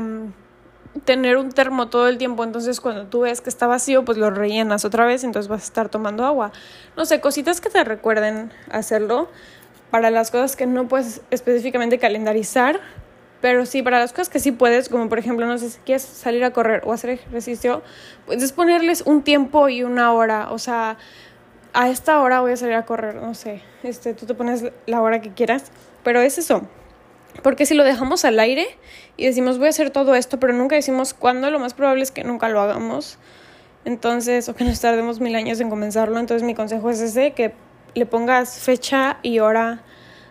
tener 1.04 1.36
un 1.36 1.52
termo 1.52 1.88
todo 1.88 2.08
el 2.08 2.18
tiempo, 2.18 2.44
entonces 2.44 2.80
cuando 2.80 3.06
tú 3.06 3.20
ves 3.20 3.40
que 3.40 3.50
está 3.50 3.66
vacío, 3.66 4.04
pues 4.04 4.18
lo 4.18 4.30
rellenas 4.30 4.84
otra 4.84 5.06
vez, 5.06 5.24
entonces 5.24 5.48
vas 5.48 5.62
a 5.62 5.64
estar 5.64 5.88
tomando 5.88 6.24
agua. 6.24 6.52
No 6.96 7.04
sé, 7.04 7.20
cositas 7.20 7.60
que 7.60 7.70
te 7.70 7.84
recuerden 7.84 8.52
hacerlo 8.70 9.28
para 9.90 10.10
las 10.10 10.30
cosas 10.30 10.56
que 10.56 10.66
no 10.66 10.88
puedes 10.88 11.22
específicamente 11.30 11.98
calendarizar, 11.98 12.80
pero 13.40 13.66
sí 13.66 13.82
para 13.82 13.98
las 13.98 14.12
cosas 14.12 14.28
que 14.28 14.40
sí 14.40 14.52
puedes, 14.52 14.88
como 14.88 15.08
por 15.08 15.18
ejemplo, 15.18 15.46
no 15.46 15.58
sé 15.58 15.70
si 15.70 15.78
quieres 15.80 16.02
salir 16.02 16.44
a 16.44 16.52
correr 16.52 16.82
o 16.84 16.92
hacer 16.92 17.10
ejercicio, 17.10 17.82
puedes 18.26 18.52
ponerles 18.52 19.02
un 19.02 19.22
tiempo 19.22 19.68
y 19.68 19.82
una 19.82 20.12
hora, 20.12 20.50
o 20.50 20.58
sea, 20.58 20.98
a 21.72 21.88
esta 21.88 22.20
hora 22.20 22.40
voy 22.40 22.52
a 22.52 22.56
salir 22.56 22.74
a 22.74 22.84
correr, 22.84 23.16
no 23.16 23.34
sé, 23.34 23.62
este, 23.82 24.14
tú 24.14 24.26
te 24.26 24.34
pones 24.34 24.64
la 24.86 25.00
hora 25.00 25.20
que 25.20 25.30
quieras, 25.30 25.70
pero 26.02 26.20
es 26.20 26.38
eso. 26.38 26.62
Porque 27.42 27.66
si 27.66 27.74
lo 27.74 27.84
dejamos 27.84 28.24
al 28.24 28.40
aire 28.40 28.66
y 29.16 29.26
decimos 29.26 29.58
voy 29.58 29.68
a 29.68 29.70
hacer 29.70 29.90
todo 29.90 30.14
esto, 30.14 30.40
pero 30.40 30.52
nunca 30.52 30.74
decimos 30.74 31.14
cuándo, 31.14 31.50
lo 31.50 31.60
más 31.60 31.74
probable 31.74 32.02
es 32.02 32.10
que 32.10 32.24
nunca 32.24 32.48
lo 32.48 32.60
hagamos. 32.60 33.18
Entonces, 33.84 34.48
o 34.48 34.56
que 34.56 34.64
nos 34.64 34.80
tardemos 34.80 35.20
mil 35.20 35.34
años 35.36 35.60
en 35.60 35.70
comenzarlo. 35.70 36.18
Entonces, 36.18 36.42
mi 36.44 36.54
consejo 36.54 36.90
es 36.90 37.00
ese, 37.00 37.32
que 37.32 37.52
le 37.94 38.06
pongas 38.06 38.58
fecha 38.58 39.18
y 39.22 39.38
hora 39.38 39.82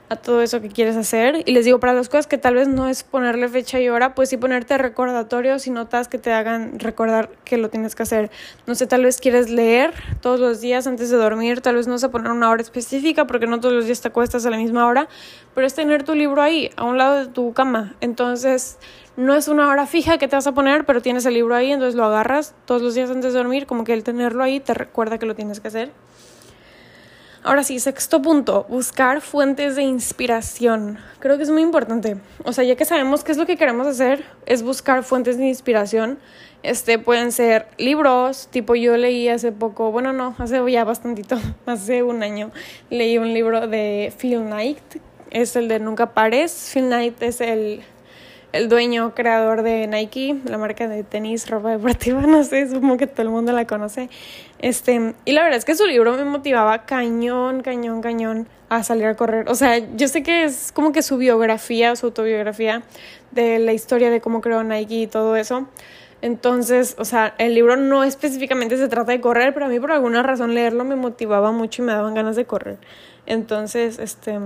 a 0.10 0.16
todo 0.16 0.42
eso 0.42 0.62
que 0.62 0.70
quieres 0.70 0.96
hacer. 0.96 1.44
Y 1.46 1.52
les 1.52 1.66
digo, 1.66 1.80
para 1.80 1.94
las 1.94 2.10
cosas 2.10 2.28
que 2.28 2.38
tal 2.38 2.56
vez 2.56 2.68
no 2.68 2.88
es 2.88 3.04
ponerle 3.04 3.48
fecha 3.50 3.80
y 3.80 3.90
hora, 3.90 4.16
pues 4.16 4.30
sí 4.30 4.38
ponerte 4.38 4.78
recordatorios 4.78 5.68
y 5.68 5.72
notas 5.72 6.08
que 6.08 6.18
te 6.18 6.32
hagan 6.32 6.80
recordar 6.80 7.30
que 7.44 7.58
lo 7.58 7.70
tienes 7.70 7.96
que 7.96 8.04
hacer. 8.04 8.32
No 8.66 8.76
sé, 8.76 8.88
tal 8.88 9.04
vez 9.04 9.20
quieres 9.20 9.50
leer 9.50 9.94
todos 10.22 10.40
los 10.40 10.62
días 10.62 10.88
antes 10.88 11.10
de 11.10 11.18
dormir, 11.18 11.62
tal 11.62 11.76
vez 11.76 11.88
no 11.88 11.98
sé 11.98 12.10
poner 12.10 12.32
una 12.32 12.50
hora 12.50 12.62
específica 12.62 13.28
porque 13.28 13.48
no 13.48 13.60
todos 13.60 13.76
los 13.76 13.86
días 13.86 14.02
te 14.02 14.08
acuestas 14.08 14.46
a 14.46 14.50
la 14.50 14.58
misma 14.58 14.88
hora, 14.88 15.08
pero 15.54 15.68
es 15.68 15.74
tener 15.74 16.04
tu 16.04 16.16
libro 16.16 16.42
ahí, 16.42 16.70
a 16.78 16.84
un 16.84 16.98
lado 16.98 17.18
de 17.18 17.28
tu 17.28 17.54
cama. 17.54 17.96
Entonces, 18.02 18.78
no 19.18 19.34
es 19.34 19.48
una 19.48 19.68
hora 19.68 19.88
fija 19.88 20.18
que 20.18 20.28
te 20.28 20.36
vas 20.36 20.48
a 20.48 20.54
poner, 20.54 20.86
pero 20.86 21.02
tienes 21.02 21.26
el 21.26 21.34
libro 21.34 21.56
ahí, 21.56 21.72
entonces 21.72 21.96
lo 21.96 22.06
agarras 22.06 22.54
todos 22.66 22.82
los 22.82 22.94
días 22.94 23.10
antes 23.10 23.34
de 23.34 23.40
dormir, 23.40 23.66
como 23.66 23.84
que 23.84 23.94
el 23.94 24.04
tenerlo 24.04 24.44
ahí 24.44 24.60
te 24.60 24.74
recuerda 24.74 25.18
que 25.18 25.26
lo 25.26 25.36
tienes 25.36 25.60
que 25.60 25.68
hacer. 25.68 25.92
Ahora 27.48 27.64
sí, 27.64 27.80
sexto 27.80 28.22
punto, 28.22 28.66
buscar 28.68 29.22
fuentes 29.22 29.78
de 29.78 29.84
inspiración. 29.84 30.98
Creo 31.20 31.38
que 31.38 31.44
es 31.44 31.50
muy 31.50 31.62
importante. 31.62 32.18
O 32.44 32.52
sea, 32.52 32.66
ya 32.66 32.76
que 32.76 32.84
sabemos 32.84 33.24
qué 33.24 33.32
es 33.32 33.38
lo 33.38 33.46
que 33.46 33.56
queremos 33.56 33.88
hacer, 33.88 34.26
es 34.46 34.64
buscar 34.64 35.02
fuentes 35.06 35.38
de 35.38 35.46
inspiración. 35.46 36.20
Este, 36.62 37.00
pueden 37.00 37.32
ser 37.32 37.68
libros, 37.78 38.50
tipo 38.52 38.76
yo 38.76 38.98
leí 38.98 39.30
hace 39.30 39.54
poco, 39.54 39.94
bueno, 39.94 40.12
no, 40.12 40.36
hace 40.40 40.60
ya 40.70 40.84
bastantito, 40.84 41.40
hace 41.66 42.04
un 42.04 42.22
año, 42.22 42.52
leí 42.90 43.18
un 43.18 43.34
libro 43.34 43.66
de 43.66 44.12
Phil 44.20 44.42
Knight, 44.42 44.98
es 45.32 45.56
el 45.56 45.70
de 45.70 45.80
Nunca 45.80 46.14
Pares. 46.14 46.72
Phil 46.74 46.88
Knight 46.88 47.24
es 47.24 47.40
el 47.40 47.82
el 48.54 48.70
dueño, 48.70 49.14
creador 49.14 49.62
de 49.62 49.88
Nike, 49.88 50.36
la 50.46 50.58
marca 50.58 50.88
de 50.88 51.04
tenis, 51.04 51.50
ropa 51.50 51.70
deportiva, 51.72 52.22
no 52.28 52.44
sé, 52.44 52.68
supongo 52.68 52.98
que 52.98 53.08
todo 53.08 53.24
el 53.24 53.30
mundo 53.30 53.52
la 53.52 53.68
conoce. 53.68 54.10
Este, 54.60 55.14
y 55.26 55.32
la 55.34 55.44
verdad 55.44 55.58
es 55.58 55.66
que 55.66 55.76
su 55.76 55.86
libro 55.86 56.14
me 56.14 56.26
motivaba 56.26 56.86
cañón, 56.86 57.62
cañón, 57.62 58.02
cañón 58.02 58.48
a 58.70 58.84
salir 58.84 59.06
a 59.06 59.16
correr. 59.16 59.50
O 59.50 59.56
sea, 59.56 59.78
yo 59.96 60.08
sé 60.08 60.24
que 60.24 60.44
es 60.44 60.72
como 60.72 60.92
que 60.92 61.02
su 61.02 61.18
biografía, 61.18 61.96
su 61.96 62.08
autobiografía 62.08 62.84
de 63.32 63.60
la 63.60 63.74
historia 63.74 64.10
de 64.10 64.20
cómo 64.20 64.42
creó 64.42 64.64
Nike 64.64 65.02
y 65.02 65.08
todo 65.08 65.36
eso. 65.36 65.68
Entonces, 66.22 66.96
o 66.98 67.06
sea, 67.06 67.36
el 67.38 67.54
libro 67.54 67.78
no 67.78 68.04
específicamente 68.04 68.78
se 68.78 68.88
trata 68.88 69.12
de 69.12 69.22
correr, 69.22 69.54
pero 69.54 69.68
a 69.68 69.70
mí 69.70 69.80
por 69.80 69.92
alguna 69.92 70.24
razón 70.24 70.56
leerlo 70.56 70.84
me 70.84 70.96
motivaba 70.96 71.52
mucho 71.52 71.84
y 71.84 71.86
me 71.86 71.94
daban 71.94 72.16
ganas 72.16 72.36
de 72.36 72.46
correr. 72.46 72.78
Entonces, 73.28 74.00
este, 74.00 74.40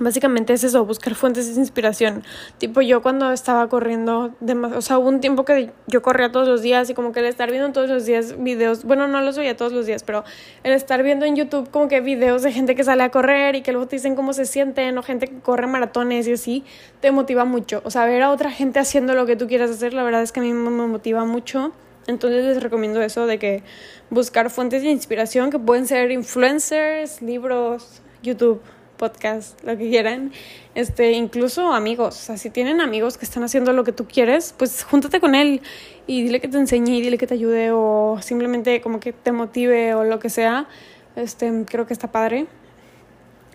Básicamente 0.00 0.52
es 0.52 0.62
eso, 0.62 0.84
buscar 0.84 1.16
fuentes 1.16 1.52
de 1.52 1.60
inspiración. 1.60 2.22
Tipo 2.58 2.80
yo 2.82 3.02
cuando 3.02 3.32
estaba 3.32 3.68
corriendo, 3.68 4.32
o 4.76 4.80
sea, 4.80 4.98
hubo 4.98 5.08
un 5.08 5.20
tiempo 5.20 5.44
que 5.44 5.72
yo 5.88 6.02
corría 6.02 6.30
todos 6.30 6.46
los 6.46 6.62
días 6.62 6.88
y 6.88 6.94
como 6.94 7.10
que 7.10 7.18
el 7.18 7.26
estar 7.26 7.50
viendo 7.50 7.72
todos 7.72 7.90
los 7.90 8.06
días 8.06 8.40
videos, 8.40 8.84
bueno, 8.84 9.08
no 9.08 9.20
los 9.22 9.36
veía 9.36 9.56
todos 9.56 9.72
los 9.72 9.86
días, 9.86 10.04
pero 10.04 10.22
el 10.62 10.72
estar 10.72 11.02
viendo 11.02 11.26
en 11.26 11.34
YouTube 11.34 11.68
como 11.70 11.88
que 11.88 12.00
videos 12.00 12.42
de 12.42 12.52
gente 12.52 12.76
que 12.76 12.84
sale 12.84 13.02
a 13.02 13.10
correr 13.10 13.56
y 13.56 13.62
que 13.62 13.72
luego 13.72 13.88
te 13.88 13.96
dicen 13.96 14.14
cómo 14.14 14.32
se 14.32 14.46
sienten 14.46 14.96
o 14.98 15.02
gente 15.02 15.26
que 15.26 15.40
corre 15.40 15.66
maratones 15.66 16.28
y 16.28 16.32
así, 16.32 16.64
te 17.00 17.10
motiva 17.10 17.44
mucho. 17.44 17.82
O 17.84 17.90
sea, 17.90 18.04
ver 18.04 18.22
a 18.22 18.30
otra 18.30 18.52
gente 18.52 18.78
haciendo 18.78 19.14
lo 19.14 19.26
que 19.26 19.34
tú 19.34 19.48
quieras 19.48 19.70
hacer, 19.70 19.94
la 19.94 20.04
verdad 20.04 20.22
es 20.22 20.30
que 20.30 20.38
a 20.38 20.44
mí 20.44 20.52
me 20.52 20.70
motiva 20.70 21.24
mucho. 21.24 21.72
Entonces 22.06 22.44
les 22.44 22.62
recomiendo 22.62 23.02
eso 23.02 23.26
de 23.26 23.38
que 23.38 23.62
buscar 24.10 24.48
fuentes 24.48 24.82
de 24.82 24.90
inspiración 24.90 25.50
que 25.50 25.58
pueden 25.58 25.86
ser 25.86 26.10
influencers, 26.12 27.20
libros, 27.20 28.00
YouTube 28.22 28.62
podcast, 28.98 29.62
lo 29.64 29.78
que 29.78 29.88
quieran, 29.88 30.32
este, 30.74 31.12
incluso 31.12 31.72
amigos, 31.72 32.14
o 32.14 32.24
sea, 32.26 32.36
si 32.36 32.50
tienen 32.50 32.82
amigos 32.82 33.16
que 33.16 33.24
están 33.24 33.42
haciendo 33.44 33.72
lo 33.72 33.84
que 33.84 33.92
tú 33.92 34.06
quieres, 34.06 34.54
pues 34.58 34.84
júntate 34.84 35.20
con 35.20 35.34
él 35.34 35.62
y 36.06 36.22
dile 36.24 36.40
que 36.40 36.48
te 36.48 36.58
enseñe 36.58 36.98
y 36.98 37.00
dile 37.00 37.16
que 37.16 37.26
te 37.26 37.34
ayude 37.34 37.70
o 37.72 38.18
simplemente 38.20 38.82
como 38.82 39.00
que 39.00 39.14
te 39.14 39.32
motive 39.32 39.94
o 39.94 40.04
lo 40.04 40.18
que 40.18 40.28
sea, 40.28 40.68
este, 41.16 41.64
creo 41.66 41.86
que 41.86 41.94
está 41.94 42.12
padre. 42.12 42.46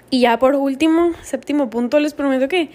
Y 0.09 0.21
ya 0.21 0.39
por 0.39 0.55
último, 0.55 1.11
séptimo 1.21 1.69
punto, 1.69 1.99
les 1.99 2.13
prometo 2.13 2.47
que 2.47 2.71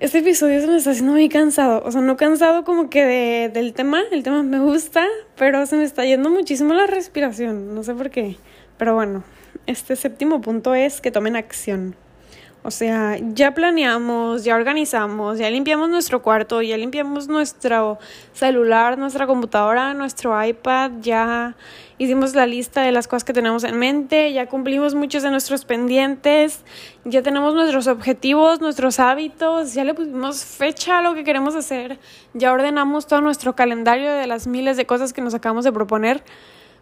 este 0.00 0.20
episodio 0.20 0.62
se 0.62 0.66
me 0.66 0.76
está 0.76 0.92
haciendo 0.92 1.12
muy 1.12 1.28
cansado. 1.28 1.82
O 1.84 1.92
sea, 1.92 2.00
no 2.00 2.16
cansado 2.16 2.64
como 2.64 2.88
que 2.88 3.04
de, 3.04 3.50
del 3.50 3.74
tema. 3.74 4.00
El 4.10 4.22
tema 4.22 4.42
me 4.42 4.58
gusta, 4.58 5.06
pero 5.36 5.66
se 5.66 5.76
me 5.76 5.84
está 5.84 6.06
yendo 6.06 6.30
muchísimo 6.30 6.72
la 6.72 6.86
respiración. 6.86 7.74
No 7.74 7.82
sé 7.82 7.94
por 7.94 8.08
qué. 8.08 8.36
Pero 8.78 8.94
bueno, 8.94 9.22
este 9.70 9.96
séptimo 9.96 10.40
punto 10.40 10.74
es 10.74 11.00
que 11.00 11.10
tomen 11.10 11.36
acción. 11.36 11.96
O 12.62 12.70
sea, 12.70 13.16
ya 13.32 13.54
planeamos, 13.54 14.44
ya 14.44 14.54
organizamos, 14.54 15.38
ya 15.38 15.48
limpiamos 15.48 15.88
nuestro 15.88 16.20
cuarto, 16.20 16.60
ya 16.60 16.76
limpiamos 16.76 17.26
nuestro 17.26 17.98
celular, 18.34 18.98
nuestra 18.98 19.26
computadora, 19.26 19.94
nuestro 19.94 20.44
iPad, 20.44 20.90
ya 21.00 21.56
hicimos 21.96 22.34
la 22.34 22.44
lista 22.44 22.82
de 22.82 22.92
las 22.92 23.08
cosas 23.08 23.24
que 23.24 23.32
tenemos 23.32 23.64
en 23.64 23.78
mente, 23.78 24.34
ya 24.34 24.46
cumplimos 24.46 24.94
muchos 24.94 25.22
de 25.22 25.30
nuestros 25.30 25.64
pendientes, 25.64 26.62
ya 27.06 27.22
tenemos 27.22 27.54
nuestros 27.54 27.86
objetivos, 27.86 28.60
nuestros 28.60 29.00
hábitos, 29.00 29.72
ya 29.72 29.84
le 29.84 29.94
pusimos 29.94 30.44
fecha 30.44 30.98
a 30.98 31.02
lo 31.02 31.14
que 31.14 31.24
queremos 31.24 31.54
hacer, 31.54 31.98
ya 32.34 32.52
ordenamos 32.52 33.06
todo 33.06 33.22
nuestro 33.22 33.56
calendario 33.56 34.12
de 34.12 34.26
las 34.26 34.46
miles 34.46 34.76
de 34.76 34.84
cosas 34.84 35.14
que 35.14 35.22
nos 35.22 35.32
acabamos 35.32 35.64
de 35.64 35.72
proponer. 35.72 36.22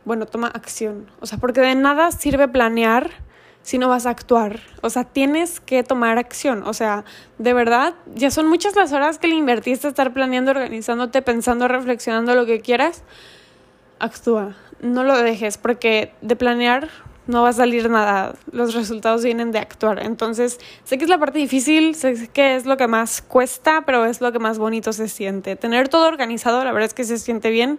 Bueno, 0.09 0.25
toma 0.25 0.47
acción. 0.47 1.11
O 1.21 1.27
sea, 1.27 1.37
porque 1.37 1.61
de 1.61 1.75
nada 1.75 2.11
sirve 2.13 2.49
planear 2.49 3.11
si 3.61 3.77
no 3.77 3.91
vas 3.91 4.07
a 4.07 4.11
actuar. 4.11 4.61
O 4.81 4.89
sea, 4.89 5.05
tienes 5.05 5.61
que 5.61 5.83
tomar 5.83 6.17
acción. 6.17 6.63
O 6.63 6.73
sea, 6.73 7.05
de 7.37 7.53
verdad, 7.53 7.93
ya 8.15 8.31
son 8.31 8.49
muchas 8.49 8.75
las 8.75 8.95
horas 8.95 9.19
que 9.19 9.29
le 9.29 9.35
invertiste 9.35 9.87
a 9.87 9.91
estar 9.91 10.15
planeando, 10.15 10.53
organizándote, 10.53 11.21
pensando, 11.21 11.69
reflexionando 11.69 12.35
lo 12.35 12.47
que 12.47 12.63
quieras. 12.63 13.03
Actúa. 13.99 14.57
No 14.81 15.05
lo 15.05 15.15
dejes 15.19 15.59
porque 15.59 16.15
de 16.23 16.37
planear 16.37 16.89
no 17.27 17.43
va 17.43 17.51
a 17.51 17.53
salir 17.53 17.91
nada. 17.91 18.35
Los 18.51 18.73
resultados 18.73 19.23
vienen 19.23 19.53
de 19.53 19.59
actuar. 19.59 20.03
Entonces, 20.03 20.59
sé 20.85 20.97
que 20.97 21.05
es 21.05 21.11
la 21.11 21.19
parte 21.19 21.39
difícil, 21.39 21.95
sé 21.95 22.31
que 22.33 22.57
es 22.57 22.65
lo 22.65 22.79
que 22.79 22.87
más 22.87 23.21
cuesta, 23.21 23.83
pero 23.85 24.07
es 24.07 24.23
lo 24.23 24.33
que 24.33 24.39
más 24.39 24.59
bonito 24.59 24.95
se 24.95 25.07
siente. 25.07 25.55
Tener 25.55 25.91
todo 25.91 26.09
organizado, 26.09 26.65
la 26.65 26.73
verdad 26.73 26.87
es 26.87 26.95
que 26.95 27.05
se 27.05 27.19
siente 27.19 27.51
bien 27.51 27.79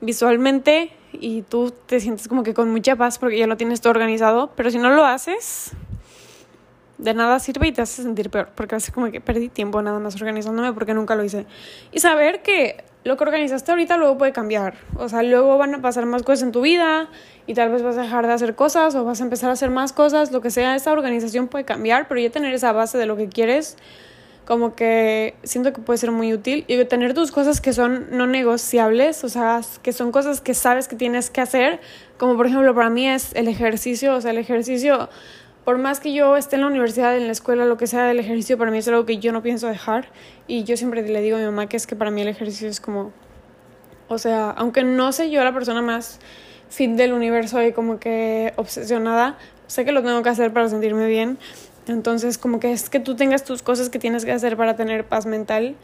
visualmente 0.00 0.92
y 1.12 1.42
tú 1.42 1.72
te 1.86 2.00
sientes 2.00 2.28
como 2.28 2.42
que 2.42 2.54
con 2.54 2.70
mucha 2.70 2.96
paz 2.96 3.18
porque 3.18 3.38
ya 3.38 3.46
lo 3.46 3.56
tienes 3.56 3.80
todo 3.80 3.92
organizado, 3.92 4.50
pero 4.56 4.70
si 4.70 4.78
no 4.78 4.90
lo 4.90 5.04
haces, 5.04 5.72
de 6.98 7.14
nada 7.14 7.38
sirve 7.38 7.68
y 7.68 7.72
te 7.72 7.82
hace 7.82 8.02
sentir 8.02 8.30
peor, 8.30 8.48
porque 8.54 8.76
hace 8.76 8.92
como 8.92 9.10
que 9.10 9.20
perdí 9.20 9.48
tiempo 9.48 9.82
nada 9.82 9.98
más 9.98 10.14
organizándome 10.16 10.72
porque 10.72 10.94
nunca 10.94 11.14
lo 11.14 11.24
hice. 11.24 11.46
Y 11.92 12.00
saber 12.00 12.42
que 12.42 12.84
lo 13.04 13.16
que 13.16 13.24
organizaste 13.24 13.70
ahorita 13.70 13.96
luego 13.96 14.16
puede 14.16 14.32
cambiar, 14.32 14.74
o 14.96 15.08
sea, 15.08 15.22
luego 15.22 15.58
van 15.58 15.74
a 15.74 15.82
pasar 15.82 16.06
más 16.06 16.22
cosas 16.22 16.42
en 16.42 16.52
tu 16.52 16.62
vida 16.62 17.08
y 17.46 17.54
tal 17.54 17.70
vez 17.70 17.82
vas 17.82 17.98
a 17.98 18.02
dejar 18.02 18.26
de 18.26 18.32
hacer 18.32 18.54
cosas 18.54 18.94
o 18.94 19.04
vas 19.04 19.20
a 19.20 19.24
empezar 19.24 19.50
a 19.50 19.52
hacer 19.52 19.70
más 19.70 19.92
cosas, 19.92 20.32
lo 20.32 20.40
que 20.40 20.50
sea, 20.50 20.74
esa 20.74 20.92
organización 20.92 21.48
puede 21.48 21.64
cambiar, 21.64 22.08
pero 22.08 22.20
ya 22.20 22.30
tener 22.30 22.54
esa 22.54 22.72
base 22.72 22.96
de 22.96 23.06
lo 23.06 23.16
que 23.16 23.28
quieres 23.28 23.76
como 24.44 24.74
que 24.74 25.34
siento 25.42 25.72
que 25.72 25.80
puede 25.80 25.98
ser 25.98 26.10
muy 26.10 26.32
útil. 26.32 26.64
Y 26.68 26.82
tener 26.84 27.14
tus 27.14 27.32
cosas 27.32 27.60
que 27.60 27.72
son 27.72 28.08
no 28.10 28.26
negociables, 28.26 29.24
o 29.24 29.28
sea, 29.28 29.60
que 29.82 29.92
son 29.92 30.12
cosas 30.12 30.40
que 30.40 30.54
sabes 30.54 30.88
que 30.88 30.96
tienes 30.96 31.30
que 31.30 31.40
hacer, 31.40 31.80
como 32.18 32.36
por 32.36 32.46
ejemplo 32.46 32.74
para 32.74 32.90
mí 32.90 33.08
es 33.08 33.34
el 33.34 33.48
ejercicio, 33.48 34.14
o 34.14 34.20
sea, 34.20 34.32
el 34.32 34.38
ejercicio, 34.38 35.08
por 35.64 35.78
más 35.78 36.00
que 36.00 36.12
yo 36.12 36.36
esté 36.36 36.56
en 36.56 36.62
la 36.62 36.68
universidad, 36.68 37.16
en 37.16 37.26
la 37.26 37.32
escuela, 37.32 37.64
lo 37.64 37.76
que 37.76 37.86
sea, 37.86 38.10
el 38.10 38.18
ejercicio 38.18 38.58
para 38.58 38.70
mí 38.70 38.78
es 38.78 38.88
algo 38.88 39.06
que 39.06 39.18
yo 39.18 39.32
no 39.32 39.42
pienso 39.42 39.66
dejar. 39.68 40.08
Y 40.46 40.64
yo 40.64 40.76
siempre 40.76 41.02
le 41.02 41.20
digo 41.22 41.36
a 41.36 41.40
mi 41.40 41.46
mamá 41.46 41.68
que 41.68 41.76
es 41.76 41.86
que 41.86 41.96
para 41.96 42.10
mí 42.10 42.20
el 42.22 42.28
ejercicio 42.28 42.68
es 42.68 42.80
como, 42.80 43.12
o 44.08 44.18
sea, 44.18 44.50
aunque 44.50 44.84
no 44.84 45.12
sé 45.12 45.30
yo 45.30 45.42
la 45.42 45.54
persona 45.54 45.80
más 45.80 46.20
fit 46.68 46.90
del 46.92 47.12
universo 47.12 47.62
y 47.62 47.72
como 47.72 47.98
que 47.98 48.52
obsesionada, 48.56 49.38
sé 49.66 49.84
que 49.84 49.92
lo 49.92 50.02
tengo 50.02 50.22
que 50.22 50.28
hacer 50.28 50.52
para 50.52 50.68
sentirme 50.68 51.06
bien 51.06 51.38
entonces, 51.86 52.38
como 52.38 52.60
que 52.60 52.72
es 52.72 52.90
que 52.90 53.00
tú 53.00 53.16
tengas 53.16 53.44
tus 53.44 53.62
cosas 53.62 53.90
que 53.90 53.98
tienes 53.98 54.24
que 54.24 54.32
hacer 54.32 54.56
para 54.56 54.76
tener 54.76 55.04
paz 55.06 55.26
mental. 55.26 55.76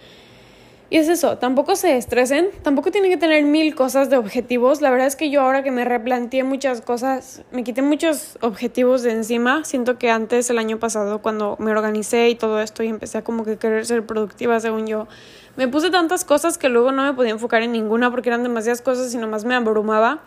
Y 0.93 0.97
es 0.97 1.09
eso, 1.09 1.39
tampoco 1.39 1.77
se 1.77 1.97
estresen, 1.97 2.49
tampoco 2.63 2.91
tienen 2.91 3.13
que 3.13 3.17
tener 3.17 3.45
mil 3.45 3.77
cosas 3.77 4.11
de 4.11 4.17
objetivos. 4.17 4.81
La 4.81 4.91
verdad 4.91 5.07
es 5.07 5.15
que 5.15 5.31
yo 5.31 5.43
ahora 5.43 5.63
que 5.63 5.71
me 5.71 5.85
replanteé 5.85 6.43
muchas 6.43 6.81
cosas, 6.81 7.43
me 7.53 7.63
quité 7.63 7.81
muchos 7.81 8.37
objetivos 8.41 9.05
de 9.05 9.13
encima. 9.13 9.63
Siento 9.65 9.99
que 9.99 10.11
antes, 10.11 10.51
el 10.51 10.59
año 10.59 10.81
pasado, 10.81 11.23
cuando 11.23 11.55
me 11.61 11.71
organicé 11.71 12.29
y 12.29 12.35
todo 12.35 12.61
esto 12.61 12.83
y 12.83 12.89
empecé 12.89 13.19
a 13.19 13.23
como 13.23 13.45
que 13.45 13.57
querer 13.57 13.87
ser 13.87 14.05
productiva 14.05 14.59
según 14.59 14.89
yo, 14.89 15.07
me 15.57 15.69
puse 15.69 15.91
tantas 15.91 16.25
cosas 16.25 16.59
que 16.59 16.69
luego 16.69 16.91
no 16.91 17.05
me 17.05 17.15
podía 17.15 17.31
enfocar 17.31 17.63
en 17.63 17.71
ninguna 17.71 18.11
porque 18.11 18.29
eran 18.29 18.43
demasiadas 18.43 18.83
cosas 18.83 19.15
y 19.15 19.19
nomás 19.19 19.45
me 19.45 19.55
abrumaba. 19.55 20.23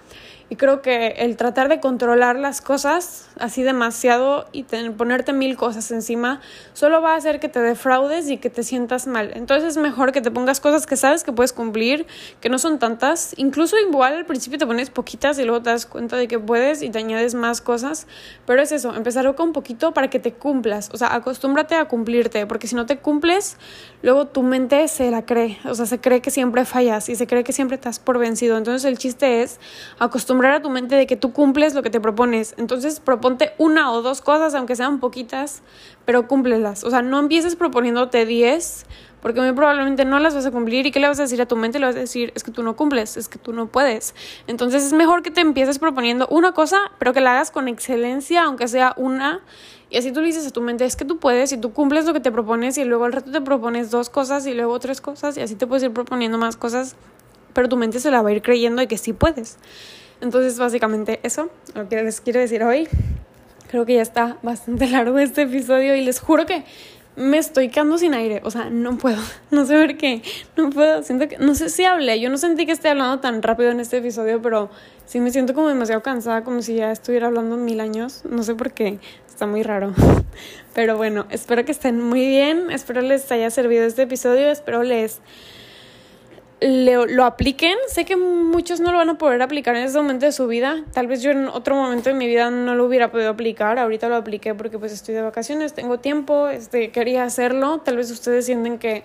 Y 0.49 0.55
creo 0.55 0.81
que 0.81 1.07
el 1.17 1.35
tratar 1.35 1.69
de 1.69 1.79
controlar 1.79 2.35
las 2.37 2.61
cosas 2.61 3.29
así 3.39 3.63
demasiado 3.63 4.45
y 4.51 4.63
ponerte 4.63 5.33
mil 5.33 5.57
cosas 5.57 5.89
encima 5.91 6.41
solo 6.73 7.01
va 7.01 7.13
a 7.13 7.15
hacer 7.15 7.39
que 7.39 7.49
te 7.49 7.59
defraudes 7.59 8.29
y 8.29 8.37
que 8.37 8.49
te 8.49 8.63
sientas 8.63 9.07
mal. 9.07 9.31
Entonces 9.33 9.69
es 9.69 9.77
mejor 9.77 10.11
que 10.11 10.21
te 10.21 10.29
pongas 10.29 10.59
cosas 10.59 10.85
que 10.85 10.95
sabes 10.95 11.23
que 11.23 11.31
puedes 11.31 11.53
cumplir, 11.53 12.05
que 12.39 12.49
no 12.49 12.59
son 12.59 12.77
tantas. 12.77 13.33
Incluso 13.37 13.77
igual 13.79 14.13
al 14.13 14.25
principio 14.25 14.59
te 14.59 14.67
pones 14.67 14.89
poquitas 14.89 15.39
y 15.39 15.43
luego 15.43 15.63
te 15.63 15.71
das 15.71 15.85
cuenta 15.85 16.17
de 16.17 16.27
que 16.27 16.37
puedes 16.37 16.83
y 16.83 16.89
te 16.89 16.99
añades 16.99 17.33
más 17.33 17.61
cosas. 17.61 18.05
Pero 18.45 18.61
es 18.61 18.71
eso, 18.71 18.93
empezar 18.93 19.23
con 19.35 19.53
poquito 19.53 19.93
para 19.93 20.09
que 20.09 20.19
te 20.19 20.33
cumplas. 20.33 20.89
O 20.93 20.97
sea, 20.97 21.15
acostúmbrate 21.15 21.75
a 21.75 21.85
cumplirte, 21.85 22.45
porque 22.45 22.67
si 22.67 22.75
no 22.75 22.85
te 22.85 22.97
cumples, 22.97 23.57
luego 24.01 24.27
tu 24.27 24.43
mente 24.43 24.87
se 24.87 25.09
la 25.09 25.25
cree. 25.25 25.57
O 25.65 25.73
sea, 25.73 25.85
se 25.85 25.99
cree 25.99 26.21
que 26.21 26.29
siempre 26.29 26.65
fallas 26.65 27.09
y 27.09 27.15
se 27.15 27.25
cree 27.25 27.43
que 27.43 27.53
siempre 27.53 27.75
estás 27.75 27.99
por 27.99 28.19
vencido. 28.19 28.57
Entonces 28.57 28.85
el 28.85 28.97
chiste 28.97 29.41
es 29.41 29.59
acostumbrarte 29.97 30.42
acostumbrar 30.43 30.53
a 30.53 30.61
tu 30.61 30.69
mente 30.69 30.95
de 30.95 31.07
que 31.07 31.15
tú 31.15 31.31
cumples 31.31 31.73
lo 31.73 31.83
que 31.83 31.89
te 31.89 31.99
propones. 31.99 32.53
Entonces, 32.57 32.99
proponte 32.99 33.53
una 33.57 33.91
o 33.91 34.01
dos 34.01 34.21
cosas, 34.21 34.53
aunque 34.55 34.75
sean 34.75 34.99
poquitas, 34.99 35.61
pero 36.05 36.27
cúmplelas. 36.27 36.83
O 36.83 36.89
sea, 36.89 37.01
no 37.01 37.19
empieces 37.19 37.55
proponiéndote 37.55 38.25
10, 38.25 38.85
porque 39.21 39.39
muy 39.39 39.53
probablemente 39.53 40.05
no 40.05 40.19
las 40.19 40.35
vas 40.35 40.45
a 40.45 40.51
cumplir. 40.51 40.85
¿Y 40.85 40.91
qué 40.91 40.99
le 40.99 41.07
vas 41.07 41.19
a 41.19 41.23
decir 41.23 41.41
a 41.41 41.45
tu 41.45 41.55
mente? 41.55 41.79
Le 41.79 41.85
vas 41.85 41.95
a 41.95 41.99
decir, 41.99 42.31
es 42.35 42.43
que 42.43 42.51
tú 42.51 42.63
no 42.63 42.75
cumples, 42.75 43.17
es 43.17 43.29
que 43.29 43.39
tú 43.39 43.53
no 43.53 43.67
puedes. 43.67 44.15
Entonces, 44.47 44.83
es 44.83 44.93
mejor 44.93 45.23
que 45.23 45.31
te 45.31 45.41
empieces 45.41 45.79
proponiendo 45.79 46.27
una 46.29 46.51
cosa, 46.51 46.91
pero 46.99 47.13
que 47.13 47.21
la 47.21 47.31
hagas 47.31 47.51
con 47.51 47.67
excelencia, 47.67 48.43
aunque 48.43 48.67
sea 48.67 48.93
una. 48.97 49.41
Y 49.89 49.97
así 49.97 50.11
tú 50.11 50.21
le 50.21 50.27
dices 50.27 50.47
a 50.47 50.51
tu 50.51 50.61
mente, 50.61 50.85
es 50.85 50.95
que 50.95 51.05
tú 51.05 51.19
puedes 51.19 51.51
y 51.51 51.57
tú 51.57 51.71
cumples 51.71 52.05
lo 52.05 52.13
que 52.13 52.19
te 52.19 52.31
propones 52.31 52.77
y 52.77 52.83
luego 52.83 53.05
al 53.05 53.13
rato 53.13 53.31
te 53.31 53.41
propones 53.41 53.91
dos 53.91 54.09
cosas 54.09 54.47
y 54.47 54.53
luego 54.53 54.79
tres 54.79 55.01
cosas 55.01 55.37
y 55.37 55.41
así 55.41 55.53
te 55.53 55.67
puedes 55.67 55.83
ir 55.83 55.91
proponiendo 55.91 56.39
más 56.39 56.57
cosas, 56.57 56.95
pero 57.53 57.69
tu 57.69 57.77
mente 57.77 57.99
se 57.99 58.09
la 58.09 58.23
va 58.23 58.29
a 58.29 58.31
ir 58.31 58.41
creyendo 58.41 58.79
de 58.79 58.87
que 58.87 58.97
sí 58.97 59.13
puedes. 59.13 59.59
Entonces, 60.23 60.57
básicamente 60.57 61.19
eso, 61.23 61.49
lo 61.75 61.89
que 61.89 62.01
les 62.01 62.21
quiero 62.21 62.39
decir 62.39 62.63
hoy. 62.63 62.87
Creo 63.69 63.85
que 63.85 63.95
ya 63.95 64.01
está 64.01 64.37
bastante 64.41 64.87
largo 64.89 65.19
este 65.19 65.43
episodio 65.43 65.95
y 65.95 66.01
les 66.01 66.19
juro 66.19 66.45
que 66.45 66.63
me 67.15 67.37
estoy 67.37 67.69
quedando 67.69 67.97
sin 67.97 68.13
aire, 68.15 68.41
o 68.43 68.49
sea, 68.49 68.69
no 68.71 68.97
puedo, 68.97 69.21
no 69.51 69.65
sé 69.65 69.79
por 69.79 69.97
qué, 69.97 70.23
no 70.57 70.71
puedo, 70.71 71.03
siento 71.03 71.27
que, 71.27 71.37
no 71.37 71.53
sé 71.53 71.69
si 71.69 71.83
hablé, 71.85 72.19
yo 72.19 72.29
no 72.29 72.37
sentí 72.37 72.65
que 72.65 72.71
esté 72.71 72.89
hablando 72.89 73.19
tan 73.19 73.43
rápido 73.43 73.69
en 73.69 73.79
este 73.79 73.97
episodio, 73.97 74.41
pero 74.41 74.71
sí 75.05 75.19
me 75.19 75.29
siento 75.29 75.53
como 75.53 75.67
demasiado 75.67 76.01
cansada, 76.01 76.43
como 76.43 76.63
si 76.63 76.75
ya 76.75 76.91
estuviera 76.91 77.27
hablando 77.27 77.55
mil 77.55 77.81
años, 77.81 78.23
no 78.27 78.41
sé 78.41 78.55
por 78.55 78.71
qué, 78.71 78.99
está 79.27 79.45
muy 79.45 79.61
raro, 79.61 79.93
pero 80.73 80.97
bueno, 80.97 81.27
espero 81.29 81.65
que 81.65 81.71
estén 81.71 82.01
muy 82.01 82.25
bien, 82.25 82.71
espero 82.71 83.01
les 83.01 83.31
haya 83.31 83.51
servido 83.51 83.85
este 83.85 84.03
episodio, 84.03 84.49
espero 84.49 84.81
les 84.81 85.19
lo 86.63 87.25
apliquen. 87.25 87.77
Sé 87.87 88.05
que 88.05 88.15
muchos 88.15 88.79
no 88.79 88.91
lo 88.91 88.97
van 88.97 89.09
a 89.09 89.17
poder 89.17 89.41
aplicar 89.41 89.75
en 89.75 89.83
ese 89.83 89.97
momento 89.97 90.25
de 90.25 90.31
su 90.31 90.47
vida. 90.47 90.83
Tal 90.93 91.07
vez 91.07 91.21
yo 91.21 91.31
en 91.31 91.47
otro 91.47 91.75
momento 91.75 92.09
de 92.09 92.15
mi 92.15 92.27
vida 92.27 92.49
no 92.49 92.75
lo 92.75 92.85
hubiera 92.85 93.11
podido 93.11 93.29
aplicar. 93.29 93.79
Ahorita 93.79 94.07
lo 94.09 94.15
apliqué 94.15 94.55
porque 94.55 94.79
pues 94.79 94.91
estoy 94.91 95.15
de 95.15 95.21
vacaciones, 95.21 95.73
tengo 95.73 95.99
tiempo, 95.99 96.47
este, 96.47 96.91
quería 96.91 97.23
hacerlo. 97.23 97.79
Tal 97.79 97.97
vez 97.97 98.11
ustedes 98.11 98.45
sienten 98.45 98.77
que, 98.79 99.03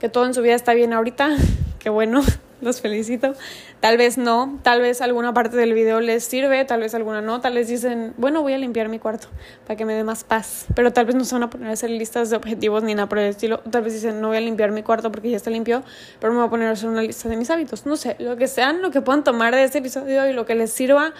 que 0.00 0.08
todo 0.08 0.26
en 0.26 0.34
su 0.34 0.42
vida 0.42 0.54
está 0.54 0.74
bien 0.74 0.92
ahorita. 0.92 1.36
Qué 1.78 1.90
bueno 1.90 2.22
los 2.60 2.80
felicito. 2.80 3.34
Tal 3.80 3.96
vez 3.96 4.18
no, 4.18 4.58
tal 4.62 4.80
vez 4.80 5.00
alguna 5.00 5.32
parte 5.32 5.56
del 5.56 5.74
video 5.74 6.00
les 6.00 6.24
sirve, 6.24 6.64
tal 6.64 6.80
vez 6.80 6.94
alguna 6.94 7.22
no, 7.22 7.40
tal 7.40 7.54
vez 7.54 7.68
dicen, 7.68 8.14
bueno, 8.16 8.42
voy 8.42 8.52
a 8.52 8.58
limpiar 8.58 8.88
mi 8.88 8.98
cuarto 8.98 9.28
para 9.64 9.76
que 9.76 9.84
me 9.84 9.94
dé 9.94 10.02
más 10.02 10.24
paz, 10.24 10.66
pero 10.74 10.92
tal 10.92 11.06
vez 11.06 11.14
no 11.14 11.24
se 11.24 11.34
van 11.34 11.44
a 11.44 11.50
poner 11.50 11.68
a 11.68 11.72
hacer 11.72 11.90
listas 11.90 12.30
de 12.30 12.36
objetivos 12.36 12.82
ni 12.82 12.94
nada 12.94 13.08
por 13.08 13.18
el 13.18 13.28
estilo, 13.28 13.60
tal 13.70 13.82
vez 13.82 13.94
dicen, 13.94 14.20
no 14.20 14.28
voy 14.28 14.38
a 14.38 14.40
limpiar 14.40 14.72
mi 14.72 14.82
cuarto 14.82 15.12
porque 15.12 15.30
ya 15.30 15.36
está 15.36 15.50
limpio, 15.50 15.84
pero 16.18 16.32
me 16.32 16.40
voy 16.40 16.48
a 16.48 16.50
poner 16.50 16.68
a 16.68 16.72
hacer 16.72 16.88
una 16.88 17.02
lista 17.02 17.28
de 17.28 17.36
mis 17.36 17.50
hábitos, 17.50 17.86
no 17.86 17.96
sé, 17.96 18.16
lo 18.18 18.36
que 18.36 18.48
sean, 18.48 18.82
lo 18.82 18.90
que 18.90 19.00
puedan 19.00 19.22
tomar 19.22 19.54
de 19.54 19.62
este 19.62 19.78
episodio 19.78 20.28
y 20.28 20.32
lo 20.32 20.44
que 20.44 20.56
les 20.56 20.72
sirva, 20.72 21.12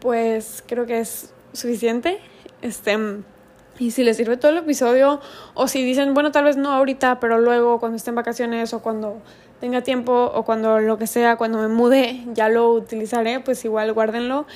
pues 0.00 0.64
creo 0.66 0.86
que 0.86 1.00
es 1.00 1.34
suficiente. 1.52 2.18
Este, 2.62 2.96
y 3.78 3.90
si 3.90 4.04
les 4.04 4.16
sirve 4.16 4.36
todo 4.36 4.52
el 4.52 4.58
episodio, 4.58 5.20
o 5.54 5.68
si 5.68 5.84
dicen, 5.84 6.14
bueno, 6.14 6.32
tal 6.32 6.44
vez 6.44 6.56
no 6.56 6.72
ahorita, 6.72 7.20
pero 7.20 7.38
luego 7.38 7.78
cuando 7.78 7.96
estén 7.96 8.14
vacaciones 8.14 8.72
o 8.72 8.80
cuando 8.80 9.20
tenga 9.60 9.82
tiempo 9.82 10.30
o 10.34 10.44
cuando 10.44 10.80
lo 10.80 10.98
que 10.98 11.06
sea, 11.06 11.36
cuando 11.36 11.58
me 11.58 11.68
mude, 11.68 12.22
ya 12.34 12.48
lo 12.48 12.70
utilizaré, 12.72 13.40
pues 13.40 13.64
igual 13.64 13.92
guárdenlo. 13.92 14.46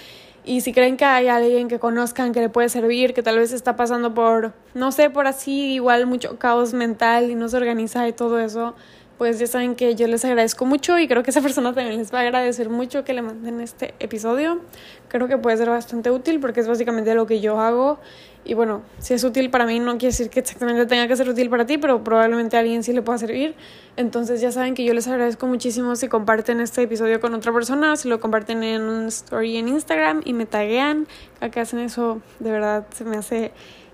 Y 0.45 0.63
si 0.63 0.73
creen 0.73 0.97
que 0.97 1.05
hay 1.05 1.29
alguien 1.29 1.69
que 1.69 1.79
conozcan 1.79 2.33
que 2.33 2.41
le 2.41 2.49
puede 2.49 2.69
servir, 2.69 3.13
que 3.13 3.23
tal 3.23 3.39
vez 3.39 3.53
está 3.53 3.77
pasando 3.77 4.15
por, 4.15 4.53
no 4.75 4.91
sé, 4.91 5.11
por 5.11 5.27
así, 5.27 5.75
igual 5.75 6.07
mucho 6.07 6.39
caos 6.39 6.73
mental 6.73 7.31
y 7.31 7.35
no 7.35 7.49
se 7.49 7.59
organiza 7.59 8.09
y 8.09 8.13
todo 8.13 8.41
eso, 8.41 8.75
pues 9.19 9.39
ya 9.39 9.47
saben 9.47 9.75
que 9.75 9.95
yo 9.97 10.07
les 10.07 10.25
agradezco 10.25 10.65
mucho 10.65 10.99
y 10.99 11.07
creo 11.07 11.23
que 11.23 11.31
esa 11.31 11.43
persona 11.43 11.75
también 11.75 11.99
les 11.99 12.13
va 12.13 12.21
a 12.21 12.23
agradecer 12.23 12.71
mucho 12.71 13.05
que 13.05 13.13
le 13.13 13.21
manden 13.21 13.61
este 13.61 13.95
episodio. 13.99 14.63
Creo 15.09 15.29
que 15.29 15.37
puede 15.37 15.59
ser 15.59 15.69
bastante 15.69 16.11
útil 16.11 16.41
porque 16.41 16.61
es 16.61 16.69
básicamente 16.69 17.15
lo 17.15 17.27
que 17.27 17.41
yo 17.41 17.61
hago 17.61 17.99
y 18.45 18.55
bueno, 18.55 18.83
si 18.99 19.15
es 19.15 19.23
útil 19.23 19.51
para 19.51 19.67
mí 19.67 19.79
no 19.81 19.93
quiere 19.93 20.13
decir 20.13 20.31
que 20.31 20.41
exactamente 20.41 20.87
tenga 20.87 21.07
que 21.07 21.17
ser 21.17 21.29
útil 21.29 21.51
para 21.51 21.67
ti, 21.67 21.79
pero 21.79 22.03
probablemente 22.03 22.57
a 22.57 22.61
alguien 22.61 22.83
sí 22.83 22.93
le 22.93 23.03
pueda 23.03 23.19
servir. 23.19 23.55
Entonces 23.97 24.41
ya 24.41 24.51
saben 24.51 24.75
que 24.75 24.85
yo 24.85 24.95
les 24.95 25.07
agradezco 25.09 25.47
muchísimo 25.47 25.95
si 25.95 26.09
comparten 26.09 26.61
este 26.61 26.83
episodio 26.83 27.21
con 27.21 27.35
otra 27.35 27.53
persona, 27.53 27.97
si 27.97 28.09
lo 28.09 28.19
comparten 28.19 28.63
en 28.63 28.83
un 28.83 29.07
story 29.07 29.59
en 29.59 29.69
Instagram 29.69 30.23
y 30.25 30.33
me 30.33 30.47
taguean. 30.47 31.07
A 31.41 31.51
que 31.51 31.61
hacen 31.61 31.81
eso, 31.81 32.21
de 32.39 32.51
verdad 32.51 32.87
se 32.95 33.05
me 33.05 33.17
hace 33.17 33.53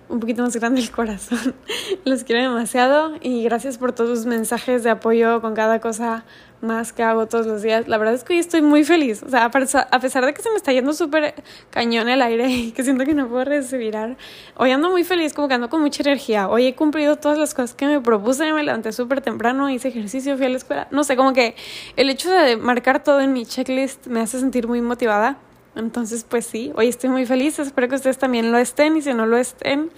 un 0.08 0.20
poquito 0.20 0.42
más 0.42 0.56
grande 0.56 0.80
el 0.80 0.90
corazón. 0.90 1.54
Los 2.04 2.24
quiero 2.24 2.42
demasiado 2.42 3.14
y 3.20 3.42
gracias 3.44 3.78
por 3.78 3.92
todos 3.92 4.10
los 4.10 4.26
mensajes 4.26 4.82
de 4.82 4.90
apoyo 4.90 5.40
con 5.40 5.54
cada 5.54 5.80
cosa 5.80 6.24
más 6.60 6.92
que 6.92 7.02
hago 7.02 7.26
todos 7.26 7.46
los 7.46 7.62
días. 7.62 7.86
La 7.88 7.98
verdad 7.98 8.14
es 8.14 8.24
que 8.24 8.34
hoy 8.34 8.38
estoy 8.38 8.62
muy 8.62 8.84
feliz. 8.84 9.22
O 9.22 9.28
sea, 9.28 9.44
a 9.44 9.50
pesar 9.50 10.24
de 10.24 10.34
que 10.34 10.42
se 10.42 10.50
me 10.50 10.56
está 10.56 10.72
yendo 10.72 10.92
súper 10.92 11.34
cañón 11.70 12.08
el 12.08 12.22
aire 12.22 12.48
y 12.50 12.72
que 12.72 12.82
siento 12.82 13.04
que 13.04 13.14
no 13.14 13.28
puedo 13.28 13.44
respirar, 13.44 14.16
hoy 14.56 14.70
ando 14.70 14.90
muy 14.90 15.04
feliz, 15.04 15.32
como 15.32 15.48
que 15.48 15.54
ando 15.54 15.68
con 15.68 15.80
mucha 15.80 16.02
energía. 16.02 16.48
Hoy 16.48 16.66
he 16.66 16.74
cumplido 16.74 17.16
todas 17.16 17.38
las 17.38 17.54
cosas 17.54 17.74
que 17.74 17.86
me 17.86 18.00
propuse, 18.00 18.52
me 18.52 18.62
levanté 18.62 18.92
súper 18.92 19.20
temprano, 19.20 19.68
hice 19.70 19.88
ejercicio, 19.88 20.36
fui 20.36 20.46
a 20.46 20.48
la 20.48 20.56
escuela. 20.56 20.88
No 20.90 21.04
sé, 21.04 21.16
como 21.16 21.32
que 21.32 21.56
el 21.96 22.10
hecho 22.10 22.30
de 22.30 22.56
marcar 22.56 23.02
todo 23.02 23.20
en 23.20 23.32
mi 23.32 23.44
checklist 23.44 24.06
me 24.06 24.20
hace 24.20 24.40
sentir 24.40 24.66
muy 24.66 24.80
motivada. 24.80 25.38
Entonces, 25.76 26.24
pues 26.28 26.46
sí, 26.46 26.72
hoy 26.74 26.88
estoy 26.88 27.10
muy 27.10 27.26
feliz. 27.26 27.58
Espero 27.58 27.88
que 27.88 27.96
ustedes 27.96 28.18
también 28.18 28.50
lo 28.50 28.58
estén 28.58 28.96
y 28.96 29.02
si 29.02 29.12
no 29.14 29.26
lo 29.26 29.36
estén, 29.36 29.90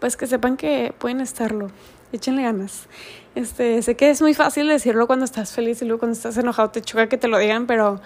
pues 0.00 0.16
que 0.16 0.26
sepan 0.26 0.56
que 0.56 0.92
pueden 0.98 1.20
estarlo. 1.20 1.68
Échenle 2.12 2.42
ganas. 2.42 2.88
Este, 3.34 3.80
sé 3.82 3.96
que 3.96 4.10
es 4.10 4.20
muy 4.20 4.34
fácil 4.34 4.68
decirlo 4.68 5.06
cuando 5.06 5.24
estás 5.24 5.52
feliz 5.52 5.80
y 5.80 5.86
luego 5.86 6.00
cuando 6.00 6.14
estás 6.14 6.36
enojado 6.36 6.70
te 6.70 6.82
choca 6.82 7.08
que 7.08 7.16
te 7.16 7.28
lo 7.28 7.38
digan, 7.38 7.66
pero 7.66 8.00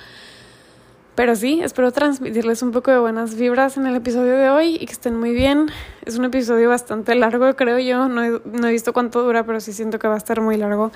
pero 1.16 1.34
sí, 1.34 1.60
espero 1.62 1.92
transmitirles 1.92 2.60
un 2.60 2.72
poco 2.72 2.90
de 2.90 2.98
buenas 2.98 3.36
vibras 3.36 3.78
en 3.78 3.86
el 3.86 3.96
episodio 3.96 4.36
de 4.36 4.50
hoy 4.50 4.76
y 4.78 4.84
que 4.84 4.92
estén 4.92 5.18
muy 5.18 5.32
bien. 5.32 5.70
Es 6.04 6.18
un 6.18 6.26
episodio 6.26 6.68
bastante 6.68 7.14
largo, 7.14 7.56
creo 7.56 7.78
yo. 7.78 8.06
No 8.06 8.22
he, 8.22 8.40
no 8.44 8.68
he 8.68 8.70
visto 8.70 8.92
cuánto 8.92 9.22
dura, 9.22 9.46
pero 9.46 9.58
sí 9.60 9.72
siento 9.72 9.98
que 9.98 10.08
va 10.08 10.14
a 10.14 10.18
estar 10.18 10.42
muy 10.42 10.58
largo. 10.58 10.92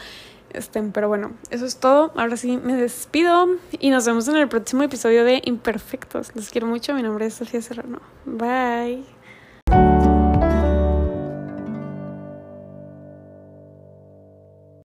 Este, 0.53 0.83
pero 0.83 1.09
bueno, 1.09 1.33
eso 1.51 1.65
es 1.65 1.77
todo. 1.77 2.13
Ahora 2.17 2.37
sí 2.37 2.57
me 2.57 2.75
despido 2.75 3.49
y 3.79 3.91
nos 3.91 4.07
vemos 4.07 4.29
en 4.29 4.37
el 4.37 4.49
próximo 4.49 4.83
episodio 4.83 5.25
de 5.25 5.43
Imperfectos. 5.45 6.35
Los 6.35 6.51
quiero 6.51 6.67
mucho. 6.67 6.95
Mi 6.95 7.03
nombre 7.03 7.27
es 7.27 7.35
Sofía 7.35 7.63
Serrano. 7.63 8.01
Bye. 8.25 9.20